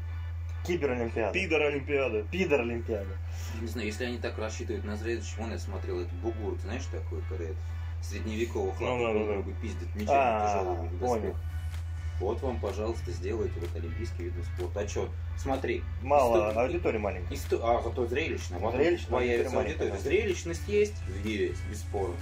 Киберолимпиада. 0.66 1.32
пидор 1.32 1.62
Олимпиада. 1.62 2.22
Пидор 2.30 2.60
Олимпиада. 2.60 3.16
Не 3.62 3.66
знаю, 3.66 3.86
если 3.86 4.04
они 4.04 4.18
так 4.18 4.36
рассчитывают 4.38 4.84
на 4.84 4.96
зрелище, 4.96 5.34
вон 5.38 5.52
я 5.52 5.58
смотрел 5.58 6.00
этот 6.00 6.12
бугур, 6.14 6.54
ты 6.56 6.62
знаешь 6.62 6.84
такой, 6.92 7.22
когда 7.30 7.44
это 7.44 7.56
средневековых 8.02 8.78
Ну, 8.78 9.02
лапок 9.02 9.26
да, 9.26 9.34
да, 9.36 9.42
да. 9.42 9.52
пиздят 9.62 9.94
мечами 9.94 10.10
А, 10.12 10.58
тяжелыми. 10.60 10.88
в 10.88 10.98
понял. 10.98 11.36
Вот 12.20 12.42
вам, 12.42 12.58
пожалуйста, 12.58 13.12
сделайте 13.12 13.54
вот 13.60 13.70
олимпийский 13.76 14.24
вид 14.24 14.34
спорта. 14.56 14.80
А 14.80 14.88
что, 14.88 15.08
смотри. 15.36 15.82
Мало, 16.02 16.50
исто- 16.50 16.62
аудитория 16.64 16.98
маленькая. 16.98 17.34
исто- 17.34 17.60
А, 17.62 17.80
зато 17.82 18.06
зрелищно. 18.06 18.58
Вот 18.58 18.74
Зрелищно, 18.74 19.16
появится 19.16 19.58
аудитория. 19.60 19.98
Зрелищность 19.98 20.66
есть? 20.68 20.94
Есть, 21.24 21.64
бесспорно. 21.70 22.16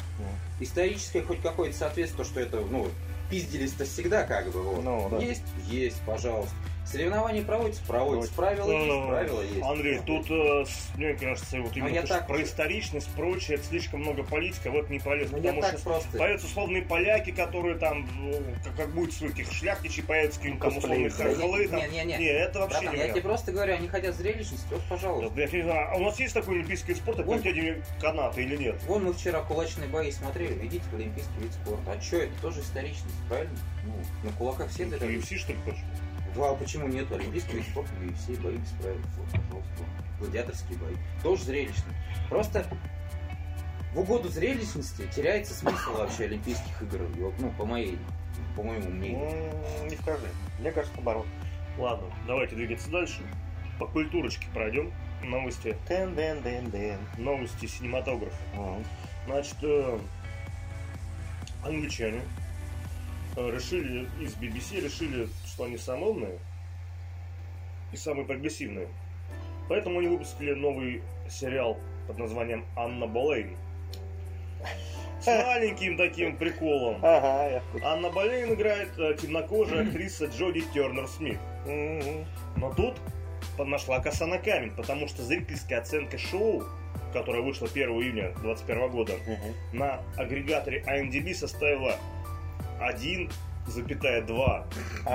Историческое 0.60 1.22
хоть 1.22 1.40
какое-то 1.40 1.76
соответствие, 1.76 2.24
то, 2.24 2.30
что 2.30 2.40
это, 2.40 2.60
ну, 2.60 2.88
пиздились-то 3.30 3.84
всегда 3.84 4.24
как 4.24 4.50
бы, 4.52 4.62
вот. 4.62 4.84
Ну, 4.84 5.08
да. 5.10 5.18
Есть? 5.18 5.42
Есть, 5.66 6.00
пожалуйста. 6.06 6.54
Соревнования 6.86 7.42
проводятся? 7.42 7.82
Проводятся. 7.84 8.32
Правила 8.34 8.66
Ну, 8.68 8.84
есть? 8.96 9.08
Правила 9.08 9.42
есть. 9.42 9.62
Андрей, 9.62 10.00
тут, 10.06 10.30
э, 10.30 10.64
мне 10.96 11.14
кажется, 11.14 11.60
вот 11.60 11.76
именно 11.76 11.92
я 11.94 12.02
то, 12.02 12.08
так- 12.08 12.26
про 12.28 12.40
историчность, 12.42 13.08
прочее, 13.16 13.56
это 13.56 13.66
слишком 13.66 14.00
много 14.00 14.22
политика, 14.22 14.70
вот 14.70 14.88
не 14.88 15.00
полезно, 15.00 15.38
Ну, 15.38 15.42
потому 15.42 15.62
что 15.62 15.78
просто... 15.82 16.16
появятся 16.18 16.46
условные 16.46 16.82
поляки, 16.82 17.32
которые 17.32 17.76
там, 17.76 18.08
ну, 18.20 18.40
как, 18.62 18.76
как 18.76 18.94
будет 18.94 19.12
своих 19.12 19.34
шляхтичей, 19.52 20.04
появятся 20.04 20.38
какие-нибудь 20.38 20.62
там 20.68 20.78
условные 20.78 21.10
да. 21.10 21.24
хохлы, 21.24 21.68
там. 21.68 21.80
Не-не-не. 21.80 22.18
Не, 22.18 22.26
это 22.26 22.60
вообще 22.60 22.80
Братан, 22.82 22.94
не 22.94 23.00
я 23.06 23.08
тебе 23.10 23.22
просто 23.22 23.52
говорю, 23.52 23.74
они 23.74 23.88
хотят 23.88 24.14
зрелищности, 24.14 24.66
вот, 24.70 24.80
Да, 24.80 24.86
пожалуйста. 24.94 25.30
блядь, 25.34 25.52
я 25.52 25.58
не 25.58 25.64
знаю, 25.64 25.88
а 25.90 25.96
у 25.96 26.00
нас 26.04 26.20
есть 26.20 26.34
такой 26.34 26.54
олимпийский 26.54 26.94
Вон. 27.04 27.16
как 27.16 27.42
дяди 27.42 27.82
канаты 28.00 28.44
или 28.44 28.56
нет? 28.56 28.76
Вон 28.86 29.04
мы 29.04 29.12
вчера 29.12 29.40
кулачные 29.42 29.88
бои 29.88 30.12
смотрели, 30.12 30.54
видите, 30.54 30.84
в 30.92 30.94
олимпийский 30.94 31.40
вид 31.40 31.52
спорта. 31.52 31.92
А 31.92 32.00
что, 32.00 32.18
это 32.18 32.40
тоже 32.40 32.60
историчность, 32.60 33.14
правильно? 33.28 33.58
Ну, 33.84 34.28
на 34.28 34.36
кулаках 34.36 34.70
все 34.70 34.84
дали. 34.84 35.18
UFC, 35.18 35.36
что 35.36 35.52
ли, 35.52 35.58
хочешь? 35.64 35.80
Ну, 36.36 36.44
а 36.44 36.54
почему 36.54 36.86
нет? 36.88 37.10
Олимпийский 37.10 37.56
вид 37.56 37.64
спорта, 37.66 37.90
UFC, 38.02 38.40
бои 38.42 38.56
без 38.56 38.68
правил. 38.72 39.00
Вот, 39.16 39.26
пожалуйста. 39.30 39.84
Гладиаторские 40.20 40.78
бои. 40.78 40.94
Тоже 41.22 41.44
зрелищно. 41.44 41.92
Просто 42.28 42.66
в 43.94 44.00
угоду 44.00 44.28
зрелищности 44.28 45.08
теряется 45.14 45.54
смысл 45.54 45.92
вообще 45.94 46.24
Олимпийских 46.24 46.82
игр. 46.82 47.00
Ну, 47.38 47.50
по 47.52 47.64
моей, 47.64 47.98
по 48.54 48.62
моему 48.62 48.90
мнению. 48.90 49.52
М, 49.80 49.88
Не 49.88 49.96
скажи. 49.96 50.26
Мне 50.58 50.70
кажется, 50.72 50.94
наоборот. 50.96 51.26
Ладно, 51.78 52.06
давайте 52.26 52.54
двигаться 52.54 52.90
дальше. 52.90 53.20
По 53.78 53.86
культурочке 53.86 54.46
пройдем. 54.52 54.92
Новости, 55.22 55.74
Дэн, 55.88 56.14
дэн, 56.14 56.42
дэн, 56.42 56.70
дэн. 56.70 56.98
новости 57.16 57.64
синематографа. 57.66 58.36
М. 58.54 58.84
Значит, 59.26 59.56
э, 59.62 59.98
англичане 61.64 62.20
э, 63.36 63.50
решили, 63.50 64.06
из 64.20 64.34
BBC 64.34 64.80
решили, 64.82 65.28
что 65.56 65.64
они 65.64 65.78
самые 65.78 66.10
умные 66.10 66.38
и 67.90 67.96
самые 67.96 68.26
прогрессивные. 68.26 68.88
Поэтому 69.70 70.00
они 70.00 70.08
выпустили 70.08 70.52
новый 70.52 71.02
сериал 71.30 71.78
под 72.06 72.18
названием 72.18 72.66
«Анна 72.76 73.06
Болейн». 73.06 73.56
С 75.18 75.26
маленьким 75.26 75.96
таким 75.96 76.36
приколом. 76.36 76.96
Ага, 77.02 77.48
я. 77.48 77.62
Анна 77.82 78.10
Болейн 78.10 78.52
играет 78.52 78.90
э, 78.98 79.16
темнокожая 79.18 79.88
актриса 79.88 80.26
Джоди 80.26 80.60
Тернер 80.74 81.08
Смит. 81.08 81.38
Но 82.56 82.74
тут 82.74 82.96
нашла 83.58 84.00
коса 84.00 84.26
на 84.26 84.36
камень, 84.36 84.72
потому 84.72 85.08
что 85.08 85.22
зрительская 85.22 85.80
оценка 85.80 86.18
шоу, 86.18 86.64
которая 87.14 87.40
вышла 87.40 87.66
1 87.66 87.88
июня 87.92 88.32
2021 88.42 88.90
года, 88.90 89.14
на 89.72 90.02
агрегаторе 90.18 90.84
IMDb 90.86 91.32
составила 91.32 91.96
1,2 93.66 94.64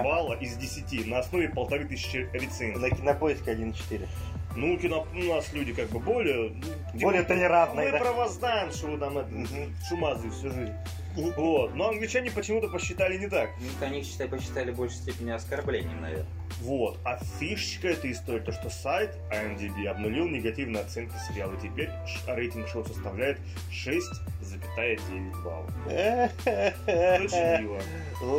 балла 0.03 0.33
из 0.35 0.55
10 0.57 1.07
на 1.07 1.19
основе 1.19 1.49
полторы 1.49 1.85
тысячи 1.85 2.29
рецензий. 2.33 2.75
На 2.75 2.89
кинопоиске 2.89 3.51
1.4. 3.53 4.07
Ну, 4.55 4.77
кино, 4.77 5.07
у 5.13 5.17
нас 5.23 5.53
люди 5.53 5.73
как 5.73 5.89
бы 5.89 5.99
более... 5.99 6.49
ну, 6.93 6.99
Более 6.99 7.21
типа, 7.23 7.35
толерантные, 7.35 7.85
Мы 7.85 7.91
да? 7.93 7.99
про 7.99 8.11
вас 8.11 8.33
знаем, 8.33 8.71
что 8.71 8.87
вы 8.87 8.97
там 8.97 9.17
это, 9.17 9.29
Мгм. 9.29 9.73
чумазы 9.87 10.29
всю 10.29 10.49
жизнь. 10.51 10.73
Вот. 11.15 11.73
Но 11.75 11.89
англичане 11.89 12.31
почему-то 12.31 12.67
посчитали 12.67 13.17
не 13.17 13.27
так. 13.27 13.49
Ну, 13.59 13.85
Они, 13.85 14.03
считай, 14.03 14.27
посчитали 14.27 14.71
в 14.71 14.75
большей 14.77 14.97
степени 14.97 15.31
оскорблением, 15.31 16.01
наверное. 16.01 16.25
Вот. 16.61 16.99
А 17.03 17.17
фишечка 17.39 17.87
этой 17.89 18.11
истории, 18.11 18.39
то 18.41 18.51
что 18.51 18.69
сайт 18.69 19.15
IMDb 19.31 19.87
обнулил 19.87 20.27
негативные 20.27 20.83
оценки 20.83 21.13
сериала. 21.27 21.53
И 21.55 21.61
теперь 21.67 21.89
рейтинг 22.27 22.67
шоу 22.67 22.85
составляет 22.85 23.39
6,9 23.71 25.43
баллов. 25.43 25.71
Очень 25.87 27.61
мило. 27.63 27.81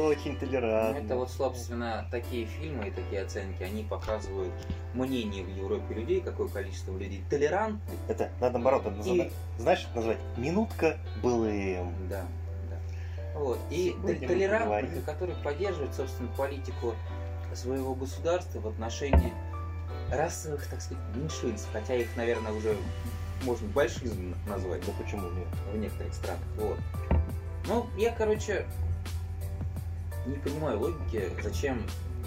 Очень 0.07 0.37
толерантно. 0.37 1.05
Это 1.05 1.16
вот, 1.16 1.31
собственно, 1.31 2.07
такие 2.11 2.47
фильмы 2.47 2.89
и 2.89 2.91
такие 2.93 3.23
оценки, 3.23 3.62
они 3.62 3.83
показывают 3.83 4.53
мнение 4.95 5.43
в 5.43 5.49
Европе 5.49 5.95
людей, 5.95 6.20
какое 6.20 6.49
количество 6.49 6.97
людей 6.97 7.25
толерантны. 7.29 7.81
Это 8.09 8.31
надо 8.41 8.59
наоборот, 8.59 8.83
это 8.87 8.95
И- 8.95 8.99
называть- 8.99 9.33
знаешь, 9.59 9.87
назвать 9.95 10.18
минутка 10.37 10.97
былым. 11.23 11.93
Да, 12.09 12.25
да. 12.70 13.39
Вот. 13.39 13.59
И 13.70 13.97
толерантных, 14.05 15.05
которые 15.05 15.37
поддерживают, 15.43 15.95
собственно, 15.95 16.29
политику 16.37 16.95
своего 17.55 17.94
государства 17.94 18.61
в 18.61 18.68
отношении 18.68 19.32
расовых, 20.11 20.66
так 20.66 20.80
сказать, 20.80 21.03
меньшинств. 21.14 21.68
Хотя 21.72 21.94
их, 21.96 22.09
наверное, 22.16 22.53
уже 22.53 22.76
можно 23.42 23.66
большинством 23.68 24.34
назвать 24.46 24.84
Да 24.86 24.92
почему 25.03 25.28
нет? 25.30 25.48
в 25.72 25.76
некоторых 25.76 26.14
странах. 26.14 26.42
Вот. 26.57 26.78
Ну, 27.66 27.86
я, 27.96 28.12
короче, 28.12 28.66
не 30.26 30.36
понимаю 30.36 30.78
логики, 30.80 31.30
зачем... 31.42 31.82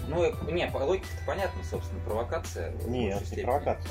Ну, 0.08 0.22
э, 0.22 0.32
не, 0.52 0.66
по- 0.68 0.78
логика-то 0.78 1.24
понятна, 1.26 1.62
собственно, 1.68 2.00
провокация. 2.04 2.72
Нет, 2.86 3.22
не 3.34 3.42
провокация. 3.42 3.90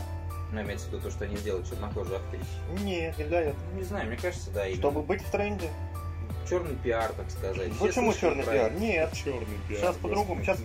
Ну, 0.52 0.62
имеется 0.62 0.86
в 0.88 0.90
виду 0.94 1.02
то, 1.02 1.12
что 1.12 1.26
они 1.26 1.36
сделали 1.38 1.64
чернокожую 1.64 2.18
актрису. 2.18 2.46
Нет, 2.84 3.18
не 3.18 3.26
дает. 3.26 3.56
Ну, 3.74 3.80
Не 3.80 3.84
знаю, 3.84 4.08
мне 4.08 4.16
кажется, 4.18 4.52
да, 4.52 4.66
именно. 4.68 4.80
Чтобы 4.82 5.02
быть 5.02 5.22
в 5.22 5.32
тренде. 5.32 5.70
Черный 6.50 6.76
пиар, 6.76 7.12
так 7.14 7.30
сказать. 7.32 7.72
Почему 7.80 8.14
черный 8.14 8.44
пиар? 8.44 8.72
Нет. 8.74 9.12
Черный 9.14 9.48
пиар. 9.68 9.82
Сейчас 9.82 9.96
по-другому. 9.98 10.42
Сейчас, 10.44 10.60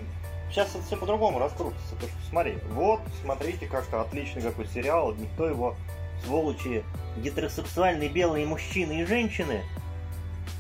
сейчас 0.51 0.75
это 0.75 0.85
все 0.85 0.97
по-другому 0.97 1.39
раскрутится. 1.39 1.95
То, 1.97 2.07
что 2.07 2.17
смотри, 2.29 2.59
вот, 2.73 3.01
смотрите, 3.23 3.67
как 3.67 3.93
отличный 3.93 4.43
какой 4.43 4.67
сериал. 4.67 5.15
Никто 5.15 5.47
его, 5.47 5.77
сволочи, 6.25 6.85
гетеросексуальные 7.17 8.09
белые 8.09 8.47
мужчины 8.47 9.03
и 9.03 9.05
женщины 9.05 9.63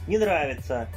не 0.07 0.18
нравится. 0.18 0.88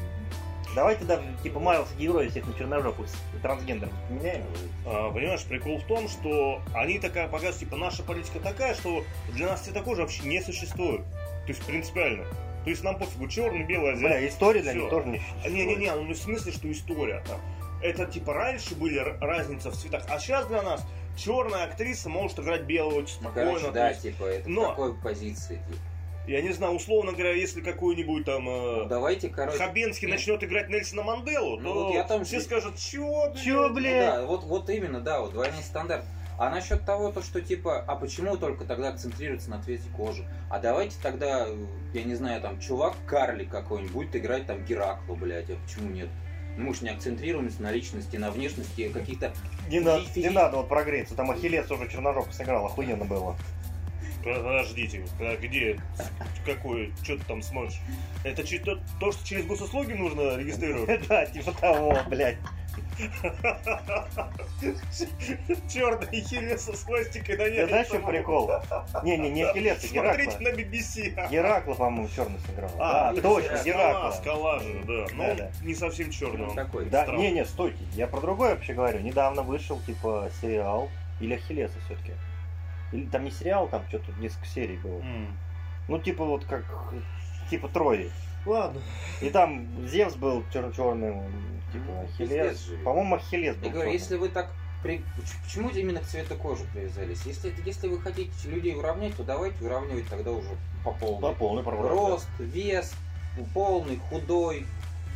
Давайте 0.76 1.06
даже, 1.06 1.24
типа, 1.44 1.60
Майлз 1.60 1.88
героя 2.00 2.30
всех 2.32 2.48
на 2.48 2.54
черножопых 2.56 3.08
с 3.08 3.42
трансгендеров 3.44 3.94
меняем. 4.10 4.44
А, 4.88 5.12
понимаешь, 5.12 5.44
прикол 5.44 5.78
в 5.78 5.84
том, 5.84 6.10
что 6.10 6.62
они 6.74 6.98
такая 6.98 7.28
показывают, 7.28 7.60
типа, 7.60 7.78
наша 7.78 8.02
политика 8.02 8.40
такая, 8.40 8.74
что 8.74 9.04
для 9.34 9.48
нас 9.48 9.62
цветокожие 9.62 10.06
вообще 10.06 10.24
не 10.24 10.42
существует. 10.42 11.02
То 11.46 11.50
есть 11.50 11.64
принципиально. 11.64 12.26
То 12.64 12.70
есть 12.70 12.84
нам 12.84 12.98
пофигу, 12.98 13.28
черный, 13.28 13.64
белый, 13.64 13.94
азиат. 13.94 14.12
Бля, 14.12 14.28
история 14.28 14.62
для 14.62 14.74
них 14.74 14.90
тоже 14.90 15.10
не 15.10 15.18
А, 15.18 15.20
существует. 15.20 15.54
Не-не-не, 15.54 15.96
ну 15.96 16.14
в 16.14 16.18
смысле, 16.18 16.52
что 16.52 16.72
история 16.72 17.24
там. 17.28 17.40
Это 17.84 18.06
типа 18.06 18.34
раньше 18.34 18.76
были 18.76 18.98
разница 19.20 19.70
в 19.72 19.76
цветах, 19.76 20.04
а 20.10 20.18
сейчас 20.20 20.48
для 20.48 20.62
нас 20.62 20.82
черная 21.18 21.66
актриса 21.66 22.10
может 22.10 22.40
играть 22.40 22.64
белого 22.64 22.96
очень 23.00 23.18
Ну, 23.22 23.30
спокойно. 23.30 23.52
короче, 23.52 23.72
да, 23.72 23.90
есть, 23.90 24.02
типа, 24.04 24.24
это 24.24 24.50
Но- 24.50 24.64
в 24.64 24.68
такой 24.70 24.96
позиции, 24.96 25.56
типа. 25.68 25.80
Я 26.26 26.42
не 26.42 26.54
знаю, 26.54 26.74
условно 26.76 27.12
говоря, 27.12 27.34
если 27.34 27.60
какой-нибудь 27.60 28.24
там 28.24 28.46
Ну, 28.46 28.86
э, 28.86 28.88
давайте, 28.88 29.28
короче... 29.28 29.58
Хабенский 29.58 30.08
нет. 30.08 30.16
начнет 30.16 30.42
играть 30.46 30.70
Нельсона 30.70 31.04
Манделу, 31.04 31.60
Ну, 31.60 31.74
то 31.74 31.84
вот 31.84 31.94
я 31.94 32.04
там 32.06 32.24
все 32.24 32.38
же- 32.40 32.46
скажут, 32.46 32.78
чё, 32.78 33.30
блин? 33.32 33.44
Чё, 33.44 33.68
Ну 33.68 33.74
блин? 33.76 34.00
да, 34.00 34.26
вот, 34.26 34.44
вот 34.46 34.70
именно, 34.70 35.02
да, 35.02 35.20
вот 35.20 35.34
двойной 35.34 35.62
стандарт. 35.62 36.06
А 36.40 36.50
насчет 36.50 36.86
того, 36.86 37.12
то, 37.12 37.22
что 37.22 37.42
типа, 37.42 37.84
а 37.86 37.96
почему 37.96 38.38
только 38.38 38.64
тогда 38.64 38.90
акцентрируется 38.90 39.50
на 39.52 39.62
цвете 39.62 39.84
кожи? 39.96 40.26
А 40.50 40.60
давайте 40.60 40.96
тогда, 41.04 41.46
э, 41.48 41.56
я 41.94 42.04
не 42.04 42.16
знаю, 42.16 42.42
там, 42.42 42.58
чувак 42.62 42.96
Карли 43.06 43.44
какой-нибудь 43.44 43.92
будет 43.92 44.16
играть 44.16 44.48
там 44.48 44.64
Гераклу, 44.64 45.16
блядь, 45.18 45.50
а 45.50 45.58
почему 45.68 45.90
нет? 45.92 46.08
Ну, 46.58 46.66
мы 46.66 46.76
же 46.76 46.84
не 46.84 46.90
акцентрируемся 46.90 47.62
на 47.62 47.72
личности, 47.72 48.18
на 48.18 48.30
внешности 48.32 48.90
каких-то... 48.90 49.34
Не, 49.70 49.80
надо, 49.80 50.04
физи- 50.04 50.22
не 50.22 50.30
надо 50.30 50.58
вот 50.58 50.70
прогреться. 50.70 51.16
Там 51.16 51.32
Ахиллес 51.32 51.70
уже 51.72 51.90
черножопка 51.90 52.32
сыграл, 52.34 52.66
охуенно 52.66 53.06
было. 53.06 53.36
Подождите, 54.24 55.04
а 55.20 55.36
где, 55.36 55.80
какой, 56.46 56.94
что 57.04 57.18
ты 57.18 57.26
там 57.26 57.42
смотришь? 57.42 57.80
Это 58.24 58.44
то, 58.64 58.80
то, 59.00 59.12
что 59.12 59.28
через 59.28 59.46
госуслуги 59.46 59.94
нужно 59.94 60.38
регистрировать? 60.38 61.08
Да, 61.08 61.26
типа 61.26 61.52
того, 61.52 61.98
блядь. 62.08 62.38
Черный 65.70 66.22
хилес 66.22 66.62
со 66.62 66.76
свастикой 66.76 67.38
на 67.38 67.50
ней. 67.50 67.66
знаешь, 67.68 67.88
чем 67.90 68.06
прикол? 68.06 68.50
Не-не, 69.04 69.30
не 69.32 69.44
Ахиллес, 69.44 69.84
а 69.84 69.88
Смотрите 69.88 70.40
на 70.40 70.48
BBC. 70.50 71.30
Геракла, 71.30 71.74
по-моему, 71.74 72.08
черный 72.16 72.40
сыграл. 72.46 72.72
А, 72.80 73.12
да, 73.12 73.12
ну, 73.16 73.22
точно, 73.22 73.62
Геракла. 73.64 74.12
скала 74.12 74.60
же, 74.60 74.84
да. 74.86 75.06
Но 75.14 75.36
Да, 75.36 75.52
не 75.62 75.74
совсем 75.76 76.10
черный 76.12 76.48
Ну, 76.48 76.54
такой. 76.56 76.86
Да, 76.86 77.04
Странно. 77.04 77.20
не-не, 77.22 77.46
стойте, 77.46 77.84
я 77.94 78.08
про 78.08 78.22
другое 78.22 78.56
вообще 78.56 78.74
говорю. 78.74 79.00
Недавно 79.00 79.42
вышел, 79.42 79.80
типа, 79.82 80.30
сериал, 80.42 80.90
или 81.20 81.36
Ахиллеса 81.36 81.76
все-таки. 81.86 82.14
Или 82.92 83.06
там 83.08 83.24
не 83.26 83.32
сериал, 83.32 83.68
там 83.68 83.84
что-то 83.90 84.12
несколько 84.20 84.46
серий 84.48 84.78
было. 84.78 85.02
Ну, 85.88 86.00
типа, 86.00 86.24
вот 86.24 86.46
как, 86.46 86.64
типа, 87.50 87.68
Трои. 87.68 88.10
Ладно. 88.46 88.82
И 89.22 89.30
там 89.30 89.66
Зевс 89.88 90.16
был 90.16 90.44
чер- 90.54 90.76
черным, 90.76 91.24
типа, 91.74 92.02
Ахиллес. 92.02 92.70
По-моему, 92.86 93.16
Ахиллес 93.16 93.56
был 93.58 93.68
Я 93.68 93.74
говорю, 93.74 93.92
если 93.92 94.16
вы 94.16 94.30
так... 94.30 94.52
при- 94.82 95.04
Поч- 95.18 95.44
Почему 95.44 95.70
именно 95.70 96.00
к 96.00 96.06
цвету 96.06 96.36
кожи 96.36 96.64
привязались? 96.74 97.22
Если, 97.26 97.54
если 97.66 97.88
вы 97.88 98.00
хотите 98.00 98.32
людей 98.46 98.76
уравнять, 98.76 99.16
то 99.18 99.24
давайте 99.24 99.64
уравнивать 99.66 100.08
тогда 100.08 100.32
уже 100.32 100.50
по 100.86 100.92
полной. 100.92 101.22
Да, 101.22 101.36
полный 101.38 101.64
программ. 101.64 101.90
Рост, 101.90 102.28
вес, 102.40 102.94
полный, 103.54 103.98
худой, 104.10 104.66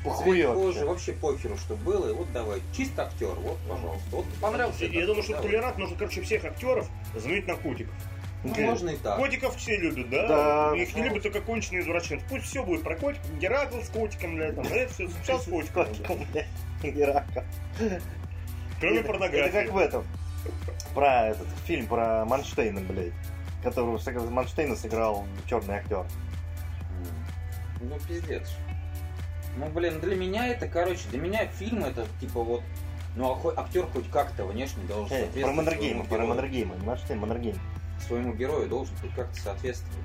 Похуй 0.03 0.35
цвет 0.37 0.47
вообще. 0.49 0.63
кожи, 0.63 0.85
вообще 0.85 1.11
похеру, 1.13 1.57
что 1.57 1.75
было, 1.75 2.09
и 2.09 2.13
вот 2.13 2.31
давай. 2.31 2.61
Чисто 2.75 3.03
актер, 3.03 3.33
вот, 3.35 3.57
пожалуйста. 3.67 4.07
Вот 4.11 4.25
понравился. 4.41 4.85
Я, 4.85 5.05
думаю, 5.05 5.19
актер, 5.19 5.23
что 5.23 5.33
давай. 5.33 5.47
толерант 5.49 5.77
нужно, 5.77 5.97
короче, 5.97 6.21
всех 6.21 6.45
актеров 6.45 6.89
заменить 7.15 7.47
на 7.47 7.55
котиков. 7.55 7.93
Ну, 8.43 8.53
можно 8.61 8.89
и 8.91 8.97
так. 8.97 9.17
Котиков 9.17 9.55
все 9.57 9.77
любят, 9.77 10.09
да? 10.09 10.27
Да. 10.27 10.75
Их 10.77 10.95
не 10.95 11.03
любят 11.03 11.23
только 11.23 11.41
конченые 11.41 11.81
извращенцы. 11.81 12.23
Пусть 12.29 12.45
все 12.45 12.63
будет 12.63 12.83
про 12.83 12.95
котиков. 12.95 13.29
Геракл 13.39 13.81
с 13.81 13.89
котиком, 13.89 14.35
блядь, 14.35 14.55
там, 14.55 14.65
это 14.67 14.93
все, 14.93 15.07
все 15.23 15.39
с 15.39 15.45
котиком. 15.45 15.85
Котиком, 15.85 16.27
блядь, 16.31 16.47
Геракл. 16.95 17.39
Кроме 18.79 18.99
Это- 18.99 19.07
порнографии. 19.07 19.49
Это 19.49 19.63
как 19.63 19.73
в 19.73 19.77
этом. 19.77 20.05
Про 20.93 21.27
этот 21.29 21.47
фильм 21.65 21.87
про 21.87 22.25
Манштейна, 22.25 22.81
блядь. 22.81 23.13
Которого 23.63 23.99
Манштейна 24.29 24.75
сыграл 24.75 25.25
черный 25.47 25.75
актер. 25.75 26.05
Ну, 27.81 27.97
пиздец. 28.07 28.49
Ну, 29.57 29.65
блин, 29.69 29.99
для 29.99 30.15
меня 30.15 30.47
это, 30.47 30.67
короче, 30.67 31.07
для 31.09 31.19
меня 31.19 31.47
фильм 31.47 31.83
это, 31.83 32.05
типа, 32.21 32.43
вот, 32.43 32.61
ну, 33.15 33.35
актер 33.57 33.87
хоть 33.87 34.09
как-то 34.11 34.45
внешне 34.45 34.83
должен 34.83 35.05
Э, 35.17 35.21
соответствовать 35.21 35.45
про 35.45 35.63
Маннергейма, 35.63 36.05
про. 36.05 36.17
Маннергейма. 36.25 36.75
Манштейн, 36.77 37.19
Маннергейм. 37.19 37.59
Своему 38.05 38.33
герою 38.33 38.67
должен 38.67 38.95
хоть 39.01 39.13
как-то 39.13 39.39
соответствовать. 39.39 39.97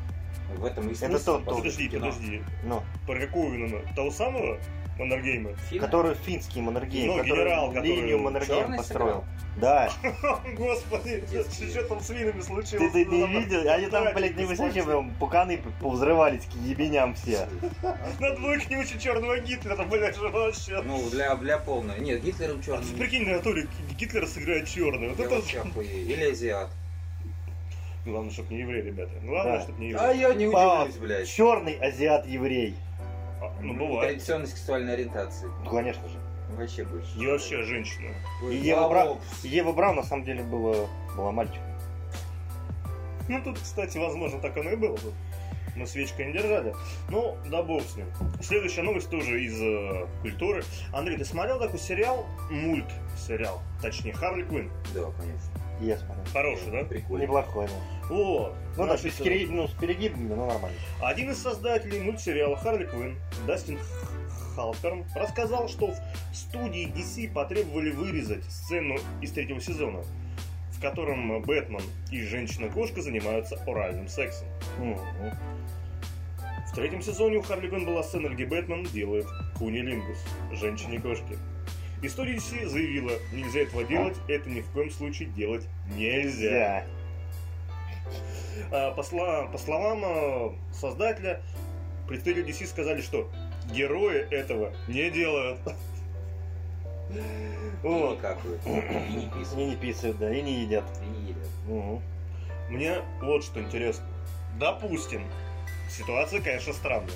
В 0.57 0.65
этом 0.65 0.89
и 0.89 0.93
Это 0.93 1.07
смысл, 1.07 1.25
тот, 1.37 1.45
по 1.45 1.51
тот. 1.53 1.59
сути, 1.59 1.65
Подожди, 1.65 1.89
кино. 1.89 2.07
подожди. 2.07 2.43
Ну, 2.65 2.83
Про 3.07 3.21
какого? 3.21 3.55
Того 3.97 4.11
самого 4.11 4.59
Маннергейма? 4.99 5.51
Который 5.81 6.15
финский 6.15 6.61
Маннергейм, 6.61 7.07
Ну, 7.07 7.19
который 7.19 7.33
генерал, 7.33 7.69
который 7.69 7.87
линию 7.87 8.19
Маннергейм 8.19 8.77
построил. 8.77 9.25
Да. 9.57 9.91
Господи, 10.57 11.23
что 11.71 11.83
там 11.85 12.01
с 12.01 12.07
свинами 12.07 12.33
Ты, 12.33 12.43
случилось? 12.43 12.93
ты 12.93 13.05
не 13.05 13.19
Надо 13.21 13.33
видел? 13.39 13.71
Они 13.71 13.87
там, 13.87 14.15
блядь, 14.15 14.37
не 14.37 14.45
высячи, 14.47 14.81
смотри. 14.81 15.11
пуканы 15.21 15.61
повзрывались 15.81 16.45
к 16.47 16.55
ебеням 16.65 17.15
все. 17.15 17.47
Надо 18.21 18.41
было 18.41 18.57
к 18.57 18.71
нему 18.71 18.83
еще 18.83 18.99
черного 18.99 19.39
Гитлера, 19.41 19.85
блядь, 19.85 20.17
же 20.17 20.29
вообще. 20.29 20.81
Ну, 20.83 21.09
для, 21.11 21.35
для 21.37 21.59
полной. 21.59 22.01
Нет, 22.01 22.23
Гитлером 22.23 22.63
черный. 22.63 22.87
прикинь, 22.97 23.27
на 23.27 23.37
натуре 23.37 23.67
Гитлера 23.99 24.27
сыграет 24.27 24.67
черный. 24.69 25.11
Вот 25.11 25.21
это... 25.21 25.35
вообще. 25.35 25.63
Или 25.83 26.31
азиат. 26.31 26.71
Главное, 28.05 28.31
чтобы 28.33 28.55
не 28.55 28.61
еврей, 28.61 28.83
ребята. 28.83 29.13
Главное, 29.23 29.59
Да. 29.59 29.63
чтобы 29.63 29.81
не 29.85 29.93
А 29.93 30.09
еврей. 30.13 30.21
я 30.21 30.35
не 30.35 30.47
удивлюсь, 30.49 30.97
блядь. 30.97 31.29
Черный 31.29 31.75
азиат-еврей. 31.75 32.75
А, 33.41 33.53
Ну, 33.61 33.75
бывает. 33.75 34.11
Традиционной 34.11 34.47
сексуальной 34.49 34.95
ориентации. 34.95 35.47
Ну, 35.65 35.71
конечно 35.71 36.09
же. 36.09 36.19
Вообще 36.57 36.85
больше. 36.85 37.19
И 37.19 37.27
вообще 37.27 37.63
женщина. 37.63 38.11
Ой, 38.43 38.57
И 38.57 38.59
Ева, 38.59 38.87
а, 38.87 38.89
Бра... 38.89 39.17
Ева 39.43 39.73
Браун 39.73 39.97
на 39.97 40.03
самом 40.03 40.25
деле 40.25 40.43
была, 40.43 40.87
была 41.17 41.31
мальчиком. 41.33 41.63
Ну, 43.29 43.41
тут, 43.43 43.59
кстати, 43.59 43.99
возможно, 43.99 44.41
так 44.41 44.57
оно 44.57 44.71
и 44.71 44.77
было. 44.77 44.97
бы. 44.97 45.13
Мы 45.77 45.87
свечку 45.87 46.21
не 46.23 46.33
держали. 46.35 46.75
Ну, 47.09 47.37
да 47.47 47.63
бог 47.63 47.83
с 47.83 47.97
ним. 47.97 48.07
Следующая 48.43 48.83
новость 48.83 49.09
тоже 49.09 49.43
из 49.43 49.59
э, 49.63 50.07
культуры. 50.21 50.65
Андрей, 50.93 51.17
ты 51.17 51.25
смотрел 51.25 51.59
такой 51.59 51.79
сериал? 51.79 52.27
Мульт 52.51 52.85
сериал. 53.17 53.63
Точнее, 53.81 54.13
Харли 54.13 54.43
Квинн. 54.43 54.71
Да, 54.93 55.05
конечно. 55.19 55.51
Я 55.83 55.99
смотрел. 55.99 56.25
Хороший, 56.33 56.71
да? 56.71 56.85
Прикольно. 56.85 57.23
Неплохой, 57.25 57.67
да. 57.67 58.09
Вот. 58.09 58.55
Ну 58.77 58.87
да, 58.87 58.97
с, 58.97 59.03
переги- 59.03 59.51
ну, 59.51 59.67
с 59.67 59.73
перегибами, 59.73 60.29
ну 60.29 60.47
нормально. 60.47 60.77
Один 61.03 61.31
из 61.31 61.39
создателей 61.43 62.01
мультсериала 62.01 62.57
Харли 62.57 62.85
Квинн, 62.85 63.17
Дастин 63.47 63.79
Халперн, 64.55 65.05
рассказал, 65.17 65.69
что 65.69 65.89
в 65.89 66.37
студии 66.37 66.87
DC 66.87 67.33
потребовали 67.33 67.91
вырезать 67.91 68.45
сцену 68.45 68.97
из 69.21 69.33
третьего 69.33 69.61
сезона, 69.61 70.03
в 70.71 70.81
котором 70.81 71.43
Бэтмен 71.43 71.83
и 72.11 72.23
женщина-кошка 72.23 73.03
занимаются 73.03 73.57
оральным 73.67 74.07
сексом. 74.09 74.47
В 76.71 76.75
третьем 76.75 77.03
сезоне 77.03 77.39
у 77.39 77.43
Харли 77.43 77.69
Квинн 77.69 77.85
была 77.85 78.03
сцена, 78.03 78.29
где 78.29 78.47
Бэтмен 78.47 78.85
делает 78.85 79.27
кунилингус 79.59 80.19
женщине-кошке. 80.53 81.39
История 82.03 82.35
DC 82.35 82.67
заявила, 82.67 83.13
нельзя 83.33 83.61
этого 83.61 83.85
делать, 83.85 84.17
это 84.27 84.51
ни 84.51 84.61
в 84.61 84.67
коем 84.71 84.91
случае 84.91 85.29
делать 85.29 85.67
нельзя. 85.95 86.85
А, 88.73 88.91
По, 88.93 89.01
сла- 89.03 89.51
по 89.51 89.57
словам 89.59 90.03
э, 90.05 90.51
создателя, 90.73 91.41
представители 92.09 92.45
DC 92.53 92.67
сказали, 92.67 93.01
что 93.03 93.31
герои 93.73 94.19
этого 94.31 94.73
не 94.89 95.11
делают. 95.11 95.61
И 97.13 97.87
Вот. 97.87 98.17
не 98.17 98.21
какают, 98.21 98.61
и 98.67 98.71
не 99.15 99.25
И 99.27 99.29
писают, 99.29 99.57
не 99.57 99.77
писают, 99.77 100.19
да, 100.19 100.35
и 100.35 100.43
не 100.43 100.63
едят. 100.63 100.85
и 101.03 101.07
не 101.07 101.29
едят. 101.31 101.49
Мгм. 101.69 102.03
Мне 102.71 102.97
вот 103.21 103.45
что 103.45 103.61
интересно. 103.61 104.05
Допустим, 104.59 105.25
ситуация, 105.91 106.41
конечно, 106.41 106.73
странная. 106.73 107.15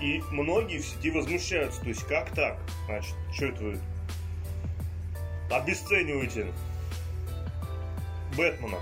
И 0.00 0.22
многие 0.30 0.78
в 0.78 0.86
сети 0.86 1.10
возмущаются. 1.10 1.80
То 1.80 1.88
есть, 1.88 2.04
как 2.04 2.30
так? 2.30 2.58
Значит, 2.86 3.14
что 3.34 3.46
это 3.46 3.62
вы 3.64 3.78
обесцениваете 5.50 6.52
Бэтмена? 8.36 8.78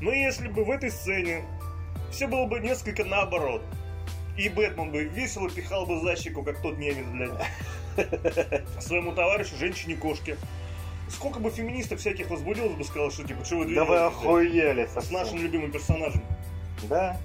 Но 0.00 0.12
если 0.12 0.48
бы 0.48 0.64
в 0.64 0.70
этой 0.70 0.90
сцене 0.90 1.44
все 2.10 2.26
было 2.26 2.46
бы 2.46 2.60
несколько 2.60 3.04
наоборот, 3.04 3.62
и 4.36 4.48
Бэтмен 4.48 4.90
бы 4.90 5.04
весело 5.04 5.50
пихал 5.50 5.84
бы 5.84 6.00
за 6.00 6.16
щеку, 6.16 6.42
как 6.42 6.62
тот 6.62 6.78
немец, 6.78 7.04
блядь, 7.06 8.62
своему 8.80 9.12
товарищу, 9.12 9.56
женщине-кошке, 9.56 10.36
сколько 11.10 11.40
бы 11.40 11.50
феминисток 11.50 11.98
всяких 11.98 12.30
возбудилось 12.30 12.74
бы, 12.74 12.84
сказал, 12.84 13.10
что 13.10 13.26
типа, 13.26 13.44
что 13.44 13.56
вы 13.56 13.74
Да 13.74 13.84
вы 13.84 13.96
охуели 13.96 14.86
С 14.86 15.10
нашим 15.10 15.38
любимым 15.42 15.72
персонажем. 15.72 16.22
Да, 16.88 17.20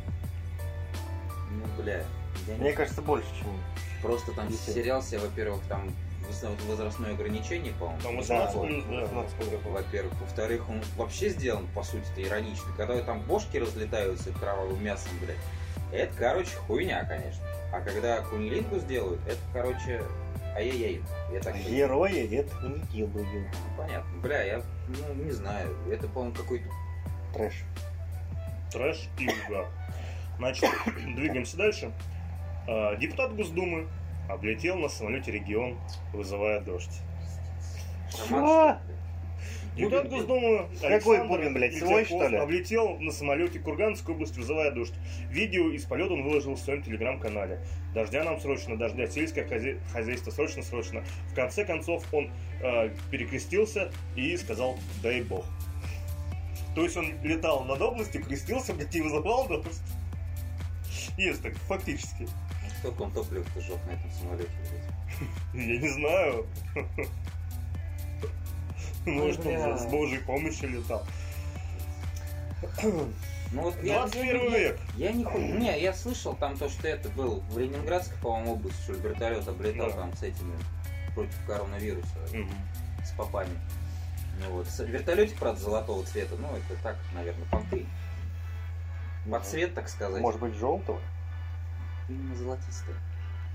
Ну, 1.51 1.83
бля, 1.83 2.03
я 2.47 2.55
не 2.55 2.59
мне 2.61 2.73
кажется, 2.73 3.01
больше, 3.01 3.27
чем... 3.39 3.47
Просто 4.01 4.33
там 4.33 4.49
Десять. 4.49 4.73
сериал 4.75 5.01
себе, 5.01 5.19
во-первых, 5.19 5.61
там 5.69 5.89
воз- 6.27 6.43
возрастное 6.67 7.11
ограничение, 7.13 7.71
по-моему. 7.73 8.01
Там 8.01 8.11
Да, 8.15 8.17
18 8.21 8.55
вот, 8.55 8.67
плюс, 8.67 8.83
да. 8.85 9.01
18 9.01 9.33
плюс. 9.35 9.49
Во-первых. 9.65 10.13
Во-вторых, 10.19 10.69
он 10.69 10.81
вообще 10.97 11.29
сделан, 11.29 11.67
по 11.73 11.83
сути-то, 11.83 12.21
иронично. 12.21 12.65
Когда 12.75 13.01
там 13.01 13.21
бошки 13.21 13.55
разлетаются 13.57 14.31
кровавым 14.33 14.83
мясом, 14.83 15.11
блядь, 15.21 15.37
это, 15.93 16.13
короче, 16.17 16.53
хуйня, 16.67 17.05
конечно. 17.05 17.41
А 17.71 17.79
когда 17.79 18.21
кунилингу 18.21 18.77
сделают, 18.79 19.21
это, 19.25 19.39
короче, 19.53 20.03
ай-яй-яй. 20.55 21.01
Я 21.31 21.39
так 21.39 21.55
не- 21.55 21.63
Герои 21.63 22.35
этого 22.35 22.67
не 22.67 22.79
делают. 22.91 23.15
Ну, 23.33 23.77
Понятно. 23.77 24.21
Бля, 24.21 24.43
я, 24.43 24.61
ну, 24.89 25.23
не 25.23 25.31
знаю. 25.31 25.73
Это, 25.89 26.07
по-моему, 26.09 26.35
какой-то... 26.35 26.65
Трэш. 27.33 27.53
Трэш 28.71 29.07
и 29.17 29.29
угар. 29.47 29.67
Значит, 30.37 30.69
двигаемся 31.15 31.55
дальше. 31.57 31.91
А, 32.67 32.95
Депутат 32.95 33.35
Госдумы 33.35 33.87
облетел 34.29 34.77
на 34.77 34.87
самолете 34.89 35.31
регион, 35.31 35.77
вызывая 36.13 36.61
дождь. 36.61 37.01
что? 38.09 38.77
Депутат 39.75 40.07
Госдумы 40.07 40.67
Какой 40.79 40.87
Александр 41.17 41.27
Бубен, 41.27 41.53
блядь, 41.55 41.75
свой, 41.77 42.05
что 42.05 42.27
ли? 42.27 42.37
облетел 42.37 42.97
на 42.99 43.11
самолете 43.11 43.57
Курганской 43.59 44.13
области, 44.13 44.37
вызывая 44.37 44.69
дождь. 44.71 44.93
Видео 45.31 45.69
из 45.71 45.83
полета 45.85 46.13
он 46.13 46.21
выложил 46.23 46.53
в 46.53 46.59
своем 46.59 46.83
телеграм-канале. 46.83 47.59
Дождя 47.95 48.23
нам 48.23 48.39
срочно, 48.39 48.77
дождя 48.77 49.07
сельское 49.07 49.45
хозя- 49.45 49.79
хозяйство 49.91 50.29
срочно, 50.29 50.61
срочно. 50.61 51.03
В 51.31 51.33
конце 51.33 51.65
концов 51.65 52.05
он 52.13 52.29
э, 52.61 52.91
перекрестился 53.09 53.91
и 54.15 54.37
сказал 54.37 54.77
«дай 55.01 55.21
бог». 55.21 55.43
То 56.75 56.83
есть 56.83 56.95
он 56.95 57.11
летал 57.23 57.65
над 57.65 57.81
областью, 57.81 58.23
крестился, 58.23 58.73
блядь, 58.75 58.95
и 58.95 59.01
вызывал 59.01 59.47
дождь. 59.47 59.81
Есть 61.17 61.41
так, 61.41 61.53
фактически. 61.67 62.27
Сколько 62.83 63.03
он 63.03 63.11
топлива-то 63.11 63.61
жёг 63.61 63.79
на 63.85 63.91
этом 63.91 64.11
самолете, 64.11 64.49
блядь? 64.69 64.83
Я 65.53 65.77
не 65.79 65.87
знаю. 65.87 66.45
Может, 69.05 69.39
он 69.45 69.53
бля. 69.53 69.77
с 69.77 69.85
божьей 69.85 70.17
помощью 70.19 70.69
летал. 70.69 71.05
Ну 72.81 73.61
вот 73.61 73.81
я, 73.81 73.99
21 73.99 74.51
я, 74.51 74.57
век. 74.59 74.79
Я, 74.97 75.05
я 75.09 75.13
не 75.13 75.23
хуй. 75.23 75.41
Не, 75.43 75.79
я 75.79 75.93
слышал 75.93 76.33
там 76.35 76.57
то, 76.57 76.67
что 76.67 76.85
это 76.89 77.07
был 77.09 77.39
в 77.51 77.57
Ленинградской, 77.57 78.17
по-моему, 78.21 78.53
области, 78.55 78.81
что 78.81 78.93
ли, 78.93 78.99
вертолет 78.99 79.47
облетал 79.47 79.87
Да. 79.91 79.95
там 79.95 80.13
с 80.17 80.23
этими 80.23 80.53
против 81.15 81.37
коронавируса, 81.47 82.17
Мгм. 82.33 82.51
с 83.05 83.11
попами. 83.11 83.57
Ну 84.41 84.51
вот. 84.55 84.67
Вертолетик, 84.79 85.37
правда, 85.39 85.61
золотого 85.61 86.03
цвета, 86.05 86.35
ну 86.37 86.49
это 86.49 86.81
так, 86.83 86.97
наверное, 87.13 87.45
понты. 87.49 87.85
Под 89.29 89.45
цвет, 89.45 89.73
так 89.73 89.87
сказать. 89.87 90.21
Может 90.21 90.41
быть, 90.41 90.55
желтого? 90.55 90.99
Именно 92.13 92.35
золотистый. 92.35 92.95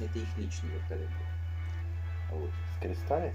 Это 0.00 0.18
их 0.18 0.28
личный 0.36 0.70
вертолет. 0.70 1.08
был. 1.08 2.38
Вот. 2.38 2.50
С 2.78 2.82
крестами? 2.82 3.32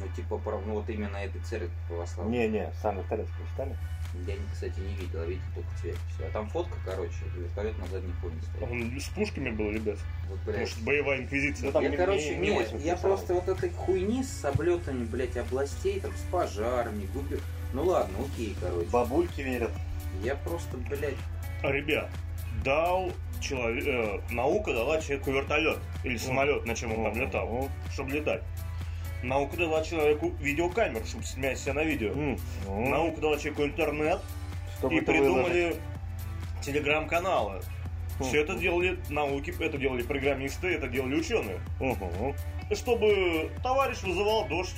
Ну, 0.00 0.08
типа, 0.16 0.38
про- 0.38 0.58
ну 0.60 0.74
вот 0.74 0.88
именно 0.88 1.16
этой 1.18 1.40
церкви 1.42 1.70
православной. 1.86 2.38
Не-не, 2.38 2.72
сам 2.80 2.96
вертолет 2.96 3.28
крестами. 3.36 3.76
Я, 4.26 4.34
кстати, 4.52 4.80
не 4.80 4.94
видел, 4.94 5.20
а 5.20 5.26
видел 5.26 5.42
только 5.54 5.68
цвет. 5.80 5.96
Все. 6.14 6.26
А 6.26 6.30
там 6.30 6.48
фотка, 6.48 6.76
короче, 6.84 7.12
вертолет 7.36 7.78
на 7.78 7.86
заднем 7.86 8.12
фоне 8.14 8.40
стоит. 8.42 8.70
Он 8.70 9.00
с 9.00 9.08
пушками 9.08 9.50
был, 9.50 9.70
ребят. 9.70 9.98
Вот, 10.28 10.38
блядь. 10.46 10.60
Может, 10.60 10.78
боевая 10.82 11.20
инквизиция. 11.20 11.66
Ну, 11.66 11.72
там 11.72 11.82
я, 11.82 11.88
не- 11.90 11.96
короче, 11.96 12.36
не- 12.36 12.40
не 12.42 12.48
нет, 12.50 12.58
80 12.70 12.86
я 12.86 12.94
писал. 12.94 13.10
просто 13.10 13.34
вот 13.34 13.48
этой 13.48 13.70
хуйни 13.70 14.22
с 14.24 14.44
облетами, 14.44 15.04
блядь, 15.04 15.36
областей, 15.36 16.00
там, 16.00 16.12
с 16.12 16.20
пожарами, 16.30 17.06
губер... 17.14 17.40
Ну 17.74 17.84
ладно, 17.84 18.16
окей, 18.24 18.56
короче. 18.60 18.88
Бабульки 18.90 19.40
верят. 19.42 19.70
Я 20.22 20.36
просто, 20.36 20.76
блядь, 20.78 21.16
А, 21.62 21.70
Ребят, 21.70 22.10
дал 22.64 23.12
человек, 23.42 23.84
э, 23.86 24.20
наука 24.30 24.72
дала 24.72 25.00
человеку 25.00 25.32
вертолет 25.32 25.78
или 26.04 26.16
самолет, 26.16 26.64
на 26.64 26.74
чем 26.74 26.92
он 26.96 27.04
там 27.04 27.20
летал, 27.20 27.68
чтобы 27.92 28.12
летать. 28.12 28.42
Наука 29.22 29.56
дала 29.56 29.82
человеку 29.82 30.30
видеокамеру, 30.40 31.04
чтобы 31.04 31.24
снять 31.24 31.58
себя 31.58 31.74
на 31.74 31.84
видео. 31.84 32.14
Наука 32.66 33.20
дала 33.20 33.36
человеку 33.36 33.64
интернет 33.64 34.20
чтобы 34.82 34.96
и 34.96 34.98
это 34.98 35.12
придумали 35.12 35.76
телеграм-каналы. 36.60 37.60
Все 38.20 38.42
это 38.42 38.56
делали 38.56 38.98
науки, 39.08 39.54
это 39.60 39.78
делали 39.78 40.02
программисты, 40.02 40.74
это 40.74 40.88
делали 40.88 41.14
ученые. 41.14 41.60
Чтобы 42.72 43.50
товарищ 43.62 44.02
вызывал 44.02 44.48
дождь 44.48 44.76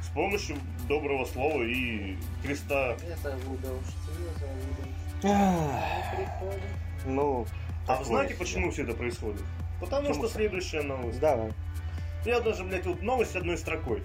с 0.00 0.08
помощью 0.14 0.56
доброго 0.88 1.24
слова 1.24 1.62
и 1.62 2.16
креста. 2.44 2.96
я 3.08 3.16
зову 3.16 3.56
дождь, 3.56 3.94
я 4.06 4.38
зову 4.38 4.60
дождь, 4.78 5.24
Ах, 5.24 6.16
приходит. 6.16 6.62
Ну, 7.06 7.46
А 7.86 7.92
такое 7.92 8.04
знаете, 8.04 8.34
почему 8.34 8.70
все 8.70 8.82
это 8.82 8.94
происходит? 8.94 9.42
Потому 9.80 10.08
Почему? 10.08 10.24
что 10.26 10.34
следующая 10.34 10.82
новость. 10.82 11.18
Давай. 11.18 11.52
Я 12.24 12.40
даже, 12.40 12.62
блядь, 12.62 12.86
вот 12.86 13.02
новость 13.02 13.34
одной 13.34 13.58
строкой. 13.58 14.02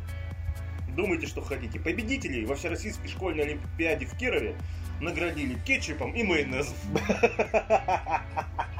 Думайте, 0.95 1.27
что 1.27 1.41
хотите. 1.41 1.79
Победителей 1.79 2.45
во 2.45 2.55
Всероссийской 2.55 3.07
школьной 3.07 3.43
олимпиаде 3.43 4.07
в 4.07 4.17
Кирове 4.17 4.55
наградили 4.99 5.53
кетчупом 5.59 6.13
и 6.13 6.23
майонезом. 6.23 6.75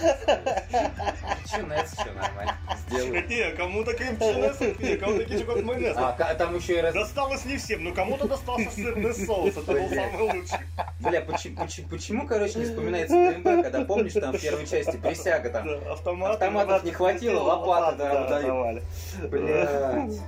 Начинается 0.00 1.96
все 1.96 2.12
нормально. 2.12 2.56
Сделаю. 2.86 3.28
Не, 3.28 3.50
кому-то 3.52 3.92
майонез, 3.98 4.60
не, 4.78 4.96
кому-то 4.96 5.24
кетчупом 5.24 5.58
и 5.58 5.62
майонез. 5.62 5.96
А, 5.96 6.34
там 6.34 6.56
еще 6.56 6.78
и 6.78 6.80
раз... 6.80 6.94
Досталось 6.94 7.44
не 7.44 7.56
всем, 7.56 7.84
но 7.84 7.92
кому-то 7.92 8.28
достался 8.28 8.70
сырный 8.70 9.14
соус. 9.14 9.56
Это 9.56 9.72
был 9.72 9.88
самый 9.88 10.20
лучший. 10.20 10.58
Бля, 11.00 11.20
почему, 11.22 11.56
почему, 11.56 11.88
почему, 11.88 12.26
короче, 12.26 12.58
не 12.58 12.64
вспоминается 12.64 13.14
ДМБ, 13.14 13.62
когда 13.64 13.84
помнишь, 13.84 14.12
там 14.14 14.32
в 14.34 14.40
первой 14.40 14.66
части 14.66 14.96
присяга 14.96 15.50
там. 15.50 15.68
Автоматов 15.90 16.84
не 16.84 16.92
хватило, 16.92 17.40
лопаты, 17.40 17.98
да, 17.98 18.28
дают. 18.28 18.46
давали. 18.46 18.82
Блядь. 19.30 20.20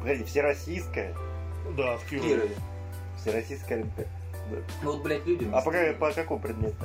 Погоди, 0.00 0.24
всероссийская. 0.24 1.14
Да, 1.76 1.96
в 1.96 2.04
Кирове. 2.04 2.50
Всероссийская 3.16 3.78
олимпиада. 3.78 4.10
Ну 4.82 4.92
вот, 4.92 5.02
блядь, 5.02 5.24
люди... 5.24 5.48
А 5.52 5.62
по, 5.62 5.72
по 5.98 6.12
какому 6.12 6.40
предмету? 6.40 6.76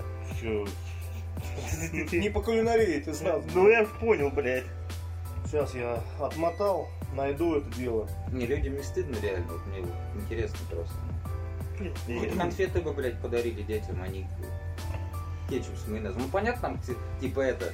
Не 2.11 2.29
по 2.29 2.41
кулинарии, 2.41 2.99
ты 2.99 3.13
сразу. 3.13 3.43
Ну 3.53 3.69
я 3.69 3.85
ж 3.85 3.87
понял, 3.99 4.29
блядь. 4.29 4.65
Сейчас 5.45 5.73
я 5.73 6.01
отмотал, 6.19 6.89
найду 7.15 7.55
это 7.55 7.75
дело. 7.75 8.07
Не, 8.31 8.45
людям 8.45 8.75
не 8.75 8.83
стыдно 8.83 9.15
реально, 9.21 9.47
вот 9.53 9.65
мне 9.67 9.85
интересно 10.21 10.59
просто. 10.69 10.95
Хоть 12.19 12.37
конфеты 12.37 12.81
бы, 12.81 12.93
блядь, 12.93 13.19
подарили 13.21 13.61
детям, 13.63 14.01
они 14.03 14.27
кетчуп 15.49 15.75
с 15.77 15.87
майонезом. 15.87 16.21
Ну 16.23 16.27
понятно, 16.27 16.61
там 16.61 16.79
ти- 16.79 16.95
типа 17.19 17.39
это, 17.39 17.73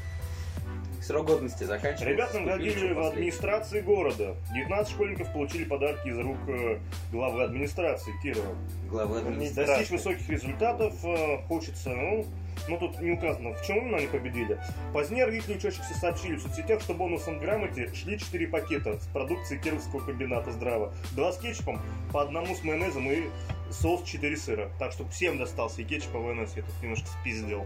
срок 1.02 1.28
годности 1.28 1.64
заканчивается. 1.66 2.06
Ребят 2.06 2.28
купили, 2.32 2.46
наградили 2.46 2.86
что 2.94 2.94
в 2.96 3.08
администрации 3.08 3.82
города. 3.82 4.36
19 4.54 4.94
школьников 4.94 5.34
получили 5.34 5.64
подарки 5.66 6.08
из 6.08 6.18
рук 6.18 6.38
э, 6.48 6.80
главы 7.12 7.44
администрации 7.44 8.14
Кирова. 8.24 8.56
Главы 8.90 9.20
администрации. 9.20 9.74
Достичь 9.74 9.92
высоких 9.92 10.30
результатов 10.30 10.94
э, 11.04 11.42
хочется, 11.48 11.90
ну, 11.90 12.26
ну 12.68 12.78
тут 12.78 13.00
не 13.00 13.12
указано, 13.12 13.54
в 13.54 13.62
чем 13.66 13.78
именно 13.78 13.98
они 13.98 14.08
победили. 14.08 14.60
Позднее 14.94 15.26
родители 15.26 15.58
учащихся 15.58 15.94
сообщили 15.94 16.36
в 16.36 16.42
соцсетях, 16.42 16.82
что 16.82 16.94
бонусом 16.94 17.40
грамоте 17.40 17.94
шли 17.94 18.20
4 18.20 18.48
пакета 18.48 19.00
с 19.00 19.08
продукцией 19.08 19.62
Кировского 19.62 20.00
комбината 20.06 20.52
«Здрава». 20.52 20.94
Два 21.12 21.32
с 21.32 21.38
кетчупом, 21.38 21.80
по 22.12 22.22
одному 22.22 22.56
с 22.56 22.64
майонезом 22.64 23.10
и 23.10 23.30
соус 23.72 24.04
4 24.04 24.38
сыра. 24.38 24.70
Так 24.80 24.92
что 24.92 25.08
всем 25.10 25.38
достался 25.38 25.82
и 25.82 25.86
кетчуп, 25.86 26.16
и 26.16 26.18
майонез. 26.18 26.54
Я 26.56 26.64
тут 26.64 26.82
немножко 26.82 27.08
спиздил. 27.22 27.66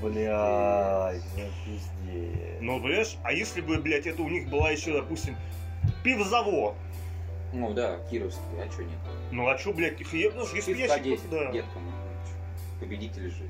Блядь, 0.00 1.22
ну 1.36 1.44
пиздец. 1.64 2.60
Ну, 2.60 2.80
понимаешь, 2.80 3.16
а 3.24 3.32
если 3.32 3.60
бы, 3.60 3.78
блядь, 3.78 4.06
это 4.06 4.22
у 4.22 4.28
них 4.28 4.48
была 4.48 4.70
еще, 4.70 4.92
допустим, 4.92 5.36
пивзавод. 6.02 6.74
Ну 7.52 7.74
да, 7.74 7.98
Кировский, 8.10 8.42
а 8.58 8.70
что 8.72 8.82
нет? 8.82 8.98
Ну, 9.30 9.46
а 9.46 9.58
что, 9.58 9.72
блядь, 9.74 10.00
я, 10.00 10.30
ну, 10.30 10.46
если 10.54 10.72
Пивка 10.72 10.96
я 10.96 10.98
10, 10.98 11.30
да. 11.30 11.52
деткам. 11.52 11.82
Победитель 12.80 13.30
же. 13.30 13.46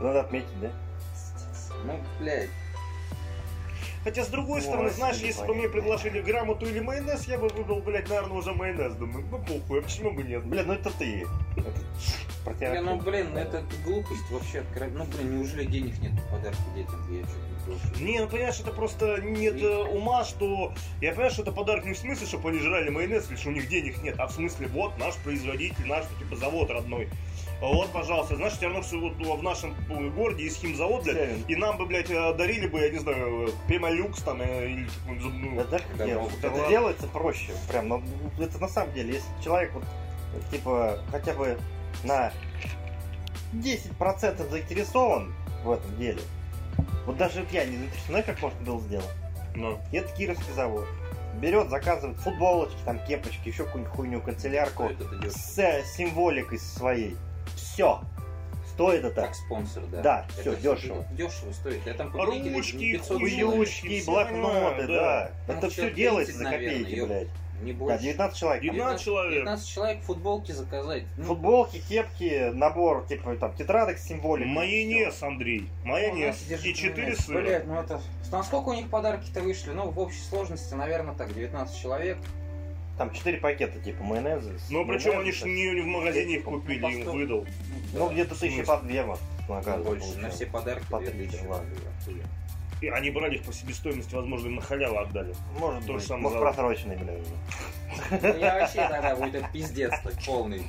Надо 0.00 0.20
отметить, 0.20 0.60
да? 0.60 0.70
Ну, 1.84 2.00
блядь. 2.18 2.50
Хотя, 4.04 4.24
с 4.24 4.28
другой 4.28 4.60
Ну, 4.60 4.66
стороны, 4.66 4.90
знаешь, 4.90 5.20
не 5.20 5.28
если 5.28 5.46
бы 5.46 5.54
мне 5.54 5.68
предложили 5.68 6.20
грамоту 6.20 6.66
или 6.66 6.80
майонез, 6.80 7.24
я 7.28 7.38
бы 7.38 7.48
выбрал, 7.48 7.80
блядь, 7.80 8.08
наверное, 8.08 8.38
уже 8.38 8.52
майонез. 8.52 8.94
Думаю, 8.94 9.24
ну 9.30 9.38
похуй, 9.38 9.78
а 9.78 9.82
почему 9.82 10.10
бы 10.10 10.24
нет? 10.24 10.44
Бля, 10.44 10.64
ну 10.64 10.72
это 10.72 10.90
ты. 10.90 11.24
Это 12.44 12.58
Бля, 12.58 12.82
ну, 12.82 12.96
блин, 12.96 13.36
это 13.36 13.62
глупость 13.84 14.28
вообще 14.30 14.60
откровенно. 14.60 15.04
Ну, 15.04 15.16
блин, 15.16 15.38
неужели 15.38 15.64
денег 15.66 15.98
нет 16.00 16.12
на 16.12 16.22
подарки 16.22 16.62
детям? 16.74 17.06
Я 17.12 17.22
что-то 17.24 18.00
не. 18.00 18.04
Не, 18.04 18.20
ну 18.20 18.28
понимаешь, 18.28 18.58
это 18.58 18.72
просто 18.72 19.20
нет 19.22 19.62
э, 19.62 19.84
ума, 19.84 20.24
что... 20.24 20.72
Я 21.00 21.10
понимаю, 21.10 21.30
что 21.30 21.42
это 21.42 21.52
подарок 21.52 21.84
не 21.84 21.92
в 21.92 21.98
смысле, 21.98 22.26
чтобы 22.26 22.50
они 22.50 22.58
жрали 22.58 22.88
майонез, 22.88 23.28
что 23.36 23.50
у 23.50 23.52
них 23.52 23.68
денег 23.68 24.02
нет, 24.02 24.16
а 24.18 24.26
в 24.26 24.32
смысле, 24.32 24.66
вот 24.68 24.98
наш 24.98 25.14
производитель, 25.18 25.86
наш, 25.86 26.04
типа, 26.18 26.34
завод 26.34 26.70
родной. 26.70 27.08
Вот, 27.62 27.92
пожалуйста, 27.92 28.34
знаешь, 28.34 28.54
все 28.54 28.66
равно 28.66 28.82
все 28.82 28.98
вот 28.98 29.12
ну, 29.20 29.36
в 29.36 29.42
нашем 29.44 29.72
э, 29.88 30.08
городе 30.10 30.42
есть 30.42 30.60
химзавод, 30.60 31.04
блядь, 31.04 31.16
Севин. 31.16 31.44
и 31.46 31.54
нам 31.54 31.78
бы, 31.78 31.86
блядь, 31.86 32.10
э, 32.10 32.34
дарили 32.34 32.66
бы, 32.66 32.80
я 32.80 32.90
не 32.90 32.98
знаю, 32.98 33.50
Пемолюкс 33.68 34.20
там, 34.22 34.42
э, 34.42 34.68
или 34.68 34.84
типа, 34.88 35.20
зубную. 35.20 35.64
Да, 35.70 35.78
Да, 35.96 36.04
делается? 36.04 36.38
ну, 36.42 36.48
это 36.48 36.68
делается 36.68 37.06
проще. 37.06 37.52
Прям, 37.68 37.86
ну, 37.86 38.02
это 38.40 38.58
на 38.58 38.66
самом 38.66 38.92
деле, 38.94 39.14
если 39.14 39.28
человек 39.44 39.70
вот, 39.74 39.84
типа, 40.50 40.98
хотя 41.12 41.34
бы 41.34 41.56
на 42.02 42.32
10% 43.52 44.50
заинтересован 44.50 45.32
в 45.62 45.70
этом 45.70 45.96
деле, 45.98 46.20
вот 47.06 47.16
даже 47.16 47.42
вот 47.42 47.52
я 47.52 47.64
не 47.64 47.76
заинтересован, 47.76 48.08
знаешь, 48.08 48.26
как 48.26 48.42
можно 48.42 48.60
было 48.62 48.80
сделать? 48.80 49.10
Ну. 49.54 49.78
И 49.92 49.98
Это 49.98 50.12
Кировский 50.16 50.52
завод. 50.54 50.84
Берет, 51.40 51.70
заказывает 51.70 52.18
футболочки, 52.18 52.76
там 52.84 52.98
кепочки, 53.06 53.48
еще 53.48 53.64
какую-нибудь 53.64 53.94
хуйню, 53.94 54.20
канцелярку 54.20 54.90
делать 54.94 55.32
с 55.32 55.58
э, 55.58 55.84
символикой 55.84 56.58
своей. 56.58 57.16
Все. 57.72 58.00
Стоит 58.72 59.04
это. 59.04 59.22
как 59.22 59.34
спонсор, 59.34 59.82
да. 59.92 60.02
Да, 60.02 60.26
Это 60.38 60.56
всё, 60.56 60.74
дешево. 60.74 61.04
Дешево 61.12 61.52
стоит. 61.52 61.86
Я 61.86 61.94
там 61.94 62.10
Ручки, 62.14 62.74
не 62.76 62.92
500 62.92 63.18
хуёчки, 63.18 63.36
человек, 63.38 63.58
Уючки, 63.58 64.00
все 64.00 64.10
блокноты, 64.10 64.86
да. 64.86 65.30
да. 65.46 65.54
Это 65.54 65.68
все 65.68 65.82
30, 65.82 65.94
делается 65.94 66.32
за 66.38 66.44
копейки, 66.44 67.00
блядь. 67.00 67.28
Не 67.62 67.72
Да, 67.72 67.78
больше. 67.78 68.02
19 68.02 68.38
человек. 68.38 68.62
19 68.62 69.04
человек. 69.04 69.40
15 69.40 69.68
человек 69.68 70.02
футболки 70.02 70.52
заказать. 70.52 71.04
Ну, 71.16 71.24
Футболки, 71.24 71.78
кепки, 71.88 72.50
набор, 72.52 73.04
типа 73.06 73.36
там 73.36 73.54
тетрадок 73.54 73.98
с 73.98 74.04
символикой. 74.08 74.50
Майонез, 74.50 75.22
Андрей, 75.22 75.68
майонез 75.84 76.36
Ну, 76.40 76.46
и 76.46 76.48
держи 76.48 76.72
4 76.72 76.94
майонез. 76.96 77.18
сыра. 77.24 77.40
Блядь, 77.40 77.66
ну 77.66 77.80
это... 77.80 78.00
Насколько 78.32 78.70
у 78.70 78.74
них 78.74 78.88
подарки-то 78.90 79.42
вышли? 79.42 79.70
Ну, 79.70 79.90
в 79.90 79.98
общей 80.00 80.22
сложности, 80.22 80.74
наверное, 80.74 81.14
так, 81.14 81.32
19 81.34 81.80
человек. 81.80 82.18
Там 83.02 83.12
4 83.12 83.38
пакета, 83.38 83.80
типа 83.80 84.04
майонеза. 84.04 84.52
Ну, 84.70 84.86
причем 84.86 85.18
они 85.18 85.32
майонезом, 85.32 85.48
ж 85.48 85.52
не, 85.52 85.80
в 85.80 85.86
магазине 85.86 86.36
их 86.36 86.44
Ну, 86.44 86.52
купили, 86.52 86.86
им 86.86 87.10
выдал. 87.10 87.44
Ну, 87.94 88.10
где-то 88.10 88.38
тысячи 88.38 88.62
по 88.62 88.76
две, 88.76 89.02
вот, 89.02 89.18
на 89.48 89.56
ну, 89.56 89.62
каждого 89.64 89.94
больше. 89.96 90.18
На 90.18 90.30
все 90.30 90.46
подарки 90.46 90.86
По 90.88 91.00
2000. 91.00 91.36
три. 92.04 92.22
И 92.80 92.88
они 92.88 93.10
брали 93.10 93.38
их 93.38 93.42
по 93.42 93.52
себестоимости, 93.52 94.14
возможно, 94.14 94.46
им 94.46 94.54
на 94.54 94.62
халяву 94.62 94.98
отдали. 94.98 95.34
Может 95.58 95.84
То 95.84 95.98
же 95.98 96.04
самое 96.04 96.22
может 96.22 96.38
просроченный, 96.38 96.96
бля, 96.96 97.14
уже. 97.14 98.22
Ну, 98.22 98.38
я 98.38 98.60
вообще 98.60 98.88
тогда 98.88 99.16
будет 99.16 99.50
пиздец 99.50 99.90
так 100.04 100.14
полный. 100.24 100.62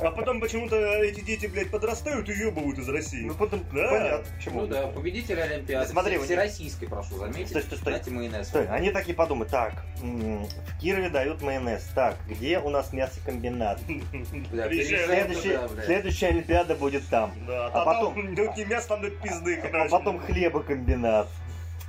А 0.00 0.10
потом 0.10 0.40
почему-то 0.40 0.76
эти 1.02 1.20
дети, 1.20 1.46
блядь, 1.46 1.70
подрастают 1.70 2.28
и 2.28 2.32
ебывают 2.32 2.78
из 2.78 2.88
России. 2.88 3.24
Ну, 3.26 3.34
потом, 3.34 3.64
Да. 3.72 3.88
понятно, 3.88 4.24
почему. 4.36 4.60
Ну 4.62 4.66
да, 4.66 4.86
победитель 4.88 5.40
Олимпиады. 5.40 5.88
Смотри, 5.88 6.18
Все- 6.18 6.38
у 6.38 6.42
них- 6.42 6.88
прошу 6.90 7.18
заметить. 7.18 7.48
Стой, 7.48 7.62
стой, 7.62 7.78
стой. 7.78 7.92
Дайте 7.94 8.10
майонез. 8.10 8.48
Стой, 8.48 8.66
они 8.68 8.90
такие 8.90 9.14
подумают, 9.14 9.50
так, 9.50 9.74
в 10.00 10.78
Кирове 10.80 11.08
дают 11.10 11.42
майонез, 11.42 11.88
так, 11.94 12.16
где 12.28 12.58
у 12.58 12.70
нас 12.70 12.92
мясокомбинат? 12.92 13.80
Бля, 14.50 14.68
Следующая, 14.68 16.28
Олимпиада 16.28 16.74
будет 16.74 17.06
там. 17.08 17.32
Да, 17.46 17.66
А 17.66 17.82
а 17.82 17.84
потом-. 17.84 18.14
Ну, 18.34 18.54
не 18.56 18.64
мясо 18.64 18.88
там 18.88 19.02
пизды, 19.22 19.56
А 19.72 19.88
потом 19.88 20.18
хлебокомбинат. 20.20 21.28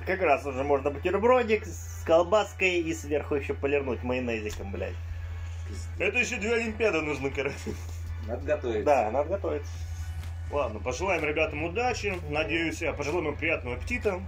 Как 0.06 0.20
раз 0.20 0.44
уже 0.46 0.64
можно 0.64 0.90
бутербродик 0.90 1.64
с 1.66 2.02
колбаской 2.04 2.80
и 2.80 2.92
сверху 2.92 3.36
еще 3.36 3.54
полирнуть 3.54 4.02
майонезиком, 4.02 4.72
блядь. 4.72 4.94
Это 5.98 6.18
еще 6.18 6.36
две 6.36 6.54
Олимпиады 6.54 7.00
нужно, 7.02 7.30
короче. 7.30 7.56
Надо 8.26 8.42
готовить. 8.44 8.84
Да, 8.84 9.10
надо 9.10 9.30
готовиться. 9.30 9.70
Ладно, 10.50 10.80
пожелаем 10.80 11.24
ребятам 11.24 11.64
удачи. 11.64 12.14
Надеюсь, 12.30 12.82
а 12.82 12.92
пожелаем 12.92 13.28
им 13.28 13.36
приятного 13.36 13.76
аппетита. 13.76 14.20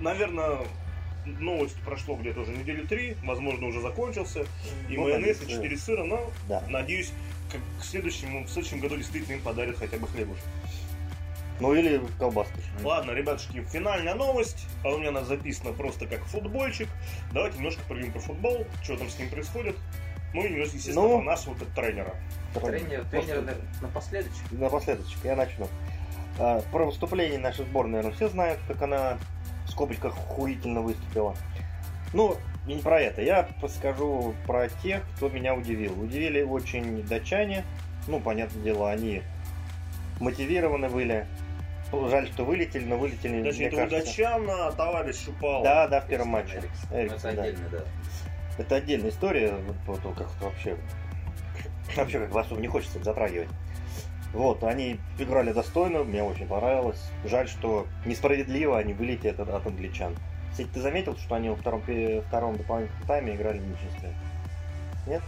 Наверное, 0.00 0.58
новость 1.24 1.76
прошло 1.84 2.16
где-то 2.16 2.40
уже 2.40 2.52
недели 2.52 2.84
три, 2.84 3.16
возможно, 3.22 3.66
уже 3.68 3.80
закончился. 3.80 4.40
И 4.88 4.96
Ну, 4.96 5.04
майонез, 5.04 5.38
и 5.38 5.42
надеюсь, 5.42 5.56
4 5.62 5.76
сыра, 5.78 6.04
но 6.04 6.30
Да. 6.48 6.62
надеюсь, 6.68 7.12
как 7.50 7.60
к 7.80 7.84
следующему, 7.84 8.44
в 8.44 8.50
следующем 8.50 8.80
году 8.80 8.96
действительно 8.96 9.34
им 9.36 9.42
подарят 9.42 9.78
хотя 9.78 9.96
бы 9.98 10.08
хлебушек. 10.08 10.44
Ну 11.60 11.74
или 11.74 12.00
колбаски. 12.18 12.54
Ладно, 12.82 13.12
ребятушки, 13.12 13.62
финальная 13.70 14.14
новость. 14.16 14.66
А 14.82 14.88
у 14.88 14.98
меня 14.98 15.10
она 15.10 15.22
записана 15.22 15.72
просто 15.72 16.06
как 16.08 16.24
футбольчик. 16.24 16.88
Давайте 17.32 17.58
немножко 17.58 17.82
поговорим 17.82 18.10
про 18.10 18.20
футбол, 18.20 18.66
что 18.82 18.96
там 18.96 19.08
с 19.08 19.16
ним 19.18 19.28
происходит. 19.30 19.76
Ну 20.34 20.44
и, 20.44 20.60
естественно, 20.60 21.02
Ну. 21.02 21.18
про 21.18 21.24
нашего 21.24 21.54
как 21.54 21.68
тренера. 21.68 22.14
Тренер, 22.54 23.04
тренер 23.10 23.56
напоследочек. 23.80 24.50
Напоследок, 24.50 25.06
я 25.24 25.36
начну. 25.36 25.68
А, 26.38 26.60
Про 26.72 26.86
выступление 26.86 27.38
нашей 27.38 27.64
сборной, 27.64 27.96
наверное, 27.98 28.14
все 28.16 28.28
знают, 28.28 28.58
как 28.68 28.82
она 28.82 29.18
в 29.66 29.70
скобочках 29.70 30.14
хуительно 30.14 30.80
выступила. 30.80 31.34
Ну, 32.12 32.36
не 32.66 32.76
про 32.76 33.00
это. 33.00 33.22
Я 33.22 33.48
скажу 33.68 34.34
про 34.46 34.68
тех, 34.68 35.02
кто 35.16 35.28
меня 35.28 35.54
удивил. 35.54 35.98
Удивили 36.00 36.42
очень 36.42 37.02
датчане. 37.06 37.64
Ну, 38.06 38.20
понятное 38.20 38.62
дело, 38.62 38.90
они 38.90 39.22
мотивированы 40.20 40.88
были. 40.88 41.26
Жаль, 42.10 42.26
что 42.28 42.44
вылетели, 42.44 42.84
но 42.86 42.96
вылетели, 42.96 43.42
Даже 43.42 43.58
мне 43.58 43.66
это 43.66 43.76
у 43.76 43.78
кажется. 43.80 44.06
датчан, 44.06 44.46
а 44.48 44.72
товарищ 44.72 45.24
Шупал. 45.26 45.62
Да, 45.62 45.86
да, 45.88 46.00
в 46.00 46.06
первом 46.06 46.28
матче. 46.28 46.54
Эриксон. 46.56 46.96
Эриксон, 46.98 47.30
Это 47.30 47.36
да. 47.36 47.42
отдельно, 47.42 47.68
да. 47.70 47.78
Это 48.58 48.76
отдельная 48.76 49.10
история, 49.10 49.54
вот, 49.86 50.00
как 50.16 50.28
вообще, 50.40 50.76
вообще 51.96 52.20
как 52.20 52.36
особо 52.36 52.60
не 52.60 52.68
хочется 52.68 53.02
затрагивать. 53.02 53.48
Вот, 54.32 54.62
они 54.64 54.98
играли 55.18 55.52
достойно, 55.52 56.04
мне 56.04 56.22
очень 56.22 56.46
понравилось. 56.46 57.10
Жаль, 57.24 57.48
что 57.48 57.86
несправедливо 58.06 58.78
они 58.78 58.94
вылетели 58.94 59.28
от, 59.30 59.40
от 59.40 59.66
англичан. 59.66 60.16
Кстати, 60.50 60.68
ты 60.72 60.80
заметил, 60.80 61.16
что 61.16 61.34
они 61.34 61.50
во 61.50 61.56
втором, 61.56 61.82
втором 62.28 62.56
дополнительном 62.56 63.06
тайме 63.06 63.34
играли 63.34 63.58
в 63.58 63.66
меньшинстве? 63.66 64.14
Нет? 65.06 65.22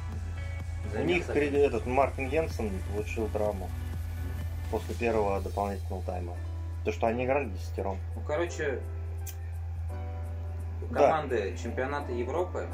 У 0.94 1.02
них 1.02 1.26
перед- 1.26 1.54
этот 1.54 1.86
Мартин 1.86 2.28
Генсен 2.28 2.70
получил 2.92 3.28
травму 3.28 3.68
после 4.70 4.94
первого 4.94 5.40
дополнительного 5.40 6.02
тайма. 6.04 6.34
То, 6.84 6.92
что 6.92 7.06
они 7.06 7.24
играли 7.24 7.48
десятером. 7.48 7.96
Ну, 8.14 8.22
короче, 8.26 8.80
Да. 10.90 11.00
команды 11.00 11.56
чемпионата 11.62 12.12
Европы 12.12 12.66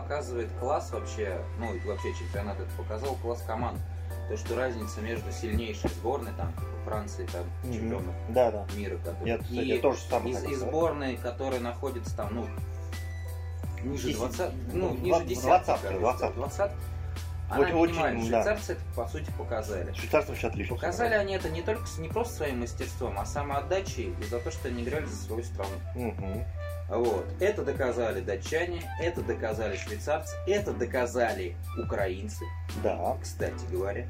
показывает 0.00 0.50
класс 0.60 0.90
вообще, 0.90 1.40
ну 1.58 1.74
и 1.74 1.80
вообще 1.80 2.12
чемпионат 2.14 2.60
это 2.60 2.70
показал 2.76 3.14
класс 3.16 3.42
команд. 3.46 3.78
То, 4.28 4.36
что 4.36 4.56
разница 4.56 5.00
между 5.00 5.30
сильнейшей 5.32 5.88
сборной, 5.90 6.32
там, 6.36 6.52
типа 6.52 6.66
Франции, 6.84 7.26
там, 7.32 7.44
чемпионов 7.72 8.14
Да, 8.28 8.50
да. 8.50 8.66
мира, 8.76 8.96
которые- 8.98 9.34
Я, 9.34 9.38
кстати, 9.38 9.58
и 9.60 9.78
тоже 9.78 9.98
хотел 10.10 10.26
и 10.26 10.34
сказать. 10.34 10.58
сборной, 10.58 11.16
которая 11.16 11.60
находится 11.60 12.16
там, 12.16 12.28
ну, 12.34 12.46
ниже 13.84 14.08
Десять- 14.08 14.18
20, 14.18 14.50
ну, 14.72 14.88
в- 14.88 15.02
ниже 15.02 15.20
в 15.20 15.26
10 15.26 15.42
двадцатке, 15.44 15.90
двадцатке. 15.98 16.34
20 16.36 16.72
она 17.48 17.60
Очень- 17.60 17.74
очень, 17.74 17.92
минимальная. 17.94 18.30
да. 18.30 18.42
Швейцарцы 18.42 18.72
это, 18.72 18.82
по 18.96 19.06
сути, 19.06 19.30
показали. 19.38 19.92
Швейцарцы 19.92 20.28
вообще 20.30 20.46
отлично. 20.48 20.74
Показали 20.74 21.14
они 21.14 21.34
это 21.34 21.48
не 21.48 21.62
только 21.62 21.82
не 21.98 22.08
просто 22.08 22.34
своим 22.34 22.60
мастерством, 22.60 23.16
а 23.18 23.24
самоотдачей 23.24 24.12
и 24.20 24.24
за 24.24 24.40
то, 24.40 24.50
что 24.50 24.66
они 24.68 24.82
играли 24.82 25.06
за 25.06 25.16
свою 25.16 25.44
страну. 25.44 25.70
Мгм. 25.94 26.44
Вот. 26.88 27.26
Это 27.40 27.64
доказали 27.64 28.20
датчане, 28.20 28.82
это 29.00 29.22
доказали 29.22 29.76
швейцарцы, 29.76 30.34
это 30.46 30.72
доказали 30.72 31.56
украинцы, 31.78 32.44
Да. 32.82 33.16
кстати 33.20 33.64
говоря. 33.70 34.06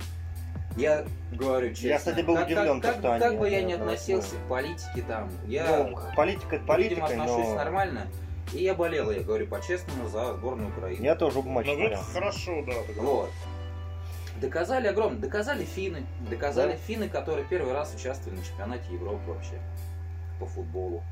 Я 0.77 1.07
говорю 1.33 1.71
честно. 1.71 1.87
Я, 1.89 1.99
кстати, 1.99 2.21
был 2.21 2.35
как, 2.35 2.47
удивлен, 2.47 2.81
как, 2.83 2.97
то, 2.97 3.03
как, 3.03 3.17
что 3.17 3.19
как 3.21 3.31
они 3.31 3.39
бы 3.39 3.49
я 3.49 3.63
не 3.63 3.73
относился 3.73 4.37
голосуют. 4.37 4.45
к 4.45 4.49
политике 4.49 5.03
там, 5.09 5.31
я 5.47 5.87
Ну, 5.89 5.99
политика 6.15 6.57
это 6.57 6.67
к 6.67 6.77
людям 6.79 6.99
политика, 7.01 7.05
отношусь 7.07 7.47
но 7.49 7.55
нормально. 7.55 8.07
И 8.53 8.63
я 8.63 8.75
болел, 8.75 9.11
я 9.11 9.23
говорю 9.23 9.47
по-честному, 9.47 10.07
за 10.11 10.35
сборную 10.35 10.69
Украины. 10.69 11.03
я 11.03 11.15
тоже 11.15 11.39
оба 11.39 11.49
матча 11.49 11.71
Ну, 11.73 11.83
это 11.87 11.97
хорошо, 12.13 12.63
да. 12.67 12.75
Вот. 13.01 13.31
Доказали 14.39 14.87
огромно. 14.89 15.19
Доказали 15.19 15.65
финны. 15.65 16.05
Доказали 16.29 16.73
Да. 16.73 16.77
финны, 16.87 17.09
которые 17.09 17.47
первый 17.47 17.73
раз 17.73 17.95
участвовали 17.95 18.39
на 18.39 18.45
чемпионате 18.45 18.93
Европы 18.93 19.31
вообще 19.31 19.59
по 20.39 20.45
футболу. 20.45 21.03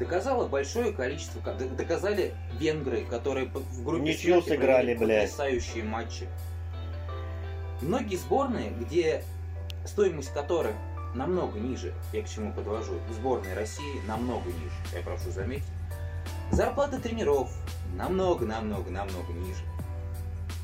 Доказало 0.00 0.48
большое 0.48 0.92
количество. 0.92 1.40
Доказали 1.52 2.32
венгры, 2.58 3.04
которые 3.04 3.46
в 3.48 3.84
группе 3.84 4.02
Ничью 4.02 4.40
сыграли, 4.42 4.94
блядь. 4.94 5.30
потрясающие 5.30 5.84
матчи. 5.84 6.26
Многие 7.82 8.16
сборные, 8.16 8.70
где 8.70 9.22
стоимость 9.84 10.32
которых 10.32 10.72
намного 11.14 11.58
ниже, 11.58 11.92
я 12.14 12.22
к 12.22 12.28
чему 12.28 12.52
подвожу, 12.54 12.94
сборной 13.12 13.52
России 13.54 14.00
намного 14.08 14.46
ниже, 14.46 14.74
я 14.94 15.02
прошу 15.02 15.30
заметить. 15.30 15.64
Зарплата 16.50 16.98
тренеров 16.98 17.50
намного-намного-намного 17.94 19.32
ниже, 19.34 19.62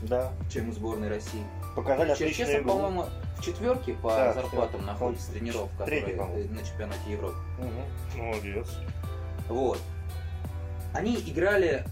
Да. 0.02 0.32
чем 0.50 0.70
у 0.70 0.72
сборной 0.72 1.08
России. 1.10 1.44
Показали 1.74 2.14
Черчесов, 2.14 2.64
по-моему, 2.64 3.04
в 3.38 3.42
четверке 3.42 3.92
по 3.94 4.08
Да, 4.10 4.32
зарплатам 4.32 4.80
всё. 4.80 4.86
находится 4.92 5.32
тренеров, 5.32 5.68
по-моему. 5.78 6.38
э, 6.38 6.44
на 6.48 6.64
чемпионате 6.64 7.10
Европы. 7.10 7.36
Мгм. 7.58 8.22
Молодец. 8.24 8.68
Вот. 9.48 9.80
Они 10.94 11.16
играли 11.16 11.84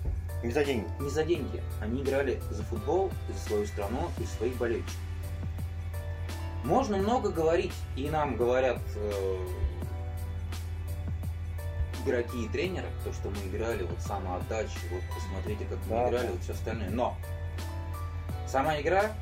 Не 0.43 0.51
за 0.51 0.65
деньги. 0.65 0.87
не 1.01 1.09
за 1.11 1.25
деньги, 1.25 1.63
они 1.81 2.03
играли 2.03 2.41
за 2.51 2.63
футбол, 2.65 3.11
за 3.29 3.39
свою 3.49 3.67
страну 3.67 4.11
и 4.19 4.25
своих 4.25 4.57
болельщиков. 4.57 4.95
Можно 6.65 6.97
много 6.97 7.31
говорить, 7.31 7.73
и 7.97 8.09
нам 8.09 8.37
говорят 8.37 8.79
э, 8.97 9.37
игроки 12.05 12.45
и 12.45 12.49
тренеры, 12.49 12.87
то, 13.05 13.13
что 13.13 13.29
мы 13.31 13.37
играли, 13.49 13.83
вот 13.83 14.01
самоотдача, 14.01 14.79
вот 14.91 15.03
посмотрите, 15.15 15.65
как 15.67 15.79
мы 15.87 15.91
Да, 15.91 16.09
играли, 16.09 16.27
да. 16.27 16.33
вот 16.33 16.43
все 16.43 16.53
остальное. 16.53 16.89
Но 16.91 17.17
сама 18.49 18.81
игра, 18.81 19.13